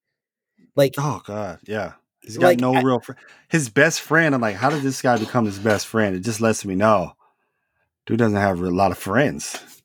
Like, 0.75 0.95
Oh 0.97 1.21
God, 1.25 1.59
yeah. 1.65 1.93
He's 2.21 2.37
got 2.37 2.47
Like, 2.47 2.59
no 2.59 2.73
I- 2.73 2.81
real. 2.81 2.99
Fr- 2.99 3.13
his 3.49 3.69
best 3.69 4.01
friend. 4.01 4.35
I'm 4.35 4.41
like, 4.41 4.55
how 4.55 4.69
did 4.69 4.81
this 4.81 5.01
guy 5.01 5.17
become 5.17 5.45
his 5.45 5.57
best 5.59 5.87
friend? 5.87 6.15
It 6.15 6.19
just 6.21 6.41
lets 6.41 6.65
me 6.65 6.75
know, 6.75 7.13
dude 8.05 8.19
doesn't 8.19 8.35
have 8.37 8.59
a 8.61 8.69
lot 8.69 8.91
of 8.91 8.97
friends. 8.97 9.78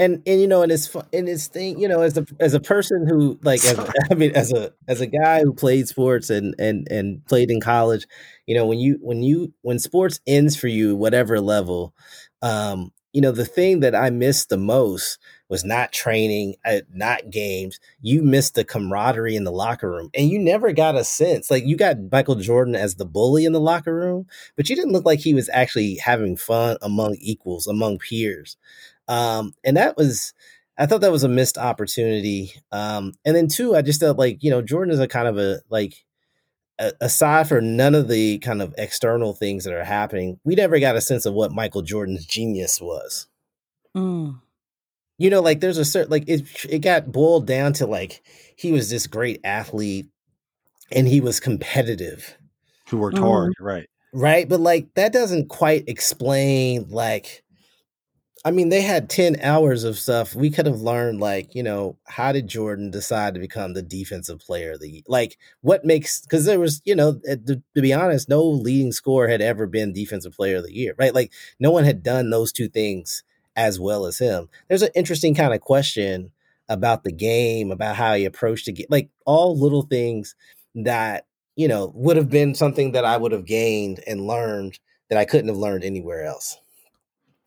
And 0.00 0.22
and 0.26 0.40
you 0.40 0.48
know, 0.48 0.62
and 0.62 0.72
it's 0.72 0.94
and 1.12 1.28
it's 1.28 1.46
thing, 1.46 1.78
you 1.78 1.86
know, 1.86 2.00
as 2.00 2.16
a 2.16 2.26
as 2.40 2.54
a 2.54 2.60
person 2.60 3.06
who 3.06 3.38
like, 3.42 3.62
as 3.66 3.78
mean, 4.14 4.32
as 4.34 4.50
a 4.52 4.72
as 4.88 5.00
a 5.02 5.06
guy 5.06 5.42
who 5.42 5.52
played 5.52 5.88
sports 5.88 6.30
and 6.30 6.54
and 6.58 6.88
and 6.90 7.24
played 7.26 7.50
in 7.50 7.60
college, 7.60 8.06
you 8.46 8.54
know, 8.54 8.66
when 8.66 8.78
you 8.78 8.98
when 9.02 9.22
you 9.22 9.52
when 9.60 9.78
sports 9.78 10.18
ends 10.26 10.56
for 10.56 10.68
you, 10.68 10.96
whatever 10.96 11.38
level, 11.38 11.94
um, 12.40 12.92
you 13.12 13.20
know, 13.20 13.32
the 13.32 13.44
thing 13.44 13.80
that 13.80 13.94
I 13.94 14.08
missed 14.08 14.48
the 14.48 14.56
most 14.56 15.18
was 15.50 15.64
not 15.64 15.92
training, 15.92 16.54
uh, 16.64 16.80
not 16.94 17.28
games. 17.28 17.78
You 18.00 18.22
missed 18.22 18.54
the 18.54 18.64
camaraderie 18.64 19.36
in 19.36 19.44
the 19.44 19.52
locker 19.52 19.90
room, 19.90 20.08
and 20.14 20.30
you 20.30 20.38
never 20.38 20.72
got 20.72 20.94
a 20.96 21.04
sense. 21.04 21.50
Like 21.50 21.66
you 21.66 21.76
got 21.76 21.96
Michael 22.10 22.36
Jordan 22.36 22.74
as 22.74 22.94
the 22.94 23.04
bully 23.04 23.44
in 23.44 23.52
the 23.52 23.60
locker 23.60 23.94
room, 23.94 24.26
but 24.56 24.70
you 24.70 24.76
didn't 24.76 24.92
look 24.92 25.04
like 25.04 25.18
he 25.18 25.34
was 25.34 25.50
actually 25.52 25.96
having 25.96 26.36
fun 26.36 26.78
among 26.80 27.16
equals, 27.20 27.66
among 27.66 27.98
peers. 27.98 28.56
Um, 29.08 29.54
and 29.64 29.76
that 29.76 29.96
was, 29.96 30.32
I 30.78 30.86
thought 30.86 31.00
that 31.02 31.12
was 31.12 31.24
a 31.24 31.28
missed 31.28 31.58
opportunity. 31.58 32.52
Um, 32.72 33.12
and 33.24 33.34
then 33.36 33.48
two, 33.48 33.74
I 33.76 33.82
just 33.82 34.00
felt 34.00 34.18
like 34.18 34.42
you 34.42 34.50
know 34.50 34.62
Jordan 34.62 34.92
is 34.94 35.00
a 35.00 35.08
kind 35.08 35.28
of 35.28 35.38
a 35.38 35.60
like. 35.70 35.94
a- 36.78 36.92
Aside 37.02 37.46
for 37.48 37.60
none 37.60 37.94
of 37.94 38.08
the 38.08 38.38
kind 38.38 38.62
of 38.62 38.74
external 38.78 39.34
things 39.34 39.64
that 39.64 39.74
are 39.74 39.84
happening, 39.84 40.40
we 40.44 40.54
never 40.54 40.78
got 40.80 40.96
a 40.96 41.00
sense 41.02 41.26
of 41.26 41.34
what 41.34 41.52
Michael 41.52 41.82
Jordan's 41.82 42.24
genius 42.24 42.80
was 42.80 43.26
Mm. 43.96 44.40
you 45.18 45.28
know 45.30 45.40
like 45.42 45.60
there's 45.60 45.76
a 45.78 45.84
certain 45.84 46.10
like 46.10 46.24
it 46.28 46.42
it 46.70 46.78
got 46.78 47.10
boiled 47.12 47.46
down 47.46 47.72
to 47.74 47.86
like 47.86 48.22
he 48.56 48.70
was 48.72 48.88
this 48.88 49.06
great 49.08 49.40
athlete 49.44 50.06
and 50.92 51.06
he 51.08 51.20
was 51.20 51.40
competitive 51.40 52.38
Who 52.88 52.98
worked 52.98 53.16
Mhm. 53.18 53.20
hard, 53.28 53.52
right? 53.60 53.88
right 54.14 54.48
but 54.48 54.60
like 54.60 54.86
that 54.94 55.12
doesn't 55.12 55.48
quite 55.48 55.84
explain 55.88 56.86
like 56.88 57.42
I 58.42 58.52
mean, 58.52 58.70
they 58.70 58.80
had 58.80 59.10
10 59.10 59.36
hours 59.42 59.84
of 59.84 59.98
stuff. 59.98 60.34
We 60.34 60.50
could 60.50 60.64
have 60.64 60.80
learned, 60.80 61.20
like, 61.20 61.54
you 61.54 61.62
know, 61.62 61.98
how 62.06 62.32
did 62.32 62.48
Jordan 62.48 62.90
decide 62.90 63.34
to 63.34 63.40
become 63.40 63.74
the 63.74 63.82
defensive 63.82 64.38
player 64.40 64.72
of 64.72 64.80
the 64.80 64.88
year? 64.88 65.02
Like, 65.06 65.36
what 65.60 65.84
makes, 65.84 66.22
because 66.22 66.46
there 66.46 66.58
was, 66.58 66.80
you 66.86 66.94
know, 66.94 67.20
eh, 67.26 67.36
to, 67.46 67.62
to, 67.74 67.82
be 67.82 67.92
honest, 67.92 68.30
no 68.30 68.42
leading 68.42 68.92
scorer 68.92 69.28
had 69.28 69.42
ever 69.42 69.66
been 69.66 69.92
defensive 69.92 70.32
player 70.32 70.56
of 70.56 70.64
the 70.64 70.74
year, 70.74 70.94
right? 70.98 71.14
Like, 71.14 71.32
no 71.58 71.70
one 71.70 71.84
had 71.84 72.02
done 72.02 72.30
those 72.30 72.50
two 72.50 72.68
things 72.68 73.22
as 73.56 73.78
well 73.78 74.06
as 74.06 74.18
him. 74.18 74.48
There's 74.68 74.82
an 74.82 74.90
interesting 74.94 75.34
kind 75.34 75.52
of 75.52 75.60
question 75.60 76.32
about 76.70 77.04
the 77.04 77.12
game, 77.12 77.70
about 77.70 77.96
how 77.96 78.14
he 78.14 78.24
approached 78.24 78.64
the 78.66 78.72
game, 78.72 78.86
like, 78.88 79.10
all 79.26 79.58
little 79.58 79.82
things 79.82 80.34
that, 80.74 81.26
you 81.56 81.68
know, 81.68 81.92
would 81.94 82.16
have 82.16 82.30
been 82.30 82.54
something 82.54 82.92
that 82.92 83.04
I 83.04 83.18
would 83.18 83.32
have 83.32 83.44
gained 83.44 84.00
and 84.06 84.26
learned 84.26 84.78
that 85.10 85.18
I 85.18 85.26
couldn't 85.26 85.48
have 85.48 85.58
learned 85.58 85.84
anywhere 85.84 86.24
else. 86.24 86.56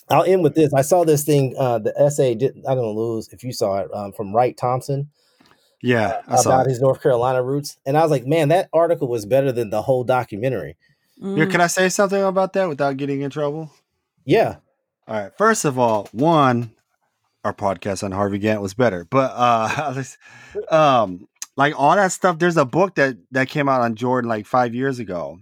I'll 0.10 0.24
end 0.24 0.44
with 0.44 0.56
this. 0.56 0.74
I 0.74 0.82
saw 0.82 1.04
this 1.04 1.24
thing. 1.24 1.56
Uh, 1.58 1.80
the 1.80 1.94
essay 2.00 2.36
did. 2.36 2.64
I 2.68 2.76
don't 2.76 2.96
lose 2.96 3.30
if 3.30 3.44
you 3.44 3.54
saw 3.54 3.80
it 3.80 3.94
um, 3.94 4.12
from 4.14 4.36
Wright 4.36 4.56
Thompson. 4.56 5.10
Yeah, 5.82 6.22
uh, 6.30 6.42
about 6.46 6.68
his 6.68 6.80
North 6.80 7.02
Carolina 7.02 7.44
roots, 7.44 7.78
and 7.86 7.98
I 7.98 8.04
was 8.04 8.12
like, 8.12 8.26
man, 8.26 8.50
that 8.50 8.70
article 8.72 9.10
was 9.10 9.26
better 9.26 9.52
than 9.52 9.70
the 9.70 9.82
whole 9.82 10.06
documentary. 10.06 10.78
Mm. 11.22 11.38
Yeah, 11.38 11.46
can 11.46 11.60
I 11.60 11.68
say 11.68 11.90
something 11.90 12.24
about 12.24 12.54
that 12.54 12.70
without 12.70 12.96
getting 12.96 13.22
in 13.22 13.30
trouble? 13.30 13.70
Yeah. 14.26 14.58
All 15.08 15.20
right. 15.20 15.32
First 15.38 15.66
of 15.66 15.78
all, 15.78 16.08
one, 16.14 16.72
our 17.44 17.54
podcast 17.54 18.04
on 18.04 18.14
Harvey 18.14 18.40
Gantt 18.40 18.62
was 18.62 18.74
better, 18.74 19.06
but 19.10 19.32
uh, 19.36 20.04
um, 20.72 21.28
like 21.58 21.74
all 21.78 21.96
that 21.96 22.12
stuff. 22.12 22.40
There's 22.40 22.58
a 22.58 22.66
book 22.66 22.96
that 22.96 23.18
that 23.32 23.50
came 23.50 23.68
out 23.68 23.82
on 23.82 23.96
Jordan 23.96 24.30
like 24.30 24.46
five 24.46 24.74
years 24.74 25.00
ago, 25.00 25.40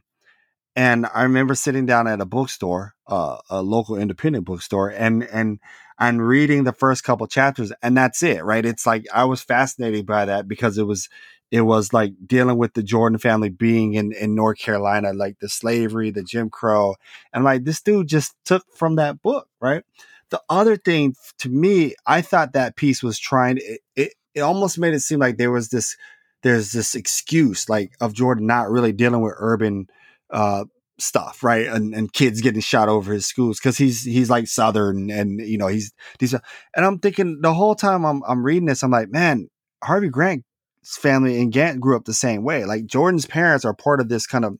and 0.76 1.06
I 1.14 1.24
remember 1.24 1.56
sitting 1.56 1.86
down 1.86 2.08
at 2.08 2.22
a 2.22 2.26
bookstore, 2.26 2.96
uh, 3.12 3.38
a 3.50 3.62
local 3.62 3.98
independent 3.98 4.46
bookstore, 4.46 4.90
and 4.90 5.24
and 5.24 5.60
and 6.00 6.28
reading 6.28 6.64
the 6.64 6.74
first 6.74 7.04
couple 7.04 7.28
chapters, 7.28 7.72
and 7.84 7.96
that's 7.96 8.24
it, 8.24 8.44
right? 8.44 8.66
It's 8.66 8.88
like 8.88 9.06
I 9.14 9.26
was 9.26 9.42
fascinated 9.42 10.06
by 10.06 10.26
that 10.26 10.48
because 10.48 10.78
it 10.78 10.88
was 10.88 11.10
it 11.52 11.62
was 11.62 11.92
like 11.94 12.14
dealing 12.26 12.58
with 12.58 12.74
the 12.74 12.82
Jordan 12.82 13.20
family 13.20 13.50
being 13.50 13.94
in 13.94 14.14
in 14.14 14.34
North 14.34 14.58
Carolina, 14.58 15.14
like 15.14 15.40
the 15.40 15.50
slavery, 15.50 16.10
the 16.10 16.24
Jim 16.24 16.50
Crow, 16.50 16.96
and 17.34 17.44
like 17.44 17.66
this 17.66 17.82
dude 17.82 18.08
just 18.08 18.34
took 18.46 18.64
from 18.74 18.96
that 18.96 19.22
book, 19.22 19.48
right? 19.60 19.84
The 20.30 20.42
other 20.50 20.78
thing 20.78 21.16
to 21.40 21.50
me, 21.50 21.96
I 22.08 22.22
thought 22.22 22.54
that 22.54 22.78
piece 22.78 23.04
was 23.04 23.20
trying. 23.20 23.58
It, 23.58 23.82
it, 23.96 24.14
it 24.34 24.40
almost 24.40 24.80
made 24.80 24.94
it 24.94 25.02
seem 25.02 25.20
like 25.20 25.38
there 25.38 25.52
was 25.52 25.70
this 25.70 25.98
there's 26.42 26.72
this 26.72 26.96
excuse 26.96 27.70
like 27.70 27.92
of 28.00 28.14
Jordan 28.14 28.48
not 28.48 28.70
really 28.70 28.94
dealing 28.94 29.22
with 29.22 29.34
urban 29.38 29.88
uh, 30.32 30.66
stuff, 31.02 31.44
right? 31.44 31.68
And, 31.68 31.94
and 31.94 32.12
kids 32.12 32.42
getting 32.42 32.62
shot 32.62 32.90
over 32.90 33.14
his 33.14 33.26
schools 33.26 33.60
because 33.60 33.78
he's 33.78 34.04
he's 34.04 34.30
like 34.30 34.48
Southern 34.48 35.10
and 35.10 35.40
you 35.40 35.58
know 35.58 35.68
he's 35.68 35.94
these. 36.20 36.34
And 36.34 36.86
I'm 36.86 37.00
thinking 37.00 37.40
the 37.42 37.54
whole 37.54 37.76
time 37.76 38.06
I'm 38.06 38.22
I'm 38.28 38.44
reading 38.44 38.66
this, 38.66 38.84
I'm 38.84 38.92
like, 38.92 39.10
man, 39.10 39.50
Harvey 39.84 40.10
Grant's 40.10 40.44
family 40.86 41.42
and 41.42 41.52
Gantt 41.52 41.80
grew 41.80 41.96
up 41.96 42.06
the 42.06 42.14
same 42.14 42.44
way. 42.44 42.66
Like 42.66 42.86
Jordan's 42.86 43.26
parents 43.26 43.66
are 43.66 43.74
part 43.74 44.00
of 44.00 44.10
this 44.10 44.28
kind 44.28 44.46
of 44.46 44.58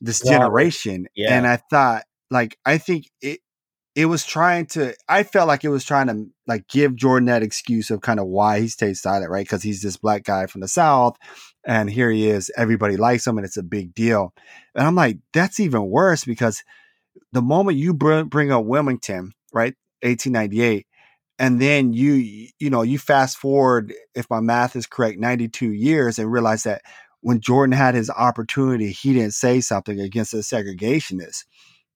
this 0.00 0.20
generation, 0.20 1.06
yeah. 1.14 1.36
and 1.36 1.46
I 1.46 1.56
thought 1.56 2.04
like 2.30 2.58
I 2.64 2.78
think 2.78 3.06
it 3.20 3.40
it 3.94 4.06
was 4.06 4.24
trying 4.24 4.66
to 4.66 4.94
i 5.08 5.22
felt 5.22 5.48
like 5.48 5.64
it 5.64 5.68
was 5.68 5.84
trying 5.84 6.06
to 6.06 6.26
like 6.46 6.66
give 6.68 6.96
jordan 6.96 7.26
that 7.26 7.42
excuse 7.42 7.90
of 7.90 8.00
kind 8.00 8.18
of 8.20 8.26
why 8.26 8.60
he 8.60 8.68
stayed 8.68 8.96
silent 8.96 9.30
right 9.30 9.44
because 9.44 9.62
he's 9.62 9.82
this 9.82 9.96
black 9.96 10.24
guy 10.24 10.46
from 10.46 10.60
the 10.60 10.68
south 10.68 11.16
and 11.66 11.90
here 11.90 12.10
he 12.10 12.28
is 12.28 12.50
everybody 12.56 12.96
likes 12.96 13.26
him 13.26 13.38
and 13.38 13.44
it's 13.44 13.56
a 13.56 13.62
big 13.62 13.94
deal 13.94 14.32
and 14.74 14.86
i'm 14.86 14.94
like 14.94 15.18
that's 15.32 15.60
even 15.60 15.88
worse 15.88 16.24
because 16.24 16.62
the 17.32 17.42
moment 17.42 17.78
you 17.78 17.94
br- 17.94 18.22
bring 18.22 18.50
up 18.50 18.64
wilmington 18.64 19.32
right 19.52 19.74
1898 20.02 20.86
and 21.38 21.60
then 21.60 21.92
you 21.92 22.48
you 22.58 22.70
know 22.70 22.82
you 22.82 22.98
fast 22.98 23.36
forward 23.36 23.92
if 24.14 24.28
my 24.30 24.40
math 24.40 24.76
is 24.76 24.86
correct 24.86 25.18
92 25.18 25.72
years 25.72 26.18
and 26.18 26.32
realize 26.32 26.64
that 26.64 26.82
when 27.20 27.40
jordan 27.40 27.72
had 27.72 27.94
his 27.94 28.10
opportunity 28.10 28.90
he 28.90 29.12
didn't 29.12 29.34
say 29.34 29.60
something 29.60 30.00
against 30.00 30.32
the 30.32 30.38
segregationists 30.38 31.44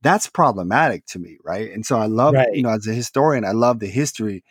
that's 0.03 0.29
problematic 0.29 1.05
to 1.07 1.19
me, 1.19 1.39
right? 1.45 1.73
And 1.73 1.85
so 1.85 1.99
I 1.99 2.07
love, 2.07 2.35
right. 2.35 2.49
you 2.53 2.63
know, 2.63 2.71
as 2.71 2.87
a 2.87 2.93
historian, 2.93 3.45
I 3.45 3.53
love 3.53 3.81
the 3.81 3.89
history, 3.89 4.45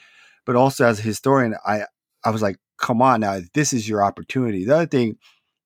but 0.45 0.55
also 0.55 0.85
as 0.85 0.99
a 0.99 1.03
historian, 1.03 1.55
I 1.65 1.85
I 2.23 2.31
was 2.31 2.41
like, 2.41 2.57
come 2.77 3.01
on 3.01 3.21
now, 3.21 3.39
this 3.53 3.73
is 3.73 3.87
your 3.87 4.03
opportunity. 4.03 4.65
The 4.65 4.75
other 4.75 4.85
thing, 4.85 5.17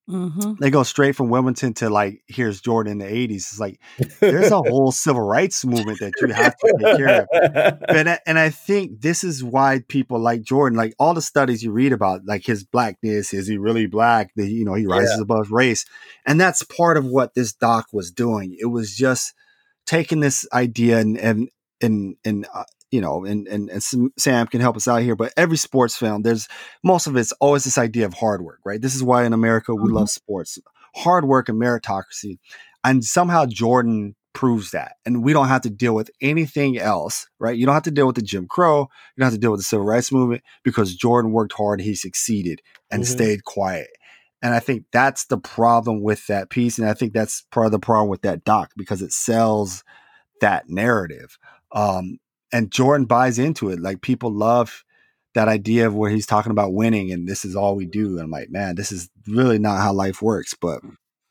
mm-hmm. 0.09 0.53
they 0.59 0.69
go 0.69 0.83
straight 0.83 1.15
from 1.15 1.29
Wilmington 1.29 1.73
to 1.75 1.89
like 1.89 2.21
here's 2.27 2.61
Jordan 2.61 2.93
in 2.93 2.97
the 2.99 3.05
'80s. 3.05 3.35
It's 3.35 3.59
like 3.59 3.79
there's 4.19 4.51
a 4.51 4.57
whole 4.69 4.91
civil 4.91 5.21
rights 5.21 5.65
movement 5.65 5.99
that 5.99 6.13
you 6.21 6.27
have 6.33 6.55
to 6.57 6.73
take 6.79 6.97
care 6.97 7.21
of. 7.21 7.83
And 7.87 8.09
I, 8.09 8.19
and 8.25 8.39
I 8.39 8.49
think 8.49 9.01
this 9.01 9.23
is 9.23 9.43
why 9.43 9.83
people 9.87 10.19
like 10.19 10.41
Jordan, 10.41 10.77
like 10.77 10.93
all 10.99 11.13
the 11.13 11.21
studies 11.21 11.63
you 11.63 11.71
read 11.71 11.93
about, 11.93 12.25
like 12.25 12.45
his 12.45 12.63
blackness, 12.63 13.33
is 13.33 13.47
he 13.47 13.57
really 13.57 13.87
black? 13.87 14.31
The, 14.35 14.49
you 14.49 14.65
know, 14.65 14.73
he 14.73 14.85
rises 14.85 15.15
yeah. 15.17 15.23
above 15.23 15.51
race, 15.51 15.85
and 16.25 16.39
that's 16.39 16.63
part 16.63 16.97
of 16.97 17.05
what 17.05 17.33
this 17.33 17.53
doc 17.53 17.87
was 17.93 18.11
doing. 18.11 18.55
It 18.59 18.67
was 18.67 18.95
just 18.95 19.33
taking 19.85 20.19
this 20.19 20.47
idea 20.53 20.99
and 20.99 21.17
and 21.17 21.49
and 21.81 22.15
and 22.23 22.47
uh, 22.53 22.63
you 22.91 23.01
know 23.01 23.25
and, 23.25 23.47
and 23.47 23.69
and 23.69 24.11
Sam 24.17 24.47
can 24.47 24.61
help 24.61 24.75
us 24.75 24.87
out 24.87 25.01
here, 25.01 25.15
but 25.15 25.33
every 25.37 25.57
sports 25.57 25.95
film, 25.95 26.21
there's 26.21 26.47
most 26.83 27.07
of 27.07 27.15
it's 27.15 27.31
always 27.33 27.63
this 27.63 27.77
idea 27.77 28.05
of 28.05 28.13
hard 28.13 28.41
work, 28.41 28.59
right? 28.65 28.81
This 28.81 28.95
is 28.95 29.03
why 29.03 29.25
in 29.25 29.33
America 29.33 29.73
we 29.73 29.83
mm-hmm. 29.83 29.97
love 29.97 30.09
sports, 30.09 30.59
hard 30.95 31.25
work 31.25 31.49
and 31.49 31.61
meritocracy, 31.61 32.39
and 32.83 33.03
somehow 33.03 33.45
Jordan 33.45 34.15
proves 34.33 34.71
that. 34.71 34.93
And 35.05 35.23
we 35.23 35.33
don't 35.33 35.47
have 35.47 35.61
to 35.61 35.69
deal 35.69 35.93
with 35.93 36.11
anything 36.21 36.77
else, 36.77 37.27
right? 37.39 37.57
You 37.57 37.65
don't 37.65 37.73
have 37.73 37.83
to 37.83 37.91
deal 37.91 38.07
with 38.07 38.15
the 38.15 38.21
Jim 38.21 38.47
Crow. 38.47 38.81
You 38.81 39.21
don't 39.21 39.25
have 39.25 39.33
to 39.33 39.39
deal 39.39 39.51
with 39.51 39.59
the 39.59 39.65
civil 39.65 39.85
rights 39.85 40.11
movement 40.11 40.43
because 40.63 40.95
Jordan 40.95 41.31
worked 41.31 41.53
hard, 41.53 41.81
he 41.81 41.95
succeeded 41.95 42.61
and 42.91 43.03
mm-hmm. 43.03 43.11
stayed 43.11 43.43
quiet. 43.43 43.89
And 44.41 44.53
I 44.53 44.59
think 44.59 44.85
that's 44.93 45.25
the 45.25 45.37
problem 45.37 46.01
with 46.01 46.27
that 46.27 46.49
piece. 46.49 46.79
And 46.79 46.87
I 46.87 46.93
think 46.93 47.11
that's 47.11 47.41
part 47.51 47.65
of 47.65 47.71
the 47.71 47.79
problem 47.79 48.09
with 48.09 48.21
that 48.21 48.45
doc 48.45 48.71
because 48.77 49.01
it 49.01 49.11
sells 49.11 49.83
that 50.39 50.69
narrative. 50.69 51.37
Um, 51.73 52.19
and 52.51 52.71
Jordan 52.71 53.05
buys 53.05 53.39
into 53.39 53.69
it. 53.69 53.79
Like 53.79 54.01
people 54.01 54.31
love 54.31 54.83
that 55.35 55.47
idea 55.47 55.87
of 55.87 55.95
where 55.95 56.09
he's 56.09 56.25
talking 56.25 56.51
about 56.51 56.73
winning 56.73 57.11
and 57.11 57.27
this 57.27 57.45
is 57.45 57.55
all 57.55 57.75
we 57.75 57.85
do. 57.85 58.11
And 58.11 58.21
I'm 58.21 58.31
like, 58.31 58.49
man, 58.49 58.75
this 58.75 58.91
is 58.91 59.09
really 59.27 59.59
not 59.59 59.79
how 59.79 59.93
life 59.93 60.21
works, 60.21 60.55
but 60.59 60.81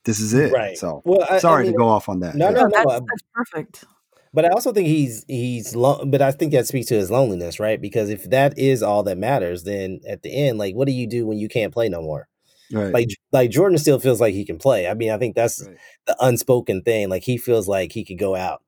this 0.05 0.21
is 0.21 0.35
it. 0.35 0.53
Right. 0.53 0.77
So 0.77 1.03
well, 1.05 1.27
I, 1.29 1.39
sorry 1.39 1.63
I 1.63 1.65
mean, 1.65 1.73
to 1.73 1.79
go 1.79 1.89
off 1.89 2.09
on 2.09 2.21
that. 2.21 2.35
No, 2.35 2.47
yeah. 2.47 2.55
no, 2.55 2.63
no. 2.63 2.71
That's, 2.71 2.87
uh, 2.87 3.01
that's 3.01 3.23
perfect. 3.35 3.85
But 4.33 4.45
I 4.45 4.49
also 4.49 4.73
think 4.73 4.87
he's 4.87 5.25
he's 5.27 5.75
lo- 5.75 6.05
but 6.07 6.23
I 6.23 6.31
think 6.33 6.53
that 6.53 6.67
speaks 6.67 6.87
to 6.89 6.95
his 6.95 7.11
loneliness, 7.11 7.59
right? 7.59 7.81
Because 7.81 8.11
if 8.11 8.29
that 8.31 8.59
is 8.59 8.83
all 8.83 9.03
that 9.05 9.19
matters, 9.19 9.65
then 9.65 10.01
at 10.07 10.23
the 10.23 10.31
end, 10.31 10.59
like 10.59 10.75
what 10.75 10.87
do 10.87 10.93
you 10.93 11.09
do 11.09 11.27
when 11.27 11.39
you 11.39 11.49
can't 11.49 11.73
play 11.73 11.89
no 11.89 12.03
more? 12.03 12.29
Right. 12.71 12.93
Like 12.93 13.09
like 13.33 13.51
Jordan 13.51 13.79
still 13.79 13.99
feels 13.99 14.21
like 14.21 14.35
he 14.35 14.45
can 14.45 14.59
play. 14.59 14.87
I 14.87 14.95
mean, 14.95 15.11
I 15.11 15.19
think 15.19 15.35
that's 15.35 15.67
right. 15.67 15.77
the 16.07 16.17
unspoken 16.21 16.83
thing. 16.83 17.09
Like 17.09 17.23
he 17.23 17.39
feels 17.39 17.67
like 17.67 17.93
he 17.93 18.05
could 18.05 18.19
go 18.19 18.37
out 18.37 18.63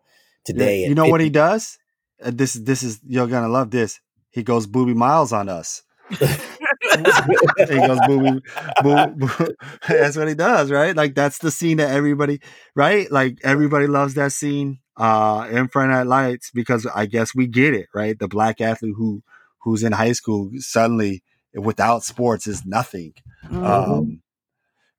today. 0.44 0.82
Yeah. 0.82 0.88
You 0.88 0.94
know 0.94 1.07
what 1.07 1.20
he 1.20 1.30
does? 1.30 1.78
Uh, 2.22 2.30
this 2.32 2.54
this 2.54 2.82
is 2.82 3.00
you're 3.06 3.26
gonna 3.26 3.48
love 3.48 3.70
this. 3.70 4.00
He 4.30 4.42
goes 4.42 4.66
Boobie 4.66 4.94
Miles 4.94 5.32
on 5.32 5.48
us. 5.48 5.82
he 6.10 6.18
goes 6.18 8.00
Boobie, 8.00 8.40
boo, 8.82 9.06
boo. 9.26 9.54
That's 9.88 10.16
what 10.16 10.28
he 10.28 10.34
does, 10.34 10.70
right? 10.70 10.94
Like 10.96 11.14
that's 11.14 11.38
the 11.38 11.50
scene 11.50 11.76
that 11.78 11.90
everybody, 11.90 12.40
right? 12.74 13.10
Like 13.10 13.38
everybody 13.44 13.86
loves 13.86 14.14
that 14.14 14.32
scene 14.32 14.78
uh 14.96 15.48
in 15.50 15.68
front 15.68 15.92
of 15.92 16.06
lights 16.06 16.50
because 16.52 16.86
I 16.86 17.06
guess 17.06 17.34
we 17.34 17.46
get 17.46 17.74
it, 17.74 17.86
right? 17.94 18.18
The 18.18 18.28
black 18.28 18.60
athlete 18.60 18.94
who 18.96 19.22
who's 19.62 19.82
in 19.82 19.92
high 19.92 20.12
school 20.12 20.50
suddenly 20.56 21.22
without 21.54 22.02
sports 22.02 22.46
is 22.46 22.64
nothing. 22.64 23.14
Mm-hmm. 23.44 23.64
Um, 23.64 24.22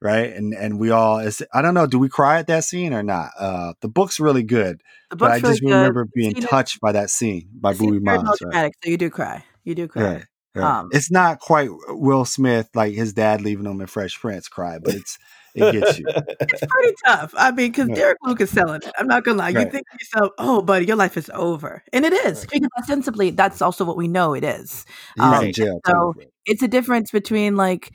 right. 0.02 0.34
And, 0.34 0.54
and 0.54 0.80
we 0.80 0.89
all, 0.89 1.20
is, 1.20 1.43
I 1.54 1.62
don't 1.62 1.74
know, 1.74 1.88
do 1.88 1.99
we 1.99 2.10
cry 2.10 2.39
at 2.39 2.47
that 2.47 2.64
scene 2.64 2.93
or 2.93 3.04
not? 3.04 3.32
Uh, 3.38 3.74
the 3.82 3.89
book's 3.89 4.20
really 4.20 4.43
good, 4.43 4.82
but 5.10 5.32
I 5.32 5.39
just 5.39 5.62
really 5.62 5.74
remember 5.74 6.06
good. 6.06 6.14
being 6.14 6.34
touched 6.36 6.82
by 6.82 6.91
that 6.93 7.10
scene 7.10 7.49
by 7.54 7.74
Boobie 7.74 8.02
Miles. 8.02 8.39
Right? 8.41 8.74
So 8.84 8.89
you 8.89 8.97
do 8.97 9.10
cry. 9.10 9.45
You 9.64 9.76
do 9.76 9.88
cry. 9.88 10.04
Right. 10.04 10.26
Right. 10.54 10.80
Um, 10.80 10.89
it's 10.91 11.10
not 11.10 11.39
quite 11.39 11.70
Will 11.88 12.26
Smith, 12.26 12.70
like 12.76 12.93
his 12.93 13.14
dad 13.14 13.41
leaving 13.41 13.66
him 13.66 13.80
in 13.80 13.88
Fresh 13.88 14.20
Prince 14.20 14.49
cry, 14.49 14.80
but 14.84 14.95
it's 14.95 15.18
it 15.56 15.72
gets 15.72 15.97
you. 15.97 16.06
it's 16.08 16.66
pretty 16.66 16.95
tough. 17.06 17.34
I 17.38 17.52
mean, 17.52 17.72
because. 17.72 17.88
Derek 17.88 18.18
Luke 18.24 18.41
is 18.41 18.49
selling 18.49 18.82
it. 18.84 18.91
I'm 18.97 19.08
not 19.08 19.24
gonna 19.24 19.38
lie. 19.38 19.49
You 19.49 19.64
think 19.70 19.88
to 19.89 19.97
yourself, 19.99 20.34
"Oh, 20.38 20.62
buddy, 20.62 20.86
your 20.86 20.97
life 20.97 21.16
is 21.16 21.32
over," 21.34 21.84
and 21.93 22.04
it 22.04 22.12
is. 22.12 22.45
Because 22.45 22.68
ostensibly, 22.78 23.32
that's 23.32 23.62
also 23.62 23.86
what 23.86 23.95
we 23.95 24.10
know 24.10 24.34
it 24.34 24.43
is. 24.43 24.86
Um. 25.20 25.54
So 25.54 26.14
too. 26.14 26.26
it's 26.45 26.62
a 26.62 26.68
difference 26.68 27.12
between 27.12 27.56
like 27.56 27.93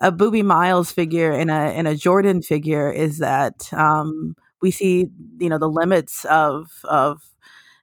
a 0.00 0.12
Boobie 0.12 0.44
Miles 0.44 0.92
figure 0.92 1.32
and 1.32 1.50
a 1.50 1.54
and 1.54 1.88
a 1.88 1.96
Jordan 1.96 2.42
figure. 2.42 2.90
Is 2.90 3.18
that 3.18 3.72
um, 3.72 4.34
we 4.62 4.70
see, 4.70 5.08
you 5.40 5.48
know, 5.48 5.58
the 5.58 5.68
limits 5.68 6.24
of 6.26 6.68
of 6.84 7.22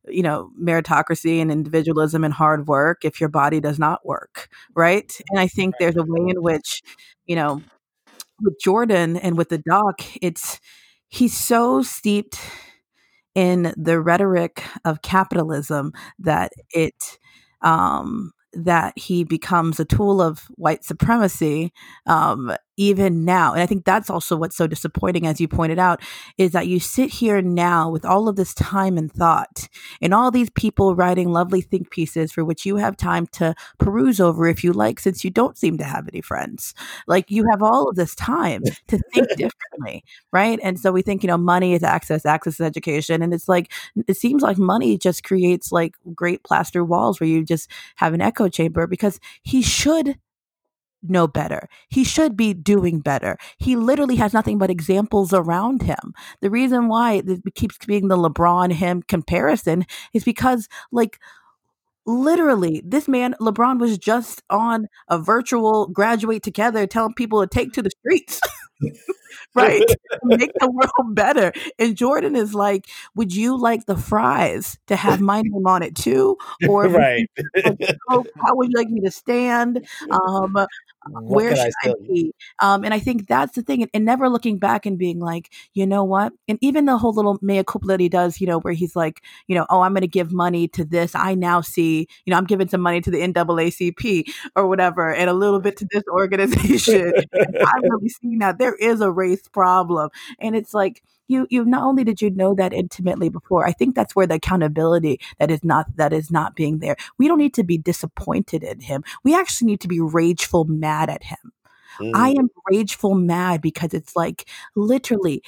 you 0.08 0.24
know 0.24 0.52
meritocracy 0.62 1.42
and 1.42 1.52
individualism 1.52 2.24
and 2.24 2.34
hard 2.34 2.68
work 2.68 3.04
if 3.06 3.20
your 3.20 3.30
body 3.30 3.60
does 3.60 3.80
not 3.80 4.06
work 4.06 4.50
right 4.76 5.20
and 5.32 5.40
i 5.40 5.48
think 5.48 5.76
there's 5.80 5.98
a 5.98 6.04
way 6.04 6.30
in 6.30 6.42
which 6.44 6.82
you 7.26 7.36
know 7.36 7.62
with 8.42 8.56
jordan 8.64 9.18
and 9.18 9.38
with 9.38 9.50
the 9.50 9.58
doc 9.60 10.02
it's 10.22 10.60
he's 11.10 11.38
so 11.38 11.82
steeped 11.82 12.40
in 13.36 13.74
the 13.78 14.00
rhetoric 14.00 14.64
of 14.86 15.02
capitalism 15.02 15.92
that 16.20 16.52
it 16.72 17.20
um, 17.62 18.32
that 18.56 18.98
he 18.98 19.24
becomes 19.24 19.80
a 19.80 19.86
tool 19.86 20.22
of 20.22 20.40
white 20.56 20.84
supremacy 20.84 21.74
um, 22.06 22.56
even 22.78 23.26
now. 23.26 23.54
And 23.54 23.62
I 23.62 23.66
think 23.66 23.86
that's 23.86 24.10
also 24.10 24.36
what's 24.36 24.56
so 24.56 24.68
disappointing, 24.68 25.26
as 25.28 25.40
you 25.40 25.48
pointed 25.48 25.80
out, 25.80 26.02
is 26.38 26.52
that 26.52 26.68
you 26.68 26.80
sit 26.80 27.10
here 27.10 27.42
now 27.42 27.90
with 27.90 28.06
all 28.06 28.28
of 28.28 28.36
this 28.36 28.54
time 28.54 28.98
and 28.98 29.12
thought 29.12 29.68
and 30.02 30.14
all 30.14 30.32
these 30.32 30.50
people 30.52 30.96
writing 30.96 31.32
lovely 31.32 31.62
think 31.62 31.90
pieces 31.90 32.32
for 32.32 32.44
which 32.44 32.66
you 32.66 32.78
have 32.78 32.98
time 32.98 33.28
to 33.28 33.56
peruse 33.80 34.20
over 34.20 34.48
if 34.48 34.64
you 34.64 34.74
like, 34.74 35.00
since 35.00 35.24
you 35.24 35.30
don't 35.30 35.58
seem 35.58 35.78
to 35.78 35.84
have 35.84 36.08
any 36.12 36.22
friends. 36.22 36.74
Like 37.08 37.32
you 37.32 37.46
have 37.52 37.62
all 37.62 37.90
of 37.90 37.96
this 37.96 38.16
time 38.16 38.64
to 38.88 39.00
think 39.14 39.28
differently, 39.36 40.04
right? 40.32 40.60
And 40.64 40.80
so 40.80 40.92
we 40.92 41.02
think, 41.02 41.24
you 41.24 41.28
know, 41.28 41.38
money 41.38 41.74
is 41.74 41.84
access, 41.84 42.26
access 42.26 42.56
is 42.56 42.62
education. 42.62 43.22
And 43.22 43.34
it's 43.34 43.48
like, 43.48 43.72
it 44.08 44.18
seems 44.18 44.42
like 44.44 44.58
money 44.58 44.98
just 44.98 45.24
creates 45.24 45.72
like 45.72 45.94
great 46.14 46.44
plaster 46.44 46.84
walls 46.84 47.20
where 47.20 47.30
you 47.30 47.44
just 47.44 47.70
have 47.96 48.14
an 48.14 48.22
echo 48.22 48.50
chamber 48.50 48.88
because 48.88 49.20
he 49.44 49.62
should 49.62 50.18
know 51.10 51.28
better. 51.28 51.68
He 51.90 52.04
should 52.04 52.36
be 52.38 52.54
doing 52.54 53.00
better. 53.00 53.38
He 53.58 53.76
literally 53.76 54.16
has 54.18 54.34
nothing 54.34 54.58
but 54.58 54.70
examples 54.70 55.34
around 55.34 55.82
him. 55.84 56.14
The 56.42 56.50
reason 56.50 56.88
why 56.88 57.24
it 57.26 57.42
keeps 57.56 57.78
being 57.86 58.08
the 58.08 58.18
LeBron 58.18 58.74
him 58.74 59.04
comparison 59.04 59.86
is 60.14 60.24
because, 60.24 60.68
like, 60.92 61.20
literally, 62.06 62.82
this 62.86 63.08
man, 63.08 63.36
LeBron, 63.42 63.80
was 63.80 63.98
just 63.98 64.44
on 64.50 64.88
a 65.10 65.20
virtual 65.20 65.88
graduate 65.88 66.44
together 66.44 66.88
telling 66.88 67.14
people 67.14 67.42
to 67.42 67.48
take 67.48 67.74
to 67.74 67.82
the 67.82 67.92
streets. 67.92 68.42
right? 69.56 69.84
Make 70.24 70.52
the 70.60 70.70
world 70.70 71.16
better. 71.16 71.54
And 71.80 71.96
Jordan 71.96 72.36
is 72.36 72.54
like, 72.54 72.88
would 73.16 73.34
you 73.34 73.58
like 73.58 73.86
the 73.86 73.98
fries 73.98 74.78
to 74.88 74.96
have 74.96 75.22
my 75.22 75.42
name 75.46 75.68
on 75.68 75.84
it 75.84 75.96
too? 75.96 76.38
Or 76.68 76.88
right. 76.88 77.30
how 77.56 78.56
would 78.56 78.70
you 78.70 78.78
like 78.78 78.90
me 78.90 79.02
to 79.02 79.12
stand? 79.12 79.86
Um, 80.10 80.68
where 81.08 81.56
should 81.56 81.72
I, 81.84 81.90
I 81.90 81.94
be? 82.08 82.34
Um, 82.62 82.84
and 82.84 82.94
I 82.94 83.00
think 83.00 83.28
that's 83.28 83.54
the 83.54 83.62
thing. 83.62 83.84
And, 83.84 83.92
and, 83.94 84.06
never 84.06 84.30
looking 84.30 84.58
back 84.58 84.86
and 84.86 84.98
being 84.98 85.20
like, 85.20 85.52
you 85.74 85.86
know 85.86 86.04
what? 86.04 86.34
And 86.48 86.58
even 86.62 86.86
the 86.86 86.98
whole 86.98 87.14
little 87.14 87.38
mea 87.42 87.64
culpa 87.64 87.88
that 87.88 88.00
he 88.00 88.10
does, 88.10 88.40
you 88.40 88.48
know, 88.48 88.60
where 88.60 88.74
he's 88.74 88.96
like, 88.96 89.22
you 89.48 89.56
know, 89.56 89.66
oh, 89.70 89.82
I'm 89.82 89.94
going 89.94 90.02
to 90.02 90.08
give 90.08 90.32
money 90.32 90.68
to 90.70 90.86
this. 90.86 91.16
I 91.16 91.36
now 91.36 91.62
see, 91.62 92.08
you 92.26 92.32
know, 92.32 92.38
I'm 92.38 92.46
giving 92.46 92.68
some 92.68 92.82
money 92.82 93.02
to 93.02 93.12
the 93.12 93.20
NAACP 93.20 94.30
or 94.56 94.68
whatever, 94.68 95.14
and 95.14 95.30
a 95.30 95.34
little 95.34 95.60
bit 95.60 95.78
to 95.78 95.88
this 95.92 96.04
organization. 96.10 97.14
I'm 97.34 97.82
really 97.84 98.10
seeing 98.10 98.40
that 98.40 98.58
there 98.66 98.76
is 98.76 99.00
a 99.00 99.12
race 99.12 99.48
problem, 99.48 100.10
and 100.40 100.56
it's 100.56 100.74
like 100.74 101.04
you 101.28 101.46
you 101.52 101.66
not 101.66 101.84
only 101.84 102.04
did 102.04 102.22
you 102.22 102.32
know 102.32 102.56
that 102.56 102.74
intimately 102.74 103.30
before 103.30 103.66
i 103.66 103.72
think 103.72 103.96
that's 103.96 104.16
where 104.16 104.28
the 104.28 104.36
accountability 104.36 105.20
that 105.40 105.50
is 105.50 105.64
not 105.64 105.86
that 105.96 106.14
is 106.14 106.32
not 106.32 106.56
being 106.56 106.80
there. 106.80 106.96
We 107.18 107.28
don't 107.28 107.40
need 107.40 107.54
to 107.56 107.64
be 107.64 107.78
disappointed 107.78 108.64
in 108.64 108.80
him. 108.80 109.04
We 109.24 109.36
actually 109.36 109.68
need 109.68 109.82
to 109.82 109.88
be 109.88 110.00
rageful 110.00 110.66
mad 110.66 111.10
at 111.10 111.24
him. 111.24 111.52
Mm. 112.00 112.12
i 112.14 112.30
am 112.30 112.50
rageful 112.70 113.16
mad 113.16 113.62
because 113.62 113.94
it's 113.94 114.16
like 114.16 114.50
literally 114.76 115.42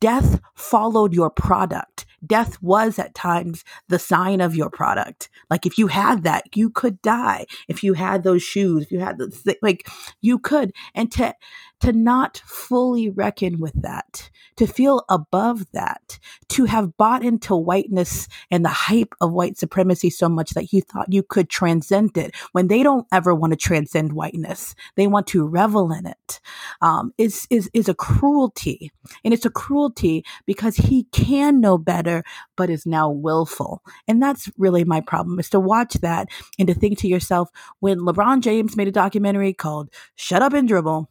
death 0.00 0.40
followed 0.54 1.14
your 1.14 1.30
product. 1.30 2.06
Death 2.26 2.60
was 2.62 2.98
at 2.98 3.14
times 3.14 3.64
the 3.88 3.98
sign 3.98 4.40
of 4.40 4.56
your 4.56 4.70
product. 4.70 5.28
Like 5.48 5.64
if 5.64 5.78
you 5.78 5.86
had 5.86 6.24
that 6.24 6.44
you 6.54 6.70
could 6.70 7.00
die. 7.02 7.46
If 7.68 7.82
you 7.82 7.94
had 7.94 8.22
those 8.22 8.42
shoes 8.42 8.84
if 8.84 8.90
you 8.90 9.00
had 9.00 9.18
the 9.18 9.56
like 9.62 9.88
you 10.20 10.38
could. 10.38 10.72
And 10.94 11.10
to 11.12 11.34
to 11.80 11.92
not 11.92 12.42
fully 12.46 13.08
reckon 13.08 13.58
with 13.60 13.80
that, 13.82 14.30
to 14.56 14.66
feel 14.66 15.04
above 15.08 15.70
that, 15.72 16.18
to 16.48 16.64
have 16.64 16.96
bought 16.96 17.24
into 17.24 17.54
whiteness 17.54 18.28
and 18.50 18.64
the 18.64 18.70
hype 18.70 19.14
of 19.20 19.32
white 19.32 19.58
supremacy 19.58 20.10
so 20.10 20.28
much 20.28 20.50
that 20.50 20.72
you 20.72 20.80
thought 20.80 21.12
you 21.12 21.22
could 21.22 21.48
transcend 21.50 22.16
it 22.16 22.34
when 22.52 22.68
they 22.68 22.82
don't 22.82 23.06
ever 23.12 23.34
want 23.34 23.52
to 23.52 23.56
transcend 23.56 24.12
whiteness. 24.12 24.74
They 24.96 25.06
want 25.06 25.26
to 25.28 25.46
revel 25.46 25.92
in 25.92 26.06
it. 26.06 26.40
Um, 26.80 27.12
is, 27.18 27.46
is, 27.50 27.70
is 27.74 27.88
a 27.88 27.94
cruelty. 27.94 28.90
And 29.24 29.34
it's 29.34 29.44
a 29.44 29.50
cruelty 29.50 30.24
because 30.46 30.76
he 30.76 31.04
can 31.12 31.60
know 31.60 31.78
better, 31.78 32.24
but 32.56 32.70
is 32.70 32.86
now 32.86 33.10
willful. 33.10 33.82
And 34.08 34.22
that's 34.22 34.50
really 34.56 34.84
my 34.84 35.00
problem 35.00 35.38
is 35.38 35.50
to 35.50 35.60
watch 35.60 35.94
that 35.94 36.28
and 36.58 36.68
to 36.68 36.74
think 36.74 36.98
to 36.98 37.08
yourself, 37.08 37.50
when 37.80 38.00
LeBron 38.00 38.40
James 38.40 38.76
made 38.76 38.88
a 38.88 38.92
documentary 38.92 39.52
called 39.52 39.90
Shut 40.16 40.42
Up 40.42 40.52
and 40.52 40.66
Dribble, 40.66 41.10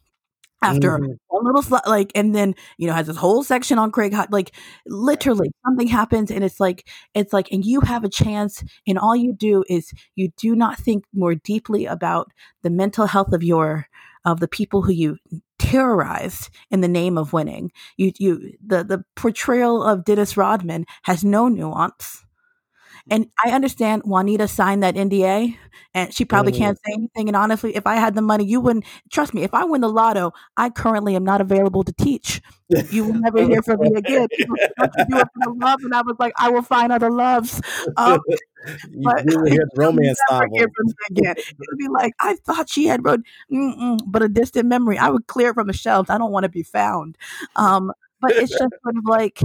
after 0.61 0.97
mm. 0.97 1.17
one 1.27 1.45
little 1.45 1.61
sl- 1.61 1.75
like 1.85 2.11
and 2.15 2.33
then 2.33 2.55
you 2.77 2.87
know 2.87 2.93
has 2.93 3.07
this 3.07 3.17
whole 3.17 3.43
section 3.43 3.77
on 3.77 3.91
craig 3.91 4.15
like 4.31 4.51
literally 4.87 5.51
something 5.65 5.87
happens 5.87 6.31
and 6.31 6.43
it's 6.43 6.59
like 6.59 6.87
it's 7.13 7.33
like 7.33 7.51
and 7.51 7.65
you 7.65 7.81
have 7.81 8.03
a 8.03 8.09
chance 8.09 8.63
and 8.87 8.97
all 8.97 9.15
you 9.15 9.33
do 9.33 9.63
is 9.69 9.91
you 10.15 10.29
do 10.37 10.55
not 10.55 10.77
think 10.77 11.03
more 11.13 11.35
deeply 11.35 11.85
about 11.85 12.31
the 12.63 12.69
mental 12.69 13.05
health 13.05 13.33
of 13.33 13.43
your 13.43 13.87
of 14.25 14.39
the 14.39 14.47
people 14.47 14.81
who 14.81 14.91
you 14.91 15.17
terrorized 15.59 16.49
in 16.71 16.81
the 16.81 16.87
name 16.87 17.17
of 17.17 17.31
winning. 17.31 17.71
You 17.97 18.11
you 18.17 18.53
the 18.65 18.83
the 18.83 19.05
portrayal 19.15 19.83
of 19.83 20.03
dennis 20.03 20.35
rodman 20.35 20.85
has 21.03 21.23
no 21.23 21.47
nuance 21.47 22.24
and 23.09 23.29
I 23.43 23.51
understand 23.51 24.03
Juanita 24.05 24.47
signed 24.47 24.81
that 24.83 24.95
NDA 24.95 25.55
and 25.93 26.13
she 26.13 26.25
probably 26.25 26.51
mm. 26.51 26.57
can't 26.57 26.77
say 26.77 26.93
anything. 26.93 27.29
And 27.29 27.35
honestly, 27.35 27.75
if 27.75 27.85
I 27.85 27.95
had 27.95 28.15
the 28.15 28.21
money, 28.21 28.45
you 28.45 28.59
wouldn't 28.59 28.85
trust 29.11 29.33
me. 29.33 29.43
If 29.43 29.53
I 29.53 29.63
win 29.63 29.81
the 29.81 29.89
lotto, 29.89 30.33
I 30.57 30.69
currently 30.69 31.15
am 31.15 31.23
not 31.23 31.39
available 31.39 31.83
to 31.83 31.93
teach. 31.93 32.41
You 32.89 33.05
will 33.05 33.13
never 33.13 33.43
hear 33.43 33.61
from 33.61 33.79
me 33.79 33.91
again. 33.95 34.27
People 34.31 34.55
do 34.57 35.17
it 35.17 35.27
for 35.33 35.43
the 35.43 35.55
love, 35.57 35.79
and 35.83 35.93
I 35.93 36.01
was 36.01 36.15
like, 36.17 36.33
I 36.37 36.49
will 36.49 36.63
find 36.63 36.91
other 36.91 37.11
loves. 37.11 37.61
Um, 37.95 38.19
but 39.03 39.23
you 39.31 39.39
will 39.39 39.51
hear 39.51 39.67
romance 39.75 40.19
novel. 40.31 40.49
Hear 40.53 40.67
from 40.75 40.87
me 40.87 40.93
again. 41.11 41.35
It 41.37 41.55
would 41.59 41.77
be 41.77 41.87
like, 41.87 42.13
I 42.19 42.35
thought 42.43 42.69
she 42.69 42.87
had 42.87 43.05
wrote, 43.05 43.21
but 44.07 44.23
a 44.23 44.29
distant 44.29 44.67
memory. 44.67 44.97
I 44.97 45.09
would 45.09 45.27
clear 45.27 45.51
it 45.51 45.53
from 45.53 45.67
the 45.67 45.73
shelves. 45.73 46.09
I 46.09 46.17
don't 46.17 46.31
want 46.31 46.43
to 46.43 46.49
be 46.49 46.63
found. 46.63 47.17
Um, 47.55 47.91
but 48.19 48.31
it's 48.31 48.51
just 48.51 48.73
sort 48.83 48.97
of 48.97 49.05
like 49.05 49.41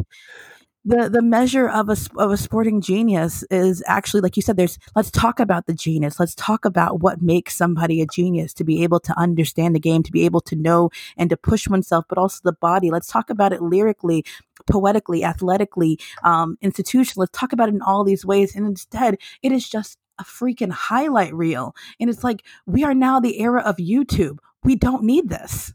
the 0.84 1.10
the 1.10 1.22
measure 1.22 1.68
of 1.68 1.88
a 1.90 1.96
of 2.16 2.30
a 2.30 2.36
sporting 2.36 2.80
genius 2.80 3.44
is 3.50 3.82
actually 3.86 4.22
like 4.22 4.36
you 4.36 4.42
said 4.42 4.56
there's 4.56 4.78
let's 4.96 5.10
talk 5.10 5.38
about 5.38 5.66
the 5.66 5.74
genius. 5.74 6.18
Let's 6.18 6.34
talk 6.34 6.64
about 6.64 7.00
what 7.00 7.20
makes 7.20 7.54
somebody 7.54 8.00
a 8.00 8.06
genius 8.06 8.54
to 8.54 8.64
be 8.64 8.82
able 8.82 9.00
to 9.00 9.18
understand 9.18 9.74
the 9.74 9.80
game 9.80 10.02
to 10.02 10.12
be 10.12 10.24
able 10.24 10.40
to 10.42 10.56
know 10.56 10.90
and 11.18 11.28
to 11.30 11.36
push 11.36 11.68
oneself 11.68 12.06
but 12.08 12.18
also 12.18 12.40
the 12.42 12.52
body. 12.52 12.90
Let's 12.90 13.08
talk 13.08 13.28
about 13.28 13.52
it 13.52 13.62
lyrically 13.62 14.24
poetically 14.70 15.24
athletically 15.24 15.98
um 16.22 16.56
institution 16.60 17.14
let's 17.16 17.36
talk 17.38 17.52
about 17.52 17.68
it 17.68 17.74
in 17.74 17.82
all 17.82 18.02
these 18.04 18.24
ways. 18.24 18.56
And 18.56 18.66
instead 18.66 19.18
it 19.42 19.52
is 19.52 19.68
just 19.68 19.98
a 20.18 20.24
freaking 20.24 20.70
highlight 20.70 21.34
reel. 21.34 21.74
And 21.98 22.08
it's 22.08 22.24
like 22.24 22.42
we 22.66 22.84
are 22.84 22.94
now 22.94 23.20
the 23.20 23.40
era 23.40 23.60
of 23.60 23.76
youtube. 23.76 24.38
We 24.64 24.76
don't 24.76 25.04
need 25.04 25.28
this 25.28 25.74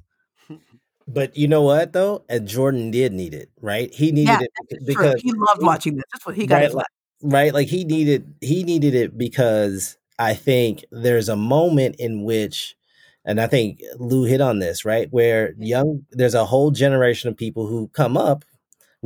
but 1.07 1.35
you 1.37 1.47
know 1.47 1.61
what 1.61 1.93
though? 1.93 2.23
And 2.29 2.47
Jordan 2.47 2.91
did 2.91 3.13
need 3.13 3.33
it, 3.33 3.49
right? 3.61 3.93
He 3.93 4.11
needed 4.11 4.39
yeah, 4.41 4.47
it 4.69 4.85
because 4.85 5.21
true. 5.21 5.31
he 5.31 5.33
loved 5.33 5.63
watching 5.63 5.95
this. 5.95 6.05
That's 6.11 6.25
what 6.25 6.35
he 6.35 6.47
got. 6.47 6.55
Right, 6.55 6.73
like, 6.73 6.85
right, 7.21 7.53
like 7.53 7.67
he 7.67 7.83
needed 7.83 8.33
he 8.41 8.63
needed 8.63 8.95
it 8.95 9.17
because 9.17 9.97
I 10.17 10.33
think 10.33 10.83
there's 10.91 11.29
a 11.29 11.35
moment 11.35 11.97
in 11.99 12.23
which, 12.23 12.75
and 13.23 13.39
I 13.39 13.47
think 13.47 13.81
Lou 13.97 14.23
hit 14.23 14.41
on 14.41 14.59
this 14.59 14.85
right, 14.85 15.07
where 15.11 15.53
young 15.57 16.05
there's 16.11 16.35
a 16.35 16.45
whole 16.45 16.71
generation 16.71 17.29
of 17.29 17.37
people 17.37 17.67
who 17.67 17.87
come 17.89 18.17
up 18.17 18.45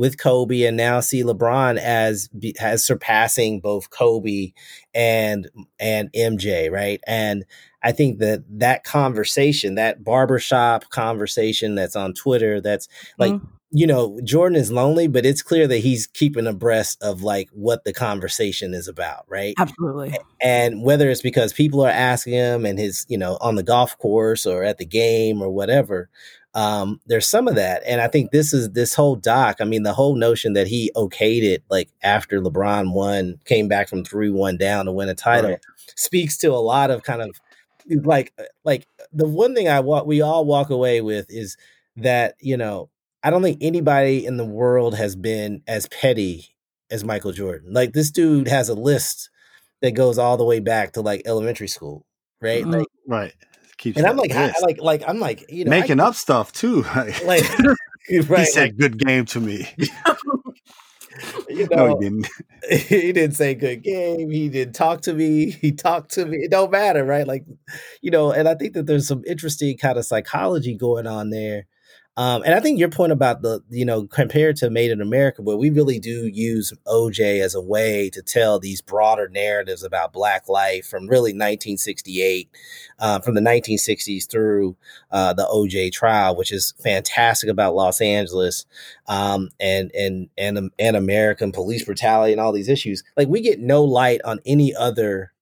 with 0.00 0.16
Kobe 0.16 0.62
and 0.62 0.78
now 0.78 1.00
see 1.00 1.22
LeBron 1.22 1.76
as 1.76 2.30
as 2.58 2.82
surpassing 2.82 3.60
both 3.60 3.90
Kobe 3.90 4.52
and 4.94 5.46
and 5.78 6.10
MJ, 6.14 6.70
right? 6.70 7.02
And 7.06 7.44
I 7.82 7.92
think 7.92 8.18
that 8.20 8.42
that 8.48 8.82
conversation, 8.82 9.74
that 9.74 10.02
barbershop 10.02 10.88
conversation 10.88 11.74
that's 11.74 11.96
on 11.96 12.14
Twitter, 12.14 12.62
that's 12.62 12.88
like, 13.18 13.34
mm-hmm. 13.34 13.46
you 13.72 13.86
know, 13.86 14.18
Jordan 14.24 14.56
is 14.56 14.72
lonely, 14.72 15.06
but 15.06 15.26
it's 15.26 15.42
clear 15.42 15.66
that 15.66 15.78
he's 15.80 16.06
keeping 16.06 16.46
abreast 16.46 17.02
of 17.02 17.22
like 17.22 17.50
what 17.52 17.84
the 17.84 17.92
conversation 17.92 18.72
is 18.72 18.88
about, 18.88 19.26
right? 19.28 19.52
Absolutely. 19.58 20.16
And 20.40 20.82
whether 20.82 21.10
it's 21.10 21.20
because 21.20 21.52
people 21.52 21.82
are 21.82 21.90
asking 21.90 22.32
him 22.32 22.64
and 22.64 22.78
his, 22.78 23.04
you 23.10 23.18
know, 23.18 23.36
on 23.42 23.56
the 23.56 23.62
golf 23.62 23.98
course 23.98 24.46
or 24.46 24.64
at 24.64 24.78
the 24.78 24.86
game 24.86 25.42
or 25.42 25.50
whatever, 25.50 26.08
um, 26.54 27.00
there's 27.06 27.26
some 27.26 27.46
of 27.46 27.54
that. 27.54 27.82
And 27.86 28.00
I 28.00 28.08
think 28.08 28.30
this 28.30 28.52
is 28.52 28.70
this 28.70 28.94
whole 28.94 29.16
doc. 29.16 29.56
I 29.60 29.64
mean, 29.64 29.82
the 29.82 29.92
whole 29.92 30.16
notion 30.16 30.54
that 30.54 30.66
he 30.66 30.90
okayed 30.96 31.42
it 31.42 31.62
like 31.70 31.88
after 32.02 32.40
LeBron 32.40 32.92
won, 32.92 33.38
came 33.44 33.68
back 33.68 33.88
from 33.88 34.04
3 34.04 34.30
1 34.30 34.56
down 34.56 34.86
to 34.86 34.92
win 34.92 35.08
a 35.08 35.14
title 35.14 35.50
right. 35.50 35.60
speaks 35.96 36.36
to 36.38 36.48
a 36.48 36.58
lot 36.58 36.90
of 36.90 37.02
kind 37.02 37.22
of 37.22 37.40
like 38.04 38.32
uh, 38.38 38.44
like 38.64 38.86
the 39.12 39.26
one 39.26 39.54
thing 39.54 39.68
I 39.68 39.80
walk 39.80 40.06
we 40.06 40.20
all 40.20 40.44
walk 40.44 40.70
away 40.70 41.00
with 41.00 41.26
is 41.28 41.56
that 41.96 42.36
you 42.40 42.56
know 42.56 42.90
I 43.22 43.30
don't 43.30 43.42
think 43.42 43.58
anybody 43.60 44.24
in 44.24 44.36
the 44.36 44.44
world 44.44 44.94
has 44.96 45.16
been 45.16 45.62
as 45.66 45.88
petty 45.88 46.54
as 46.90 47.04
Michael 47.04 47.32
Jordan. 47.32 47.72
Like 47.72 47.92
this 47.92 48.10
dude 48.10 48.48
has 48.48 48.68
a 48.68 48.74
list 48.74 49.30
that 49.82 49.92
goes 49.92 50.18
all 50.18 50.36
the 50.36 50.44
way 50.44 50.60
back 50.60 50.92
to 50.92 51.00
like 51.00 51.22
elementary 51.24 51.68
school, 51.68 52.06
right? 52.40 52.62
Mm-hmm. 52.62 52.72
Like, 52.72 52.86
right. 53.06 53.34
Keeps 53.80 53.96
and 53.96 54.06
I'm 54.06 54.18
like, 54.18 54.32
I, 54.32 54.52
like, 54.60 54.78
like, 54.78 55.02
I'm 55.08 55.20
like, 55.20 55.50
you 55.50 55.64
know, 55.64 55.70
making 55.70 56.00
I, 56.00 56.08
up 56.08 56.14
stuff 56.14 56.52
too. 56.52 56.82
like, 57.24 57.48
right, 58.28 58.40
he 58.40 58.44
said, 58.44 58.62
like, 58.62 58.76
"Good 58.76 58.98
game 58.98 59.24
to 59.24 59.40
me." 59.40 59.66
you 61.48 61.66
No, 61.70 61.98
he 61.98 62.04
didn't. 62.04 62.28
he 62.68 63.12
didn't 63.12 63.36
say 63.36 63.54
good 63.54 63.82
game. 63.82 64.30
He 64.30 64.50
didn't 64.50 64.74
talk 64.74 65.00
to 65.02 65.14
me. 65.14 65.52
He 65.52 65.72
talked 65.72 66.10
to 66.12 66.26
me. 66.26 66.36
It 66.38 66.50
don't 66.50 66.70
matter, 66.70 67.06
right? 67.06 67.26
Like, 67.26 67.46
you 68.02 68.10
know, 68.10 68.32
and 68.32 68.46
I 68.46 68.54
think 68.54 68.74
that 68.74 68.84
there's 68.84 69.08
some 69.08 69.22
interesting 69.26 69.78
kind 69.78 69.96
of 69.96 70.04
psychology 70.04 70.76
going 70.76 71.06
on 71.06 71.30
there. 71.30 71.66
Um, 72.20 72.42
and 72.44 72.52
I 72.54 72.60
think 72.60 72.78
your 72.78 72.90
point 72.90 73.12
about 73.12 73.40
the, 73.40 73.62
you 73.70 73.86
know, 73.86 74.06
compared 74.06 74.56
to 74.56 74.68
Made 74.68 74.90
in 74.90 75.00
America, 75.00 75.40
where 75.40 75.56
we 75.56 75.70
really 75.70 75.98
do 75.98 76.26
use 76.26 76.70
OJ 76.86 77.40
as 77.40 77.54
a 77.54 77.62
way 77.62 78.10
to 78.10 78.20
tell 78.20 78.60
these 78.60 78.82
broader 78.82 79.26
narratives 79.30 79.82
about 79.82 80.12
Black 80.12 80.46
life 80.46 80.86
from 80.86 81.04
really 81.04 81.30
1968, 81.30 82.50
uh, 82.98 83.20
from 83.20 83.36
the 83.36 83.40
1960s 83.40 84.28
through 84.30 84.76
uh, 85.10 85.32
the 85.32 85.46
OJ 85.46 85.92
trial, 85.92 86.36
which 86.36 86.52
is 86.52 86.74
fantastic 86.82 87.48
about 87.48 87.74
Los 87.74 88.02
Angeles 88.02 88.66
um, 89.08 89.48
and 89.58 89.90
and 89.94 90.28
and 90.36 90.70
and 90.78 90.96
American 90.98 91.52
police 91.52 91.86
brutality 91.86 92.32
and 92.32 92.40
all 92.40 92.52
these 92.52 92.68
issues. 92.68 93.02
Like 93.16 93.28
we 93.28 93.40
get 93.40 93.60
no 93.60 93.82
light 93.82 94.20
on 94.26 94.40
any 94.44 94.74
other 94.74 95.32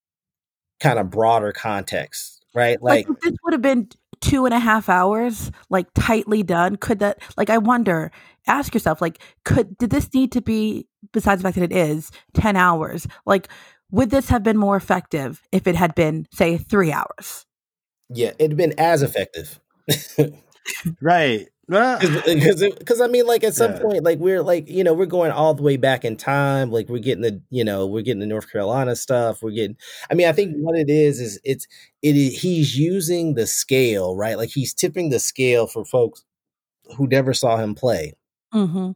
kind 0.78 1.00
of 1.00 1.10
broader 1.10 1.50
context, 1.50 2.44
right? 2.54 2.80
Like, 2.80 3.08
Like 3.08 3.20
this 3.20 3.34
would 3.42 3.52
have 3.52 3.62
been 3.62 3.88
two 4.20 4.44
and 4.44 4.54
a 4.54 4.58
half 4.58 4.88
hours, 4.88 5.50
like 5.70 5.86
tightly 5.94 6.42
done, 6.42 6.76
could 6.76 6.98
that, 7.00 7.18
like, 7.36 7.50
I 7.50 7.58
wonder, 7.58 8.10
ask 8.46 8.74
yourself, 8.74 9.00
like, 9.00 9.20
could, 9.44 9.76
did 9.78 9.90
this 9.90 10.12
need 10.14 10.32
to 10.32 10.40
be, 10.40 10.86
besides 11.12 11.42
the 11.42 11.48
fact 11.48 11.56
that 11.58 11.72
it 11.72 11.76
is 11.76 12.10
10 12.34 12.56
hours, 12.56 13.06
like, 13.26 13.48
would 13.90 14.10
this 14.10 14.28
have 14.28 14.42
been 14.42 14.58
more 14.58 14.76
effective 14.76 15.42
if 15.52 15.66
it 15.66 15.74
had 15.74 15.94
been, 15.94 16.26
say, 16.32 16.58
three 16.58 16.92
hours? 16.92 17.46
yeah, 18.10 18.32
it'd 18.38 18.56
been 18.56 18.74
as 18.78 19.02
effective. 19.02 19.60
Right. 21.00 21.48
Because 21.68 22.62
because 22.78 23.00
I 23.00 23.06
mean, 23.08 23.26
like 23.26 23.44
at 23.44 23.54
some 23.54 23.72
Yeah. 23.72 23.80
point, 23.80 24.04
like 24.04 24.18
we're 24.18 24.42
like 24.42 24.68
you 24.68 24.82
know 24.82 24.94
we're 24.94 25.06
going 25.06 25.30
all 25.30 25.54
the 25.54 25.62
way 25.62 25.76
back 25.76 26.04
in 26.04 26.16
time. 26.16 26.70
Like 26.70 26.88
we're 26.88 26.98
getting 26.98 27.22
the 27.22 27.40
you 27.50 27.64
know 27.64 27.86
we're 27.86 28.02
getting 28.02 28.20
the 28.20 28.26
North 28.26 28.50
Carolina 28.50 28.96
stuff. 28.96 29.42
We're 29.42 29.50
getting. 29.50 29.76
I 30.10 30.14
mean, 30.14 30.26
I 30.28 30.32
think 30.32 30.54
what 30.56 30.78
it 30.78 30.88
is 30.90 31.20
is 31.20 31.38
it's 31.44 31.66
it 32.02 32.16
is 32.16 32.40
he's 32.40 32.76
using 32.78 33.34
the 33.34 33.46
scale 33.46 34.16
right. 34.16 34.38
Like 34.38 34.50
he's 34.50 34.72
tipping 34.72 35.10
the 35.10 35.18
scale 35.20 35.66
for 35.66 35.84
folks 35.84 36.24
who 36.96 37.06
never 37.06 37.34
saw 37.34 37.56
him 37.58 37.74
play. 37.74 38.14
Mm-hmm. 38.54 38.92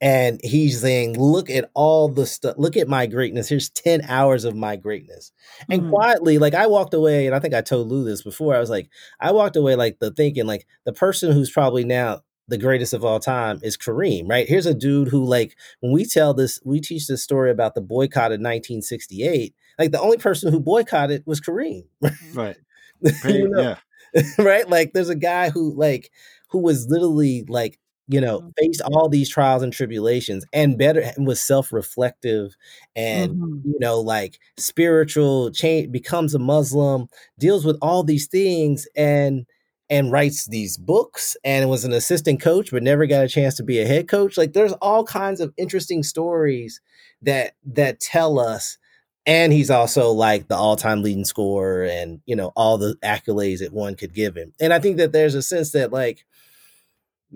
And 0.00 0.40
he's 0.44 0.80
saying, 0.80 1.18
"Look 1.18 1.48
at 1.48 1.70
all 1.74 2.08
the 2.08 2.26
stuff. 2.26 2.56
Look 2.58 2.76
at 2.76 2.88
my 2.88 3.06
greatness. 3.06 3.48
Here's 3.48 3.70
ten 3.70 4.02
hours 4.08 4.44
of 4.44 4.54
my 4.54 4.76
greatness." 4.76 5.32
And 5.70 5.82
Mhm. 5.84 5.90
quietly, 5.90 6.38
like 6.38 6.54
I 6.54 6.66
walked 6.66 6.92
away, 6.94 7.26
and 7.26 7.34
I 7.34 7.38
think 7.38 7.54
I 7.54 7.62
told 7.62 7.88
Lou 7.88 8.04
this 8.04 8.22
before. 8.22 8.54
I 8.54 8.60
was 8.60 8.68
like, 8.70 8.90
I 9.20 9.32
walked 9.32 9.56
away 9.56 9.74
like 9.74 9.98
the 9.98 10.10
thinking, 10.10 10.46
like 10.46 10.66
the 10.84 10.92
person 10.92 11.32
who's 11.32 11.50
probably 11.50 11.84
now 11.84 12.22
the 12.48 12.58
greatest 12.58 12.92
of 12.92 13.04
all 13.04 13.18
time 13.18 13.58
is 13.62 13.76
Kareem, 13.76 14.28
right? 14.28 14.46
Here's 14.48 14.66
a 14.66 14.74
dude 14.74 15.08
who, 15.08 15.24
like, 15.24 15.56
when 15.80 15.90
we 15.92 16.04
tell 16.04 16.32
this, 16.32 16.60
we 16.64 16.80
teach 16.80 17.06
this 17.08 17.22
story 17.22 17.50
about 17.50 17.74
the 17.74 17.80
boycott 17.80 18.30
of 18.32 18.40
1968. 18.40 19.54
Like 19.78 19.90
the 19.92 20.00
only 20.00 20.16
person 20.18 20.52
who 20.52 20.60
boycotted 20.60 21.22
was 21.26 21.40
Kareem, 21.40 21.84
right. 22.34 22.56
You 23.24 23.48
know? 23.48 23.76
yeah. 24.14 24.22
right? 24.38 24.68
Like 24.68 24.92
there's 24.92 25.08
a 25.08 25.14
guy 25.16 25.50
who 25.50 25.74
like 25.74 26.10
who 26.50 26.58
was 26.60 26.86
literally 26.88 27.44
like 27.48 27.78
you 28.08 28.20
know 28.20 28.42
Mhm. 28.42 28.52
faced 28.58 28.80
all 28.82 29.08
these 29.08 29.28
trials 29.28 29.62
and 29.62 29.72
tribulations 29.72 30.44
and 30.52 30.78
better 30.78 31.00
and 31.16 31.26
was 31.26 31.40
self-reflective 31.42 32.54
and 32.94 33.38
Mhm. 33.38 33.62
you 33.64 33.78
know 33.80 34.00
like 34.00 34.38
spiritual 34.58 35.50
change 35.50 35.90
becomes 35.90 36.34
a 36.34 36.38
muslim 36.38 37.08
deals 37.38 37.64
with 37.64 37.76
all 37.82 38.02
these 38.04 38.26
things 38.28 38.86
and 38.96 39.46
and 39.90 40.10
writes 40.12 40.46
these 40.46 40.76
books 40.76 41.36
and 41.44 41.68
was 41.70 41.84
an 41.84 41.92
assistant 41.92 42.40
coach 42.40 42.70
but 42.70 42.82
never 42.82 43.06
got 43.06 43.24
a 43.24 43.28
chance 43.28 43.54
to 43.56 43.62
be 43.64 43.80
a 43.80 43.86
head 43.86 44.08
coach 44.08 44.36
like 44.36 44.52
there's 44.52 44.72
all 44.74 45.04
kinds 45.04 45.40
of 45.40 45.52
interesting 45.56 46.02
stories 46.02 46.80
that 47.22 47.54
that 47.64 47.98
tell 48.00 48.38
us 48.38 48.78
and 49.26 49.52
he's 49.52 49.70
also 49.70 50.10
like 50.12 50.48
the 50.48 50.54
all-time 50.56 51.02
leading 51.02 51.24
scorer 51.24 51.84
and 51.84 52.20
you 52.26 52.36
know 52.36 52.52
all 52.56 52.78
the 52.78 52.96
accolades 53.04 53.58
that 53.60 53.72
one 53.72 53.94
could 53.94 54.14
give 54.14 54.36
him 54.36 54.52
and 54.60 54.72
i 54.72 54.78
think 54.78 54.96
that 54.96 55.12
there's 55.12 55.34
a 55.34 55.42
sense 55.42 55.72
that 55.72 55.92
like 55.92 56.24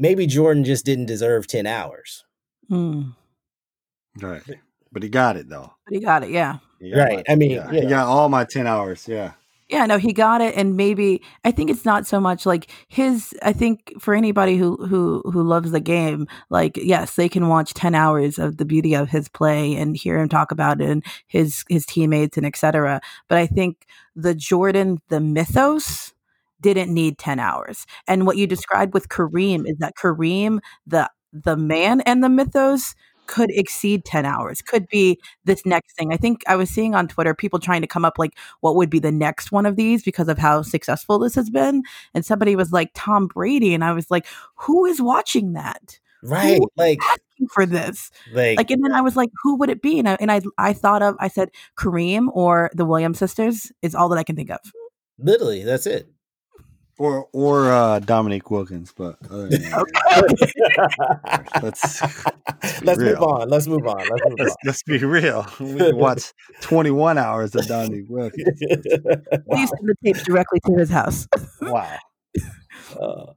maybe 0.01 0.27
jordan 0.27 0.65
just 0.65 0.85
didn't 0.85 1.07
deserve 1.07 1.47
10 1.47 1.67
hours 1.67 2.25
Mm. 2.71 3.15
Right. 4.21 4.43
But 4.93 5.03
he 5.03 5.09
got 5.09 5.37
it 5.37 5.49
though. 5.49 5.73
But 5.87 5.95
he 5.95 6.01
got 6.01 6.23
it, 6.25 6.31
yeah. 6.31 6.59
Got 6.81 6.99
Right. 6.99 7.17
my- 7.29 7.33
I 7.33 7.35
mean, 7.37 7.51
yeah. 7.51 7.71
you 7.73 7.81
he 7.83 7.87
got 7.87 8.07
all 8.07 8.29
my 8.29 8.45
ten 8.45 8.67
hours. 8.67 9.07
Yeah. 9.09 9.33
Yeah, 9.69 9.87
no, 9.87 9.99
he 9.99 10.13
got 10.13 10.41
it, 10.41 10.57
and 10.57 10.77
maybe 10.77 11.23
I 11.45 11.53
think 11.53 11.71
it's 11.71 11.85
not 11.85 12.05
so 12.07 12.19
much 12.19 12.45
like 12.45 12.69
his. 12.89 13.33
I 13.43 13.53
think 13.53 13.93
for 14.01 14.15
anybody 14.15 14.57
who 14.57 14.77
who 14.87 15.23
who 15.33 15.43
loves 15.45 15.71
the 15.71 15.81
game, 15.81 16.27
like 16.49 16.77
yes, 16.77 17.15
they 17.15 17.29
can 17.29 17.49
watch 17.49 17.73
ten 17.75 17.95
hours 17.95 18.37
of 18.39 18.57
the 18.57 18.65
beauty 18.65 18.95
of 18.95 19.11
his 19.11 19.29
play 19.29 19.77
and 19.77 19.97
hear 19.97 20.19
him 20.19 20.29
talk 20.29 20.51
about 20.51 20.81
it 20.81 20.89
and 20.91 21.05
his 21.29 21.65
his 21.69 21.87
teammates 21.87 22.37
and 22.37 22.45
etc. 22.47 23.01
But 23.29 23.39
I 23.39 23.47
think 23.47 23.87
the 24.17 24.35
Jordan, 24.35 24.99
the 25.09 25.21
mythos, 25.21 26.13
didn't 26.61 26.93
need 26.93 27.19
ten 27.19 27.39
hours. 27.39 27.87
And 28.07 28.27
what 28.27 28.37
you 28.37 28.47
mm. 28.47 28.51
described 28.51 28.95
with 28.95 29.09
Kareem 29.09 29.69
is 29.69 29.79
that 29.79 29.95
Kareem, 29.97 30.61
the 30.87 31.11
the 31.33 31.57
man 31.57 32.01
and 32.03 32.23
the 32.23 32.29
mythos 32.29 32.95
could 33.31 33.51
exceed 33.53 34.05
10 34.05 34.27
hours 34.27 34.61
could 34.61 34.89
be 34.89 35.17
this 35.45 35.65
next 35.65 35.95
thing. 35.97 36.13
I 36.13 36.17
think 36.17 36.43
i 36.49 36.57
was 36.57 36.69
seeing 36.69 36.97
on 36.97 37.07
twitter 37.07 37.33
people 37.33 37.61
trying 37.61 37.81
to 37.81 37.87
come 37.87 38.05
up 38.05 38.19
like 38.19 38.37
what 38.61 38.75
would 38.75 38.91
be 38.91 38.99
the 38.99 39.13
next 39.13 39.53
one 39.53 39.67
of 39.67 39.77
these 39.77 40.03
because 40.03 40.29
of 40.29 40.37
how 40.37 40.63
successful 40.63 41.21
this 41.21 41.37
has 41.37 41.49
been 41.49 41.85
and 42.13 42.25
somebody 42.25 42.57
was 42.57 42.73
like 42.73 42.91
tom 42.95 43.29
brady 43.29 43.73
and 43.73 43.85
i 43.85 43.93
was 43.93 44.11
like 44.11 44.27
who 44.57 44.85
is 44.85 45.01
watching 45.01 45.53
that? 45.53 46.01
Right 46.25 46.59
Who- 46.59 46.71
like 46.77 46.99
asking 47.03 47.49
for 47.53 47.67
this? 47.67 48.11
Like, 48.33 48.59
like 48.59 48.71
and 48.73 48.85
then 48.85 48.93
i 48.93 49.01
was 49.01 49.15
like 49.15 49.31
who 49.45 49.57
would 49.59 49.71
it 49.71 49.81
be? 49.81 50.01
And 50.01 50.09
i 50.09 50.17
and 50.21 50.33
i, 50.33 50.41
I 50.59 50.73
thought 50.73 51.03
of 51.03 51.15
i 51.21 51.29
said 51.29 51.51
kareem 51.77 52.31
or 52.33 52.71
the 52.75 52.85
williams 52.85 53.21
sisters 53.21 53.71
is 53.81 53.95
all 53.95 54.09
that 54.09 54.19
i 54.19 54.25
can 54.25 54.35
think 54.35 54.51
of. 54.51 54.59
Literally 55.19 55.63
that's 55.63 55.87
it 55.87 56.09
Or 57.01 57.29
or 57.33 57.71
uh 57.73 57.99
Dominique 58.01 58.51
Wilkins, 58.51 58.93
but 58.95 59.17
other 59.31 59.49
than 59.49 59.63
that, 59.63 61.51
let's 61.63 62.03
let's 62.83 62.99
move 63.01 63.23
on 63.23 63.49
let's 63.49 63.67
move 63.67 63.87
on 63.87 64.07
let's 64.07 64.23
move 64.29 64.39
let's, 64.39 64.57
let's 64.67 64.83
be 64.83 64.99
real. 64.99 65.47
We 65.59 65.77
can 65.79 65.97
watch 65.97 66.35
twenty 66.61 66.91
one 66.91 67.17
hours 67.17 67.55
of 67.55 67.67
Dominique 67.67 68.05
Wilkins. 68.11 68.61
on 68.63 69.23
please 69.51 69.71
send 69.71 69.89
the 69.89 69.95
tapes 70.05 70.23
directly 70.25 70.61
to 70.67 70.75
his 70.75 70.91
house 70.91 71.27
Wow. 71.63 71.97
Oh, 73.01 73.35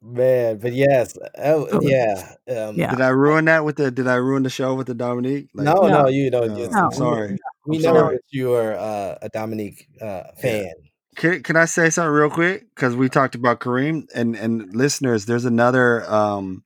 man 0.00 0.58
but 0.58 0.72
yes 0.72 1.18
oh, 1.36 1.80
yeah 1.82 2.34
um, 2.48 2.76
Yeah. 2.76 2.90
Did 2.92 3.00
I 3.00 3.08
ruin 3.08 3.46
that 3.46 3.64
with 3.64 3.74
the? 3.74 3.90
Did 3.90 4.06
I 4.06 4.14
ruin 4.14 4.44
the 4.44 4.50
show 4.50 4.76
with 4.76 4.86
the 4.86 4.94
Dominique? 4.94 5.48
Like, 5.52 5.64
no, 5.64 5.74
No. 5.74 6.02
no, 6.02 6.08
you 6.08 6.30
know, 6.30 6.44
no, 6.46 6.56
just- 6.56 6.76
I'm 6.76 6.92
sorry. 6.92 7.36
We 7.66 7.78
I'm 7.78 7.82
know 7.82 7.94
sorry. 7.94 8.14
that 8.16 8.22
you 8.30 8.52
are 8.54 8.74
uh, 8.74 9.18
a 9.20 9.28
Dominique 9.30 9.88
uh, 10.00 10.22
fan. 10.40 10.70
Can, 11.18 11.42
can 11.42 11.56
I 11.56 11.64
say 11.64 11.90
something 11.90 12.12
real 12.12 12.30
quick? 12.30 12.72
Because 12.74 12.94
we 12.94 13.08
talked 13.08 13.34
about 13.34 13.58
Kareem 13.58 14.06
and 14.14 14.36
and 14.36 14.74
listeners. 14.74 15.26
There's 15.26 15.44
another. 15.44 16.08
um 16.10 16.64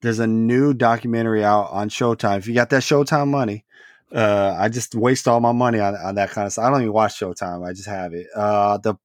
There's 0.00 0.18
a 0.18 0.26
new 0.26 0.72
documentary 0.72 1.44
out 1.44 1.68
on 1.70 1.90
Showtime. 1.90 2.38
If 2.38 2.46
you 2.46 2.54
got 2.54 2.70
that 2.70 2.82
Showtime 2.82 3.28
money, 3.28 3.66
uh, 4.12 4.56
I 4.58 4.70
just 4.70 4.94
waste 4.94 5.28
all 5.28 5.40
my 5.40 5.52
money 5.52 5.78
on, 5.78 5.94
on 5.94 6.14
that 6.14 6.30
kind 6.30 6.46
of 6.46 6.52
stuff. 6.52 6.64
I 6.64 6.70
don't 6.70 6.80
even 6.80 6.94
watch 6.94 7.20
Showtime. 7.20 7.68
I 7.68 7.74
just 7.74 7.88
have 7.88 8.14
it. 8.14 8.28
Uh, 8.34 8.78
the 8.78 8.96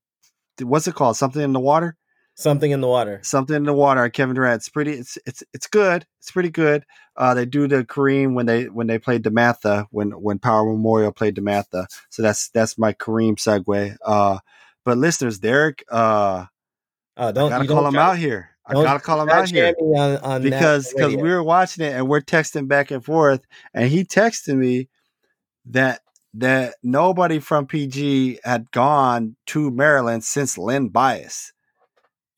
what's 0.66 0.88
it 0.88 0.96
called? 0.96 1.18
Something 1.18 1.42
in 1.42 1.54
the 1.54 1.60
water. 1.60 1.98
Something 2.40 2.72
in 2.72 2.80
the 2.80 2.88
water. 2.88 3.20
Something 3.22 3.58
in 3.58 3.64
the 3.64 3.74
water. 3.74 4.10
Kevin 4.10 4.34
Durant. 4.34 4.62
It's 4.62 4.70
pretty. 4.70 4.94
It's 4.94 5.18
it's 5.26 5.44
it's 5.54 5.68
good. 5.68 6.06
It's 6.20 6.32
pretty 6.32 6.50
good. 6.50 6.86
Uh, 7.18 7.34
they 7.34 7.46
do 7.46 7.68
the 7.68 7.84
Kareem 7.84 8.34
when 8.34 8.46
they 8.46 8.70
when 8.70 8.88
they 8.88 8.98
played 8.98 9.24
DeMatha 9.24 9.88
when 9.92 10.12
when 10.12 10.40
Power 10.40 10.66
Memorial 10.66 11.12
played 11.12 11.36
DeMatha. 11.36 11.88
So 12.10 12.22
that's 12.22 12.50
that's 12.52 12.78
my 12.78 12.94
Kareem 12.94 13.36
segue. 13.36 13.98
Uh, 14.06 14.40
but 14.86 14.98
listeners, 14.98 15.40
Derek, 15.40 15.84
uh, 15.92 16.46
Uh, 17.18 17.26
I 17.28 17.32
don't 17.34 17.50
gotta 17.50 17.66
you 17.66 17.70
call 17.70 17.84
don't 17.84 17.94
him 17.94 18.00
out 18.00 18.18
here. 18.18 18.52
I 18.66 18.74
gotta 18.74 19.02
call 19.02 19.22
him 19.22 19.30
out 19.30 19.50
here 19.50 19.76
on, 19.78 20.18
on 20.18 20.42
because 20.42 20.94
because 20.94 21.16
we 21.16 21.30
were 21.30 21.44
watching 21.44 21.84
it 21.84 21.94
and 21.94 22.08
we're 22.08 22.22
texting 22.22 22.70
back 22.70 22.92
and 22.92 23.04
forth, 23.04 23.46
and 23.74 23.90
he 23.90 24.06
texted 24.06 24.56
me 24.56 24.88
that 25.66 26.00
that 26.36 26.76
nobody 26.84 27.40
from 27.40 27.68
PG 27.68 28.40
had 28.46 28.72
gone 28.72 29.36
to 29.48 29.72
Maryland 29.72 30.24
since 30.24 30.58
Len 30.58 30.88
Bias. 30.88 31.52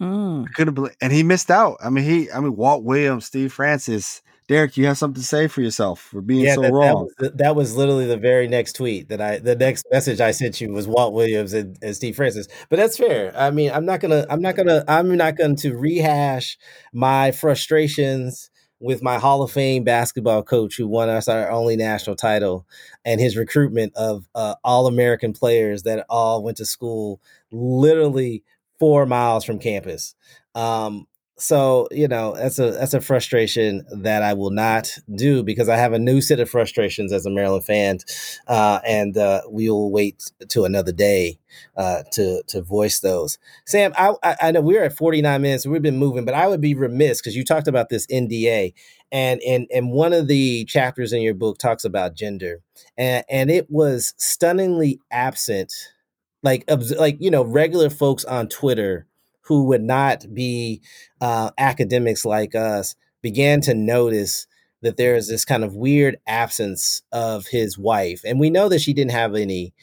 Mm. 0.02 0.48
I 0.48 0.52
couldn't 0.56 0.74
believe, 0.74 0.96
and 1.00 1.14
he 1.14 1.22
missed 1.22 1.52
out. 1.52 1.78
I 1.80 1.92
mean, 1.92 2.04
he, 2.04 2.32
I 2.32 2.40
mean, 2.40 2.56
Walt 2.56 2.84
Williams, 2.84 3.26
Steve 3.26 3.54
Francis, 3.54 4.24
Derek. 4.48 4.76
You 4.76 4.88
have 4.88 4.98
something 4.98 5.22
to 5.22 5.28
say 5.28 5.48
for 5.48 5.62
yourself 5.62 6.02
for 6.02 6.22
being 6.22 6.46
yeah, 6.46 6.56
so 6.56 6.62
that, 6.62 6.68
that, 6.70 6.74
wrong. 6.74 7.10
was, 7.20 7.32
that 7.36 7.56
was 7.56 7.76
literally 7.76 8.08
the 8.08 8.18
very 8.18 8.48
next 8.48 8.74
tweet 8.74 9.10
that 9.10 9.22
I, 9.22 9.38
the 9.38 9.56
next 9.56 9.86
message 9.92 10.20
I 10.20 10.32
sent 10.32 10.60
you 10.60 10.74
was 10.74 10.88
Walt 10.88 11.14
Williams 11.14 11.54
and, 11.54 11.78
and 11.84 11.96
Steve 11.96 12.16
Francis. 12.16 12.48
But 12.70 12.78
that's 12.78 12.98
fair. 12.98 13.32
I 13.38 13.52
mean, 13.52 13.70
I'm 13.72 13.86
not 13.86 14.00
gonna, 14.00 14.26
I'm 14.28 14.42
not 14.42 14.56
gonna, 14.56 14.84
I'm 14.88 15.16
not 15.16 15.38
going 15.38 15.56
to 15.58 15.78
rehash 15.78 16.58
my 16.92 17.32
frustrations 17.32 18.50
with 18.80 19.04
my 19.04 19.20
Hall 19.20 19.44
of 19.44 19.52
Fame 19.52 19.84
basketball 19.84 20.42
coach 20.42 20.76
who 20.76 20.88
won 20.88 21.08
us 21.08 21.28
our 21.28 21.52
only 21.52 21.76
national 21.76 22.16
title 22.16 22.66
and 23.06 23.22
his 23.22 23.38
recruitment 23.38 23.96
of 23.96 24.28
uh, 24.34 24.56
all 24.64 24.88
American 24.88 25.32
players 25.32 25.84
that 25.84 26.04
all 26.10 26.44
went 26.44 26.58
to 26.58 26.66
school 26.66 27.22
literally 27.52 28.44
four 28.82 29.06
miles 29.06 29.46
from 29.46 29.60
campus. 29.60 30.16
Um, 30.56 31.06
so 31.38 31.88
you 31.92 32.08
know 32.08 32.36
that's 32.36 32.60
a 32.60 32.72
that's 32.72 32.94
a 32.94 33.02
frustration 33.02 33.84
that 33.92 34.22
I 34.22 34.34
will 34.34 34.50
not 34.50 34.96
do 35.16 35.44
because 35.44 35.70
I 35.70 35.76
have 35.76 35.94
a 35.94 36.00
new 36.00 36.20
set 36.20 36.40
of 36.40 36.50
frustrations 36.50 37.14
as 37.14 37.26
a 37.26 37.30
Maryland 37.30 37.64
fan, 37.64 38.00
uh, 38.48 38.80
and 38.86 39.16
uh, 39.18 39.42
we 39.50 39.70
will 39.70 39.92
wait 39.92 40.32
to 40.50 40.66
another 40.66 40.92
day 40.92 41.40
uh, 41.78 42.04
to 42.14 42.44
to 42.48 42.62
voice 42.62 43.00
those. 43.02 43.38
Sam, 43.66 43.94
I, 43.98 44.14
I 44.42 44.52
know 44.52 44.62
we're 44.62 44.84
at 44.84 44.98
forty 44.98 45.22
nine 45.22 45.44
minutes. 45.44 45.66
We've 45.66 45.82
been 45.82 45.98
moving, 45.98 46.26
but 46.26 46.36
I 46.36 46.48
would 46.48 46.62
be 46.62 46.74
remiss 46.74 47.22
because 47.22 47.36
you 47.36 47.44
talked 47.44 47.68
about 47.68 47.90
this 47.90 48.08
NDA, 48.08 48.74
and 49.12 49.42
and 49.42 49.68
and 49.72 49.92
one 49.92 50.14
of 50.14 50.28
the 50.28 50.66
chapters 50.66 51.14
in 51.14 51.22
your 51.22 51.36
book 51.36 51.58
talks 51.60 51.86
about 51.86 52.16
gender, 52.16 52.62
and 52.98 53.24
and 53.30 53.52
it 53.52 53.70
was 53.70 54.14
stunningly 54.18 55.00
absent, 55.12 55.74
like 56.44 56.64
like 56.98 57.18
you 57.20 57.32
know 57.32 57.44
regular 57.44 57.90
folks 57.90 58.26
on 58.26 58.48
Twitter 58.48 59.08
who 59.42 59.66
would 59.66 59.82
not 59.84 60.26
be 60.34 60.82
uh, 61.20 61.52
academics 61.58 62.26
like 62.26 62.56
us 62.56 62.96
began 63.22 63.62
to 63.62 63.74
notice 63.74 64.48
that 64.82 64.98
there 64.98 65.16
is 65.16 65.28
this 65.28 65.46
kind 65.46 65.64
of 65.64 65.76
weird 65.76 66.18
absence 66.28 67.02
of 67.12 67.48
his 67.48 67.78
wife. 67.78 68.22
And 68.26 68.40
we 68.40 68.50
know 68.50 68.70
that 68.70 68.82
she 68.82 68.94
didn't 68.94 69.12
have 69.12 69.36
any, 69.36 69.74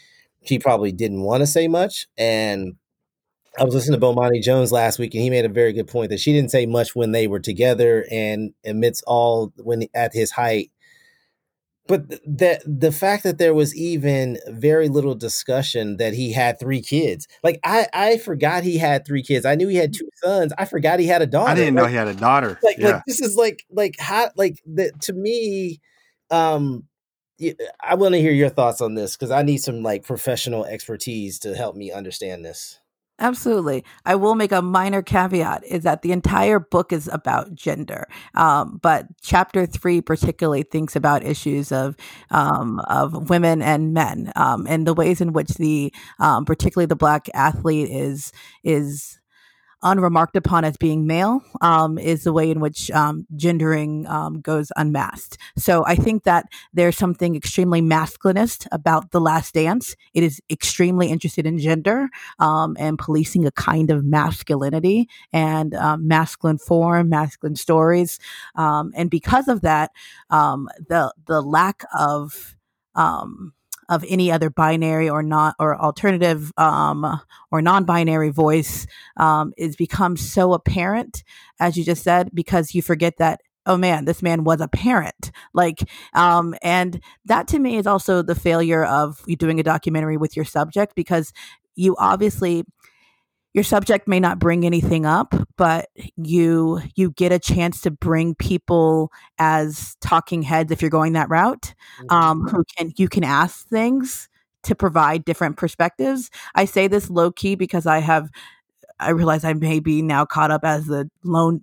she 0.44 0.58
probably 0.58 0.92
didn't 0.92 1.22
want 1.22 1.42
to 1.42 1.46
say 1.46 1.68
much. 1.68 2.08
And 2.16 2.74
I 3.58 3.64
was 3.64 3.74
listening 3.74 4.00
to 4.00 4.06
Bomani 4.06 4.42
Jones 4.42 4.72
last 4.72 4.98
week, 4.98 5.14
and 5.14 5.22
he 5.22 5.30
made 5.30 5.44
a 5.44 5.48
very 5.48 5.72
good 5.72 5.88
point 5.88 6.10
that 6.10 6.20
she 6.20 6.32
didn't 6.32 6.50
say 6.50 6.66
much 6.66 6.94
when 6.94 7.12
they 7.12 7.26
were 7.26 7.40
together, 7.40 8.06
and 8.10 8.52
amidst 8.64 9.02
all 9.06 9.52
when 9.56 9.84
at 9.94 10.12
his 10.14 10.30
height, 10.30 10.70
but 11.88 12.20
that 12.24 12.62
the 12.64 12.92
fact 12.92 13.24
that 13.24 13.38
there 13.38 13.54
was 13.54 13.74
even 13.74 14.38
very 14.46 14.88
little 14.88 15.14
discussion 15.14 15.96
that 15.96 16.14
he 16.14 16.32
had 16.32 16.60
three 16.60 16.82
kids 16.82 17.26
like 17.42 17.58
i 17.64 17.88
i 17.92 18.18
forgot 18.18 18.62
he 18.62 18.78
had 18.78 19.04
three 19.04 19.22
kids. 19.22 19.44
I 19.44 19.56
knew 19.56 19.66
he 19.66 19.76
had 19.76 19.92
two 19.92 20.08
sons. 20.22 20.52
I 20.56 20.66
forgot 20.66 21.00
he 21.00 21.06
had 21.06 21.22
a 21.22 21.26
daughter 21.26 21.50
i 21.50 21.54
didn't 21.54 21.74
like, 21.74 21.82
know 21.82 21.88
he 21.88 21.96
had 21.96 22.08
a 22.08 22.14
daughter. 22.14 22.58
Like, 22.62 22.78
yeah. 22.78 22.88
like 22.88 23.02
this 23.06 23.20
is 23.20 23.34
like 23.36 23.64
like 23.70 23.96
how 23.98 24.30
like 24.36 24.62
the, 24.66 24.92
to 25.00 25.12
me 25.12 25.80
um 26.30 26.84
i 27.82 27.94
want 27.94 28.14
to 28.14 28.20
hear 28.20 28.32
your 28.32 28.48
thoughts 28.48 28.80
on 28.80 28.94
this 28.94 29.16
because 29.16 29.30
i 29.30 29.42
need 29.42 29.58
some 29.58 29.82
like 29.82 30.04
professional 30.04 30.64
expertise 30.66 31.38
to 31.38 31.54
help 31.54 31.74
me 31.74 31.90
understand 31.90 32.44
this 32.44 32.78
Absolutely. 33.20 33.84
I 34.06 34.14
will 34.14 34.36
make 34.36 34.52
a 34.52 34.62
minor 34.62 35.02
caveat 35.02 35.64
is 35.66 35.82
that 35.82 36.02
the 36.02 36.12
entire 36.12 36.60
book 36.60 36.92
is 36.92 37.08
about 37.08 37.52
gender. 37.52 38.06
Um, 38.36 38.78
but 38.80 39.06
chapter 39.20 39.66
three 39.66 40.00
particularly 40.00 40.62
thinks 40.62 40.94
about 40.94 41.24
issues 41.24 41.72
of, 41.72 41.96
um, 42.30 42.78
of 42.80 43.28
women 43.28 43.60
and 43.60 43.92
men, 43.92 44.32
um, 44.36 44.66
and 44.68 44.86
the 44.86 44.94
ways 44.94 45.20
in 45.20 45.32
which 45.32 45.48
the, 45.54 45.92
um, 46.20 46.44
particularly 46.44 46.86
the 46.86 46.94
black 46.94 47.28
athlete 47.34 47.90
is, 47.90 48.32
is, 48.62 49.17
unremarked 49.82 50.36
upon 50.36 50.64
as 50.64 50.76
being 50.76 51.06
male 51.06 51.42
um, 51.60 51.98
is 51.98 52.24
the 52.24 52.32
way 52.32 52.50
in 52.50 52.60
which 52.60 52.90
um, 52.90 53.26
gendering 53.36 54.06
um, 54.06 54.40
goes 54.40 54.72
unmasked. 54.76 55.38
So 55.56 55.84
I 55.86 55.94
think 55.94 56.24
that 56.24 56.46
there's 56.72 56.96
something 56.96 57.36
extremely 57.36 57.80
masculinist 57.80 58.66
about 58.72 59.10
The 59.10 59.20
Last 59.20 59.54
Dance. 59.54 59.94
It 60.14 60.22
is 60.22 60.40
extremely 60.50 61.08
interested 61.08 61.46
in 61.46 61.58
gender 61.58 62.08
um, 62.38 62.76
and 62.78 62.98
policing 62.98 63.46
a 63.46 63.52
kind 63.52 63.90
of 63.90 64.04
masculinity 64.04 65.08
and 65.32 65.74
um, 65.74 66.08
masculine 66.08 66.58
form, 66.58 67.08
masculine 67.08 67.56
stories, 67.56 68.18
um, 68.56 68.92
and 68.94 69.10
because 69.10 69.48
of 69.48 69.60
that, 69.62 69.90
the 70.30 71.12
the 71.26 71.40
lack 71.40 71.82
of 71.96 72.56
um, 72.94 73.52
of 73.88 74.04
any 74.08 74.30
other 74.30 74.50
binary 74.50 75.08
or 75.08 75.22
not 75.22 75.54
or 75.58 75.80
alternative 75.80 76.52
um, 76.56 77.20
or 77.50 77.62
non-binary 77.62 78.30
voice 78.30 78.86
um, 79.16 79.52
is 79.56 79.76
become 79.76 80.16
so 80.16 80.52
apparent 80.52 81.22
as 81.60 81.76
you 81.76 81.84
just 81.84 82.02
said 82.02 82.30
because 82.34 82.74
you 82.74 82.82
forget 82.82 83.16
that 83.18 83.40
oh 83.66 83.76
man 83.76 84.04
this 84.04 84.22
man 84.22 84.44
was 84.44 84.60
a 84.60 84.68
parent. 84.68 85.30
Like 85.54 85.88
um, 86.14 86.54
and 86.62 87.00
that 87.26 87.48
to 87.48 87.58
me 87.58 87.76
is 87.76 87.86
also 87.86 88.22
the 88.22 88.34
failure 88.34 88.84
of 88.84 89.24
doing 89.38 89.60
a 89.60 89.62
documentary 89.62 90.16
with 90.16 90.34
your 90.34 90.44
subject 90.44 90.94
because 90.94 91.32
you 91.76 91.94
obviously 91.98 92.64
your 93.58 93.64
subject 93.64 94.06
may 94.06 94.20
not 94.20 94.38
bring 94.38 94.64
anything 94.64 95.04
up 95.04 95.34
but 95.56 95.88
you 96.14 96.80
you 96.94 97.10
get 97.10 97.32
a 97.32 97.40
chance 97.40 97.80
to 97.80 97.90
bring 97.90 98.32
people 98.36 99.10
as 99.40 99.96
talking 100.00 100.42
heads 100.42 100.70
if 100.70 100.80
you're 100.80 100.88
going 100.88 101.14
that 101.14 101.28
route 101.28 101.74
mm-hmm. 102.00 102.14
um, 102.14 102.42
who 102.46 102.62
can 102.76 102.92
you 102.96 103.08
can 103.08 103.24
ask 103.24 103.66
things 103.66 104.28
to 104.62 104.76
provide 104.76 105.24
different 105.24 105.56
perspectives 105.56 106.30
i 106.54 106.64
say 106.64 106.86
this 106.86 107.10
low 107.10 107.32
key 107.32 107.56
because 107.56 107.84
i 107.84 107.98
have 107.98 108.30
i 109.00 109.10
realize 109.10 109.42
i 109.42 109.52
may 109.52 109.80
be 109.80 110.02
now 110.02 110.24
caught 110.24 110.52
up 110.52 110.64
as 110.64 110.86
the 110.86 111.10
lone 111.24 111.60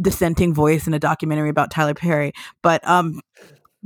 dissenting 0.00 0.52
voice 0.52 0.88
in 0.88 0.94
a 0.94 0.98
documentary 0.98 1.48
about 1.48 1.70
tyler 1.70 1.94
perry 1.94 2.32
but 2.60 2.84
um 2.88 3.20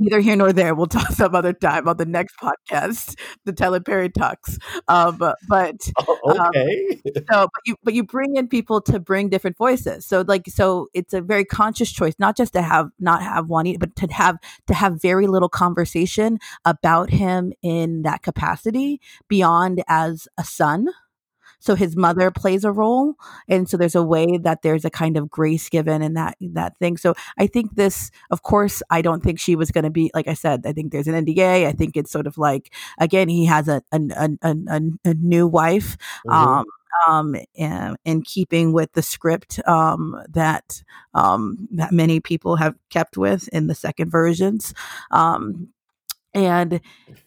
neither 0.01 0.19
here 0.19 0.35
nor 0.35 0.51
there. 0.51 0.75
We'll 0.75 0.87
talk 0.87 1.11
some 1.11 1.35
other 1.35 1.53
time 1.53 1.87
on 1.87 1.97
the 1.97 2.05
next 2.05 2.35
podcast, 2.37 3.17
the 3.45 3.53
Tyler 3.53 3.79
Perry 3.79 4.09
talks. 4.09 4.57
Um, 4.87 5.17
but 5.47 5.91
oh, 5.99 6.17
okay, 6.25 7.01
um, 7.05 7.23
so 7.31 7.47
but 7.53 7.61
you 7.65 7.75
but 7.83 7.93
you 7.93 8.03
bring 8.03 8.35
in 8.35 8.47
people 8.47 8.81
to 8.81 8.99
bring 8.99 9.29
different 9.29 9.57
voices. 9.57 10.05
So 10.05 10.23
like 10.27 10.47
so 10.47 10.87
it's 10.93 11.13
a 11.13 11.21
very 11.21 11.45
conscious 11.45 11.91
choice, 11.91 12.15
not 12.19 12.35
just 12.35 12.53
to 12.53 12.61
have 12.61 12.89
not 12.99 13.21
have 13.21 13.47
one, 13.47 13.73
but 13.79 13.95
to 13.97 14.07
have 14.11 14.37
to 14.67 14.73
have 14.73 15.01
very 15.01 15.27
little 15.27 15.49
conversation 15.49 16.39
about 16.65 17.09
him 17.09 17.53
in 17.61 18.01
that 18.01 18.23
capacity 18.23 18.99
beyond 19.27 19.83
as 19.87 20.27
a 20.37 20.43
son 20.43 20.87
so 21.61 21.75
his 21.75 21.95
mother 21.95 22.29
plays 22.31 22.63
a 22.65 22.71
role 22.71 23.13
and 23.47 23.69
so 23.69 23.77
there's 23.77 23.95
a 23.95 24.03
way 24.03 24.37
that 24.37 24.61
there's 24.61 24.83
a 24.83 24.89
kind 24.89 25.15
of 25.15 25.29
grace 25.29 25.69
given 25.69 26.01
in 26.01 26.13
that 26.15 26.35
that 26.41 26.77
thing 26.77 26.97
so 26.97 27.13
i 27.37 27.47
think 27.47 27.75
this 27.75 28.11
of 28.29 28.43
course 28.43 28.83
i 28.89 29.01
don't 29.01 29.23
think 29.23 29.39
she 29.39 29.55
was 29.55 29.71
going 29.71 29.83
to 29.83 29.89
be 29.89 30.11
like 30.13 30.27
i 30.27 30.33
said 30.33 30.65
i 30.65 30.73
think 30.73 30.91
there's 30.91 31.07
an 31.07 31.25
nda 31.25 31.65
i 31.65 31.71
think 31.71 31.95
it's 31.95 32.11
sort 32.11 32.27
of 32.27 32.37
like 32.37 32.73
again 32.99 33.29
he 33.29 33.45
has 33.45 33.67
a 33.67 33.81
a, 33.91 33.99
a, 34.41 34.55
a, 34.67 34.81
a 35.05 35.13
new 35.13 35.47
wife 35.47 35.97
mm-hmm. 36.27 36.31
um 36.31 36.65
um, 37.07 37.35
in, 37.53 37.95
in, 38.05 38.21
keeping 38.21 38.73
with 38.73 38.91
the 38.93 39.01
script 39.01 39.65
um, 39.67 40.21
that 40.29 40.83
um, 41.13 41.67
that 41.71 41.91
many 41.91 42.19
people 42.19 42.57
have 42.57 42.75
kept 42.89 43.17
with 43.17 43.47
in 43.49 43.67
the 43.67 43.75
second 43.75 44.09
versions. 44.09 44.73
Um, 45.09 45.69
and 46.33 46.79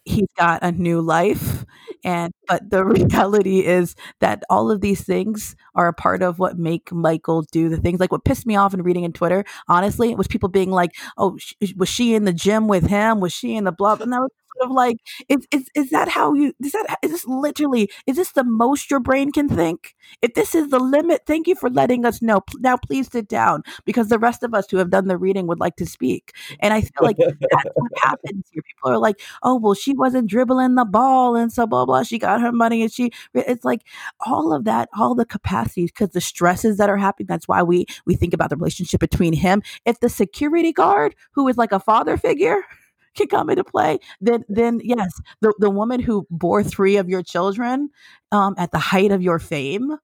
he's 0.05 0.29
got 0.37 0.63
a 0.63 0.73
new 0.73 1.01
life 1.01 1.65
and 2.05 2.33
but 2.49 2.69
the 2.71 2.85
reality 3.13 3.61
is 3.65 3.95
that 4.21 4.43
all 4.49 4.71
of 4.71 4.81
these 4.81 5.03
things 5.03 5.57
are 5.75 5.89
a 5.89 5.93
part 5.93 6.23
of 6.23 6.39
what 6.39 6.59
make 6.59 6.91
michael 6.93 7.43
do 7.53 7.69
the 7.69 7.77
things 7.77 8.01
like 8.01 8.13
what 8.13 8.25
pissed 8.25 8.47
me 8.47 8.57
off 8.57 8.73
in 8.75 8.83
reading 8.83 9.05
in 9.05 9.13
twitter 9.13 9.45
honestly 9.69 10.15
was 10.15 10.27
people 10.29 10.49
being 10.49 10.71
like 10.71 10.93
oh 11.19 11.37
sh- 11.39 11.55
was 11.77 11.89
she 11.89 12.15
in 12.15 12.25
the 12.25 12.33
gym 12.33 12.69
with 12.69 12.87
him? 12.87 13.21
Was 13.21 13.33
she 13.33 13.57
in 13.57 13.65
the 13.65 13.73
blah 13.73 13.97
and 14.01 14.15
I 14.15 14.19
was 14.21 14.31
of 14.61 14.71
like, 14.71 14.97
is, 15.29 15.47
is, 15.51 15.69
is 15.75 15.91
that 15.91 16.09
how 16.09 16.35
you, 16.35 16.53
is 16.63 16.73
that, 16.73 16.99
is 17.03 17.11
this 17.11 17.27
literally, 17.27 17.91
is 18.07 18.17
this 18.17 18.33
the 18.33 18.45
most 18.45 18.91
your 18.91 19.01
brain 19.01 19.33
can 19.33 19.49
think? 19.49 19.95
If 20.23 20.35
this 20.35 20.55
is 20.55 20.71
the 20.71 20.79
limit, 20.79 21.23
thank 21.27 21.47
you 21.47 21.55
for 21.55 21.71
letting 21.71 22.05
us 22.05 22.23
know. 22.23 22.43
Now, 22.59 22.77
please 22.77 23.11
sit 23.11 23.29
down 23.29 23.63
because 23.85 24.09
the 24.09 24.19
rest 24.19 24.43
of 24.43 24.55
us 24.55 24.67
who 24.71 24.79
have 24.79 24.91
done 24.91 25.09
the 25.09 25.17
reading 25.17 25.47
would 25.47 25.61
like 25.61 25.77
to 25.77 25.87
speak. 25.87 26.33
And 26.61 26.73
I 26.73 26.83
feel 26.83 26.91
like 27.01 27.17
that's 27.19 27.65
what 27.75 27.93
happens 27.97 28.47
here. 28.51 28.63
People 28.63 28.91
are 28.91 28.99
like, 28.99 29.21
oh, 29.43 29.57
well, 29.57 29.75
she 29.75 29.95
wasn't 29.95 30.29
dribbling 30.29 30.75
the 30.75 30.85
ball 30.85 31.37
and 31.37 31.53
so 31.53 31.67
blah, 31.67 31.85
blah. 31.85 32.03
She 32.03 32.19
got 32.19 32.41
her 32.41 32.53
money 32.53 32.83
and 32.83 32.93
she, 32.93 33.11
it's 33.35 33.65
like 33.65 33.83
all 34.27 34.53
of 34.53 34.65
that, 34.65 34.89
all 34.97 35.15
the 35.15 35.27
capacities, 35.27 35.91
because 35.91 36.11
the 36.11 36.21
stresses 36.21 36.79
that 36.79 36.89
are 36.89 36.97
happening, 36.97 37.27
that's 37.27 37.49
why 37.49 37.63
we, 37.63 37.87
we 38.07 38.15
think 38.15 38.35
about 38.35 38.51
the 38.51 38.57
relationship 38.57 39.01
between 39.01 39.33
him. 39.33 39.63
If 39.85 40.01
the 40.01 40.09
security 40.09 40.73
guard, 40.73 41.15
who 41.33 41.49
is 41.49 41.57
like 41.57 41.73
a 41.73 41.81
father 41.81 42.17
figure, 42.17 42.63
can 43.15 43.27
come 43.29 43.51
into 43.51 43.65
play, 43.65 43.99
then 44.21 44.45
then 44.49 44.81
yes, 44.83 45.21
the, 45.41 45.55
the 45.59 45.71
woman 45.71 46.01
who 46.01 46.27
bore 46.31 46.63
three 46.63 46.97
of 46.97 47.09
your 47.09 47.23
children 47.23 47.91
um, 48.33 48.55
at 48.59 48.71
the 48.73 48.79
height 48.79 49.13
of 49.13 49.23
your 49.23 49.39
fame, 49.39 49.97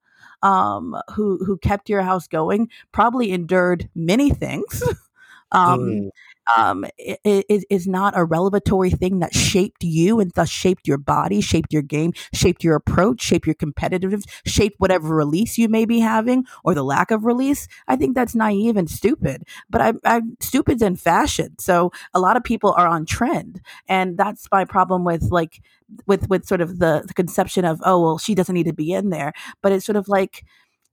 um, 0.43 0.95
who 1.13 1.43
who 1.45 1.57
kept 1.57 1.89
your 1.89 2.01
house 2.01 2.27
going, 2.27 2.69
probably 2.91 3.31
endured 3.31 3.89
many 3.95 4.29
things. 4.29 4.83
um, 5.51 5.79
mm 5.79 6.09
um, 6.55 6.85
is, 7.23 7.65
is 7.69 7.87
not 7.87 8.17
a 8.17 8.25
revelatory 8.25 8.89
thing 8.89 9.19
that 9.19 9.33
shaped 9.33 9.83
you 9.83 10.19
and 10.19 10.31
thus 10.35 10.49
shaped 10.49 10.87
your 10.87 10.97
body, 10.97 11.41
shaped 11.41 11.71
your 11.71 11.81
game, 11.81 12.13
shaped 12.33 12.63
your 12.63 12.75
approach, 12.75 13.21
shaped 13.21 13.45
your 13.45 13.55
competitiveness, 13.55 14.23
shaped 14.45 14.75
whatever 14.79 15.15
release 15.15 15.57
you 15.57 15.69
may 15.69 15.85
be 15.85 15.99
having 15.99 16.45
or 16.63 16.73
the 16.73 16.83
lack 16.83 17.11
of 17.11 17.25
release. 17.25 17.67
I 17.87 17.95
think 17.95 18.15
that's 18.15 18.35
naive 18.35 18.77
and 18.77 18.89
stupid. 18.89 19.43
But 19.69 19.81
I, 19.81 19.93
I 20.03 20.21
stupid's 20.39 20.81
in 20.81 20.95
fashion, 20.95 21.57
so 21.59 21.91
a 22.13 22.19
lot 22.19 22.37
of 22.37 22.43
people 22.43 22.73
are 22.73 22.87
on 22.87 23.05
trend, 23.05 23.61
and 23.87 24.17
that's 24.17 24.47
my 24.51 24.65
problem 24.65 25.03
with 25.03 25.23
like 25.31 25.61
with 26.07 26.29
with 26.29 26.45
sort 26.45 26.61
of 26.61 26.79
the, 26.79 27.03
the 27.05 27.13
conception 27.13 27.65
of 27.65 27.81
oh 27.85 28.01
well 28.01 28.17
she 28.17 28.35
doesn't 28.35 28.55
need 28.55 28.65
to 28.65 28.73
be 28.73 28.93
in 28.93 29.09
there, 29.09 29.33
but 29.61 29.71
it's 29.71 29.85
sort 29.85 29.95
of 29.95 30.07
like 30.07 30.43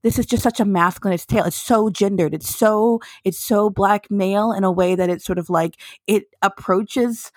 this 0.03 0.19
is 0.19 0.27
just 0.27 0.43
such 0.43 0.61
a 0.61 0.65
masculine 0.65 1.19
tale. 1.19 1.45
It's 1.45 1.57
so 1.57 1.91
gendered. 1.91 2.35
It's 2.35 2.55
so 2.55 3.01
it's 3.25 3.39
so 3.39 3.71
black 3.71 4.11
male 4.11 4.53
in 4.53 4.65
a 4.65 4.73
way 4.73 4.95
that 4.95 5.11
it's 5.11 5.25
sort 5.25 5.39
of 5.39 5.51
like 5.51 5.77
it 6.07 6.25
approaches 6.43 7.33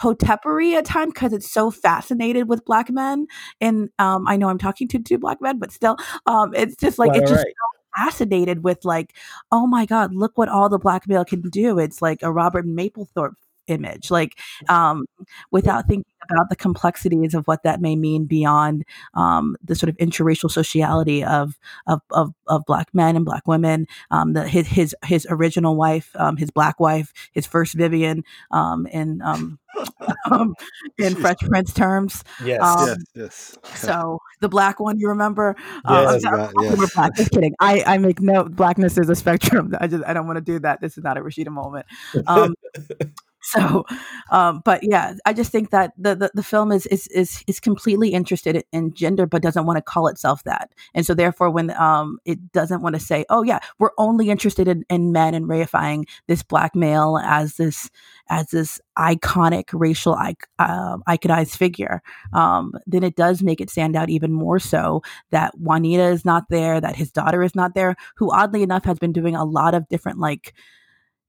hotepery 0.00 0.74
at 0.74 0.84
times 0.84 1.12
because 1.14 1.32
it's 1.32 1.50
so 1.50 1.70
fascinated 1.70 2.48
with 2.48 2.64
black 2.64 2.90
men. 2.90 3.26
And 3.60 3.90
um, 3.98 4.26
I 4.28 4.36
know 4.36 4.48
I'm 4.48 4.58
talking 4.58 4.88
to 4.88 4.98
two 4.98 5.18
black 5.18 5.40
men, 5.40 5.58
but 5.58 5.72
still, 5.72 5.96
um, 6.26 6.54
it's 6.54 6.76
just 6.76 6.98
like 6.98 7.12
it's 7.14 7.30
just 7.30 7.44
right. 7.44 7.54
so 7.54 8.04
fascinated 8.04 8.62
with 8.62 8.84
like, 8.84 9.14
oh 9.50 9.66
my 9.66 9.86
God, 9.86 10.14
look 10.14 10.36
what 10.36 10.48
all 10.48 10.68
the 10.68 10.78
black 10.78 11.08
male 11.08 11.24
can 11.24 11.40
do. 11.42 11.78
It's 11.78 12.02
like 12.02 12.22
a 12.22 12.32
Robert 12.32 12.66
Mapplethorpe 12.66 13.36
image, 13.66 14.10
like 14.10 14.38
um, 14.68 15.06
without 15.50 15.86
thinking 15.86 16.04
about 16.30 16.48
the 16.48 16.56
complexities 16.56 17.34
of 17.34 17.46
what 17.46 17.62
that 17.62 17.80
may 17.80 17.96
mean 17.96 18.24
beyond 18.24 18.84
um, 19.14 19.56
the 19.62 19.74
sort 19.74 19.88
of 19.90 19.96
interracial 19.98 20.50
sociality 20.50 21.22
of 21.24 21.58
of 21.86 22.00
of, 22.10 22.34
of 22.48 22.64
black 22.66 22.92
men 22.94 23.16
and 23.16 23.24
black 23.24 23.46
women. 23.46 23.86
Um, 24.10 24.32
the, 24.32 24.46
his 24.48 24.66
his 24.66 24.94
his 25.04 25.26
original 25.30 25.76
wife, 25.76 26.10
um, 26.16 26.36
his 26.36 26.50
black 26.50 26.80
wife, 26.80 27.12
his 27.32 27.46
first 27.46 27.74
Vivian, 27.74 28.24
um, 28.50 28.86
in 28.86 29.22
um, 29.22 29.58
um, 30.30 30.54
in 30.98 31.14
Fresh 31.14 31.38
Prince 31.40 31.72
terms. 31.72 32.24
Yes. 32.44 32.60
Um, 32.62 32.88
yes, 32.88 32.98
yes. 33.14 33.58
So 33.86 34.20
the 34.40 34.48
black 34.48 34.80
one, 34.80 34.98
you 34.98 35.08
remember? 35.08 35.54
Yes, 35.88 36.24
I'm- 36.24 36.50
yes. 36.60 36.94
black. 36.94 37.14
Just 37.16 37.30
kidding. 37.30 37.54
I, 37.60 37.82
I 37.86 37.98
make 37.98 38.20
no 38.20 38.44
blackness 38.44 38.98
is 38.98 39.08
a 39.08 39.14
spectrum. 39.14 39.74
I 39.80 39.86
just 39.86 40.04
I 40.04 40.12
don't 40.12 40.26
want 40.26 40.36
to 40.36 40.42
do 40.44 40.58
that. 40.60 40.80
This 40.80 40.96
is 40.98 41.04
not 41.04 41.16
a 41.16 41.20
Rashida 41.20 41.48
moment. 41.48 41.86
So, 43.46 43.84
um, 44.32 44.60
but 44.64 44.80
yeah, 44.82 45.14
I 45.24 45.32
just 45.32 45.52
think 45.52 45.70
that 45.70 45.92
the, 45.96 46.16
the, 46.16 46.30
the 46.34 46.42
film 46.42 46.72
is, 46.72 46.84
is 46.86 47.06
is 47.08 47.44
is 47.46 47.60
completely 47.60 48.08
interested 48.08 48.64
in 48.72 48.92
gender, 48.92 49.24
but 49.24 49.40
doesn't 49.40 49.66
want 49.66 49.76
to 49.76 49.82
call 49.82 50.08
itself 50.08 50.42
that. 50.44 50.72
And 50.94 51.06
so, 51.06 51.14
therefore, 51.14 51.50
when 51.50 51.70
um, 51.78 52.18
it 52.24 52.52
doesn't 52.52 52.82
want 52.82 52.96
to 52.96 53.00
say, 53.00 53.24
"Oh 53.30 53.44
yeah, 53.44 53.60
we're 53.78 53.92
only 53.98 54.30
interested 54.30 54.66
in, 54.66 54.84
in 54.90 55.12
men 55.12 55.32
and 55.34 55.46
reifying 55.46 56.06
this 56.26 56.42
black 56.42 56.74
male 56.74 57.18
as 57.22 57.54
this 57.54 57.88
as 58.28 58.46
this 58.48 58.80
iconic 58.98 59.66
racial 59.72 60.14
uh, 60.58 60.96
iconized 61.08 61.56
figure," 61.56 62.02
um, 62.32 62.72
then 62.86 63.04
it 63.04 63.14
does 63.14 63.42
make 63.44 63.60
it 63.60 63.70
stand 63.70 63.94
out 63.94 64.10
even 64.10 64.32
more 64.32 64.58
so 64.58 65.02
that 65.30 65.56
Juanita 65.58 66.04
is 66.08 66.24
not 66.24 66.44
there, 66.50 66.80
that 66.80 66.96
his 66.96 67.12
daughter 67.12 67.42
is 67.44 67.54
not 67.54 67.74
there, 67.74 67.94
who 68.16 68.32
oddly 68.32 68.62
enough 68.64 68.84
has 68.84 68.98
been 68.98 69.12
doing 69.12 69.36
a 69.36 69.44
lot 69.44 69.74
of 69.74 69.86
different 69.88 70.18
like 70.18 70.52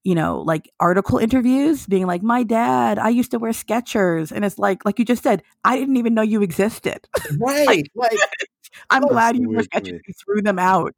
you 0.07 0.15
know, 0.15 0.39
like 0.39 0.71
article 0.79 1.17
interviews 1.17 1.85
being 1.85 2.07
like, 2.07 2.23
my 2.23 2.41
dad, 2.41 2.97
I 2.97 3.09
used 3.09 3.31
to 3.31 3.39
wear 3.39 3.51
Skechers. 3.51 4.31
And 4.31 4.45
it's 4.45 4.57
like, 4.57 4.85
like 4.85 4.99
you 4.99 5.03
just 5.03 5.21
said, 5.21 5.43
I 5.65 5.77
didn't 5.77 5.97
even 5.97 6.13
know 6.13 6.21
you 6.21 6.41
existed. 6.43 7.05
Right. 7.39 7.91
Like, 7.93 8.17
I'm 8.89 9.03
glad 9.03 9.35
you 9.35 9.49
wear 9.49 9.63
Skechers. 9.63 9.91
me. 9.91 9.99
You 10.07 10.13
threw 10.13 10.41
them 10.41 10.59
out. 10.59 10.93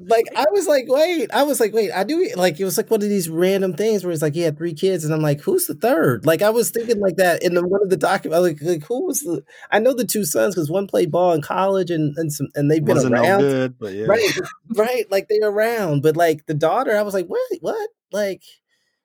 like 0.00 0.24
I 0.34 0.46
was 0.52 0.66
like, 0.66 0.84
wait, 0.88 1.30
I 1.34 1.42
was 1.42 1.60
like, 1.60 1.74
wait, 1.74 1.90
I 1.92 2.02
do 2.04 2.30
like 2.34 2.58
it 2.58 2.64
was 2.64 2.78
like 2.78 2.90
one 2.90 3.02
of 3.02 3.08
these 3.10 3.28
random 3.28 3.74
things 3.74 4.04
where 4.04 4.12
it's 4.12 4.22
like 4.22 4.34
he 4.34 4.40
had 4.40 4.56
three 4.56 4.72
kids, 4.72 5.04
and 5.04 5.12
I'm 5.12 5.20
like, 5.20 5.40
who's 5.40 5.66
the 5.66 5.74
third? 5.74 6.24
Like 6.24 6.40
I 6.40 6.50
was 6.50 6.70
thinking 6.70 6.98
like 6.98 7.16
that 7.16 7.42
in 7.42 7.54
the, 7.54 7.66
one 7.66 7.82
of 7.82 7.90
the 7.90 7.96
documents. 7.96 8.42
Like, 8.42 8.62
like 8.62 8.84
who 8.84 9.06
was 9.06 9.20
the? 9.20 9.42
I 9.70 9.80
know 9.80 9.92
the 9.92 10.04
two 10.04 10.24
sons 10.24 10.54
because 10.54 10.70
one 10.70 10.86
played 10.86 11.10
ball 11.10 11.32
in 11.32 11.42
college 11.42 11.90
and 11.90 12.16
and 12.16 12.32
some 12.32 12.48
and 12.54 12.70
they've 12.70 12.84
been 12.84 12.96
Wasn't 12.96 13.12
no 13.14 13.22
around, 13.22 13.40
good, 13.40 13.78
but 13.78 13.92
yeah. 13.92 14.06
right? 14.06 14.38
Right, 14.74 15.10
like 15.10 15.28
they're 15.28 15.48
around, 15.48 16.02
but 16.02 16.16
like 16.16 16.46
the 16.46 16.54
daughter, 16.54 16.96
I 16.96 17.02
was 17.02 17.14
like, 17.14 17.26
what? 17.26 17.40
What? 17.60 17.90
Like 18.16 18.42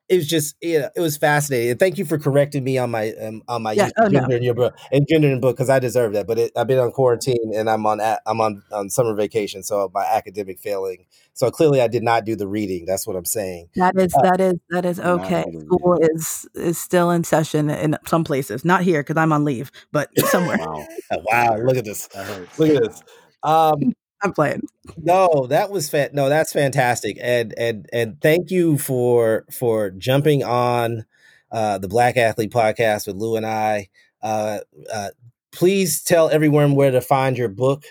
it 0.08 0.16
was 0.18 0.28
just 0.28 0.56
yeah, 0.62 0.90
it 0.96 1.00
was 1.00 1.18
fascinating. 1.18 1.72
And 1.72 1.80
thank 1.80 1.98
you 1.98 2.06
for 2.06 2.18
correcting 2.18 2.64
me 2.64 2.78
on 2.78 2.92
my 2.92 3.12
um, 3.14 3.44
on 3.48 3.64
my 3.64 3.74
Yeah, 3.74 3.86
use 3.86 3.94
oh, 3.98 4.04
of 4.06 4.12
no. 4.12 4.20
gender 4.20 4.38
in 4.38 4.44
your 4.44 4.54
book 4.54 4.78
and 4.92 5.06
gender 5.08 5.30
in 5.30 5.40
book 5.40 5.56
because 5.56 5.70
I 5.70 5.80
deserve 5.80 6.14
that. 6.14 6.28
But 6.28 6.38
it, 6.40 6.52
I've 6.56 6.68
been 6.68 6.80
on 6.80 6.92
quarantine 6.92 7.54
and 7.56 7.70
I'm 7.70 7.86
on 7.86 8.00
I'm 8.02 8.42
on 8.42 8.64
on 8.72 8.90
summer 8.90 9.16
vacation, 9.16 9.64
so 9.64 9.92
my 9.94 10.04
academic 10.04 10.60
failing. 10.60 11.06
So 11.34 11.50
clearly, 11.52 11.82
I 11.82 11.88
did 11.88 12.04
not 12.04 12.26
do 12.26 12.36
the 12.36 12.48
reading. 12.48 12.86
That's 12.86 13.08
what 13.08 13.16
I'm 13.16 13.26
saying. 13.26 13.70
That 13.76 13.96
is, 13.98 14.14
Uh, 14.14 14.22
that 14.24 14.42
is, 14.42 14.56
that 14.70 14.86
is 14.86 15.00
okay. 15.00 15.46
School 15.66 15.98
is, 16.02 16.48
is 16.56 16.78
still 16.78 17.10
in 17.10 17.24
session 17.24 17.70
in 17.70 17.98
some 18.06 18.26
places, 18.26 18.66
not 18.66 18.82
here 18.82 19.02
because 19.02 19.18
I'm 19.18 19.32
on 19.32 19.46
leave, 19.46 19.72
but 19.92 20.10
somewhere. 20.28 20.58
Wow. 20.60 20.88
Wow, 21.26 21.58
look 21.58 21.76
at 21.76 21.84
this! 21.84 22.08
That 22.08 22.26
hurts. 22.26 22.58
Look 22.58 22.70
at 22.70 22.82
this. 22.84 23.04
Um, 23.44 23.94
I'm 24.24 24.34
playing. 24.34 24.62
no, 24.98 25.48
that 25.48 25.72
was 25.72 25.90
fa- 25.90 26.12
no, 26.14 26.30
that's 26.30 26.54
fantastic, 26.54 27.18
and 27.22 27.54
and 27.58 27.88
and 27.92 28.22
thank 28.22 28.52
you 28.52 28.78
for 28.78 29.46
for 29.52 29.92
jumping 29.92 30.44
on 30.44 31.06
uh, 31.52 31.78
the 31.78 31.88
Black 31.88 32.18
Athlete 32.18 32.52
podcast 32.52 33.08
with 33.08 33.16
Lou 33.16 33.36
and 33.36 33.46
I. 33.46 33.90
Uh, 34.22 34.60
uh, 34.94 35.10
please 35.52 36.02
tell 36.02 36.30
everyone 36.30 36.76
where 36.76 36.92
to 36.92 37.02
find 37.02 37.38
your 37.38 37.50
book 37.50 37.86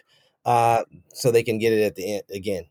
uh, 0.45 0.85
so 1.12 1.31
they 1.31 1.43
can 1.43 1.59
get 1.59 1.72
it 1.72 1.83
at 1.83 1.95
the 1.95 2.14
end 2.14 2.22
again. 2.33 2.64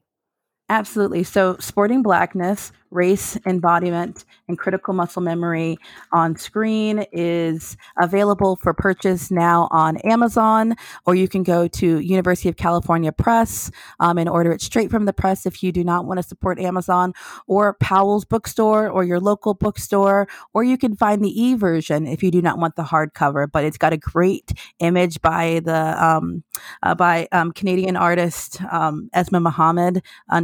Absolutely. 0.70 1.24
So, 1.24 1.57
Sporting 1.60 2.03
Blackness, 2.03 2.72
Race, 2.91 3.37
Embodiment, 3.45 4.25
and 4.47 4.57
Critical 4.57 4.93
Muscle 4.93 5.21
Memory 5.21 5.77
on 6.11 6.35
screen 6.35 7.05
is 7.11 7.77
available 8.01 8.55
for 8.55 8.73
purchase 8.73 9.31
now 9.31 9.67
on 9.71 9.97
Amazon, 9.97 10.75
or 11.05 11.15
you 11.15 11.27
can 11.27 11.43
go 11.43 11.67
to 11.67 11.99
University 11.99 12.49
of 12.49 12.57
California 12.57 13.11
Press 13.11 13.71
um, 13.99 14.17
and 14.17 14.27
order 14.27 14.51
it 14.51 14.61
straight 14.61 14.89
from 14.89 15.05
the 15.05 15.13
press 15.13 15.45
if 15.45 15.61
you 15.61 15.71
do 15.71 15.83
not 15.83 16.05
want 16.05 16.17
to 16.17 16.23
support 16.23 16.59
Amazon, 16.59 17.13
or 17.47 17.75
Powell's 17.75 18.25
Bookstore, 18.25 18.89
or 18.89 19.03
your 19.03 19.19
local 19.19 19.53
bookstore, 19.53 20.27
or 20.53 20.63
you 20.63 20.77
can 20.77 20.95
find 20.95 21.23
the 21.23 21.41
e 21.41 21.55
version 21.55 22.07
if 22.07 22.23
you 22.23 22.31
do 22.31 22.41
not 22.41 22.57
want 22.57 22.75
the 22.75 22.83
hardcover. 22.83 23.47
But 23.51 23.63
it's 23.65 23.77
got 23.77 23.93
a 23.93 23.97
great 23.97 24.53
image 24.79 25.21
by 25.21 25.61
the 25.63 26.03
um, 26.03 26.43
uh, 26.83 26.95
by 26.95 27.27
um, 27.31 27.51
Canadian 27.51 27.95
artist 27.95 28.61
um, 28.71 29.09
Esmaa 29.15 29.51
Mohamoud 29.51 30.01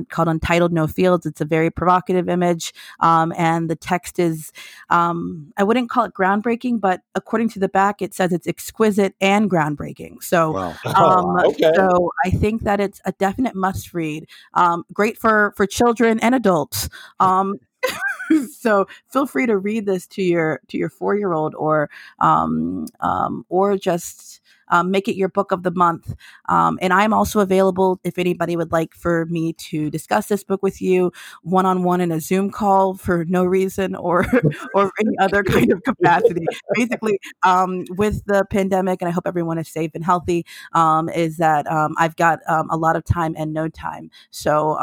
called 0.09 0.27
Untitled 0.27 0.73
No 0.73 0.87
Fields. 0.87 1.25
It's 1.25 1.41
a 1.41 1.45
very 1.45 1.69
provocative 1.69 2.27
image. 2.35 2.73
Um, 2.99 3.33
and 3.37 3.69
the 3.69 3.75
text 3.75 4.19
is, 4.19 4.51
um, 4.89 5.53
I 5.57 5.63
wouldn't 5.63 5.89
call 5.89 6.05
it 6.05 6.13
groundbreaking, 6.13 6.81
but 6.81 7.01
according 7.15 7.49
to 7.49 7.59
the 7.59 7.69
back, 7.69 8.01
it 8.01 8.13
says 8.13 8.31
it's 8.31 8.47
exquisite 8.47 9.15
and 9.21 9.49
groundbreaking. 9.49 10.21
So, 10.21 10.51
Wow. 10.51 10.75
um, 10.95 11.37
okay. 11.47 11.71
so 11.75 12.11
I 12.25 12.29
think 12.29 12.63
that 12.63 12.79
it's 12.79 13.01
a 13.05 13.11
definite 13.13 13.55
must 13.55 13.93
read. 13.93 14.27
Um, 14.53 14.85
great 14.93 15.17
for, 15.17 15.53
for 15.55 15.65
children 15.65 16.19
and 16.19 16.35
adults. 16.35 16.89
Um, 17.19 17.55
so 18.51 18.87
feel 19.07 19.25
free 19.25 19.45
to 19.45 19.57
read 19.57 19.85
this 19.85 20.07
to 20.07 20.23
your 20.23 20.59
to 20.67 20.77
your 20.77 20.89
four 20.89 21.15
year 21.15 21.33
old 21.33 21.55
or 21.55 21.89
um, 22.19 22.87
um, 22.99 23.45
or 23.49 23.77
just 23.77 24.41
um, 24.69 24.91
make 24.91 25.07
it 25.07 25.15
your 25.15 25.29
book 25.29 25.51
of 25.51 25.63
the 25.63 25.71
month. 25.71 26.13
Um, 26.49 26.77
and 26.81 26.93
I'm 26.93 27.13
also 27.13 27.39
available 27.39 27.99
if 28.03 28.17
anybody 28.17 28.55
would 28.55 28.71
like 28.71 28.93
for 28.93 29.25
me 29.25 29.53
to 29.53 29.89
discuss 29.89 30.27
this 30.27 30.43
book 30.43 30.61
with 30.63 30.81
you 30.81 31.11
one 31.43 31.65
on 31.65 31.83
one 31.83 32.01
in 32.01 32.11
a 32.11 32.19
Zoom 32.19 32.49
call 32.49 32.95
for 32.95 33.25
no 33.25 33.43
reason 33.43 33.95
or 33.95 34.25
or 34.73 34.91
any 34.99 35.17
other 35.19 35.43
kind 35.43 35.71
of 35.71 35.83
capacity. 35.83 36.45
Basically, 36.73 37.19
um, 37.43 37.85
with 37.91 38.23
the 38.25 38.45
pandemic, 38.49 39.01
and 39.01 39.09
I 39.09 39.11
hope 39.11 39.27
everyone 39.27 39.57
is 39.57 39.67
safe 39.67 39.91
and 39.93 40.03
healthy. 40.03 40.45
Um, 40.73 41.09
is 41.09 41.37
that 41.37 41.69
um, 41.71 41.95
I've 41.97 42.15
got 42.15 42.39
um, 42.47 42.69
a 42.69 42.77
lot 42.77 42.95
of 42.95 43.03
time 43.05 43.35
and 43.37 43.53
no 43.53 43.67
time. 43.69 44.09
So 44.31 44.77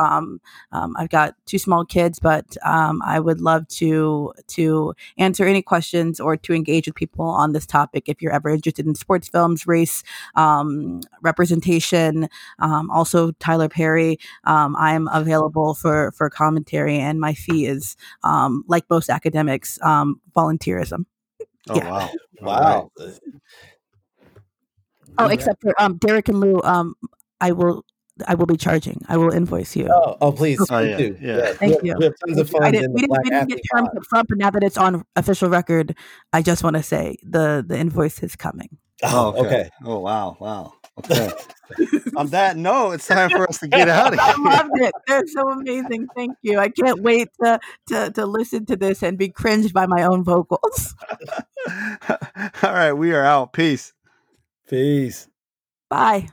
I've 0.73 1.11
got 1.11 1.35
two 1.47 1.59
small 1.59 1.85
kids, 1.85 2.19
but 2.19 2.57
I 2.65 3.21
would 3.21 3.41
love 3.41 3.67
to 3.69 4.33
to 4.49 4.95
answer 5.19 5.47
any 5.47 5.63
questions 5.63 6.21
or 6.21 6.37
to 6.37 6.53
engage 6.53 6.87
with 6.87 6.95
people 6.95 7.25
on 7.25 7.53
this 7.53 7.67
topic. 7.67 8.09
If 8.09 8.21
you're 8.21 8.33
ever 8.33 8.51
interested 8.51 8.87
in 8.87 8.95
sports 8.95 9.29
films, 9.29 9.67
race, 9.73 10.03
um, 10.35 11.01
representation, 11.23 12.29
um, 12.59 12.91
also 12.91 13.33
Tyler 13.41 13.69
Perry, 13.69 14.19
um, 14.45 14.77
I'm 14.79 15.09
available 15.09 15.75
for 15.75 16.13
for 16.13 16.29
commentary, 16.31 16.99
and 16.99 17.19
my 17.21 17.35
fee 17.35 17.67
is 17.67 17.97
um, 18.23 18.65
like 18.69 18.85
most 18.91 19.09
academics, 19.11 19.79
um, 19.83 20.21
volunteerism. 20.37 21.07
Oh 21.69 21.77
Yeah. 21.77 21.91
wow. 21.91 22.11
Wow. 22.43 22.91
Oh, 25.19 25.27
except 25.29 25.63
for 25.63 25.81
um, 25.81 25.97
Derek 25.99 26.29
and 26.29 26.41
Lou, 26.41 26.61
um, 26.63 26.97
I 27.41 27.53
will 27.53 27.85
I 28.27 28.35
will 28.35 28.47
be 28.47 28.57
charging. 28.57 29.05
I 29.09 29.17
will 29.17 29.31
invoice 29.33 29.75
you. 29.77 29.89
Oh, 29.91 30.17
oh, 30.21 30.33
please. 30.33 30.61
Oh, 30.61 30.67
please 30.67 30.91
yeah, 30.91 30.97
do. 30.97 31.17
yeah. 31.21 31.53
Thank 31.55 31.83
we 31.83 31.91
you. 31.91 31.97
We 31.99 32.05
have 32.05 32.15
tons 32.27 32.39
of 32.39 32.55
I 32.61 32.71
didn't, 32.71 32.87
in 32.87 32.93
we 32.93 33.01
the 33.03 33.07
didn't, 33.09 33.23
we 33.25 33.31
didn't 33.31 33.49
get 33.49 33.59
Athlete 33.59 33.65
terms 33.73 33.89
Pod. 33.89 33.97
up 33.97 34.07
front, 34.07 34.29
but 34.29 34.39
now 34.39 34.51
that 34.51 34.63
it's 34.63 34.77
on 34.77 35.05
official 35.17 35.49
record, 35.49 35.97
I 36.33 36.43
just 36.43 36.63
want 36.63 36.77
to 36.77 36.83
say 36.83 37.17
the 37.23 37.65
the 37.67 37.79
invoice 37.79 38.23
is 38.23 38.37
coming. 38.37 38.77
Oh, 39.03 39.35
okay. 39.45 39.71
Oh 39.85 39.99
wow. 39.99 40.37
Wow. 40.41 40.75
Okay. 40.99 41.31
On 42.17 42.27
that 42.29 42.57
note, 42.57 42.93
it's 42.93 43.07
time 43.07 43.31
for 43.31 43.49
us 43.49 43.59
to 43.61 43.69
get 43.69 43.89
out 43.89 44.13
of 44.13 44.21
here. 44.21 44.35
I 44.37 44.57
loved 44.57 44.71
it. 44.75 44.93
They're 45.07 45.27
so 45.27 45.49
amazing. 45.51 46.09
Thank 46.15 46.37
you. 46.43 46.59
I 46.59 46.69
can't 46.69 47.01
wait 47.01 47.29
to 47.43 47.59
to 47.89 48.11
to 48.13 48.27
listen 48.27 48.67
to 48.67 48.77
this 48.77 49.03
and 49.03 49.17
be 49.17 49.29
cringed 49.29 49.73
by 49.73 49.87
my 49.87 50.03
own 50.03 50.25
vocals. 50.25 50.95
All 52.63 52.73
right, 52.73 52.93
we 52.93 53.13
are 53.13 53.25
out. 53.25 53.53
Peace. 53.53 53.93
Peace. 54.69 55.29
Bye. 55.89 56.29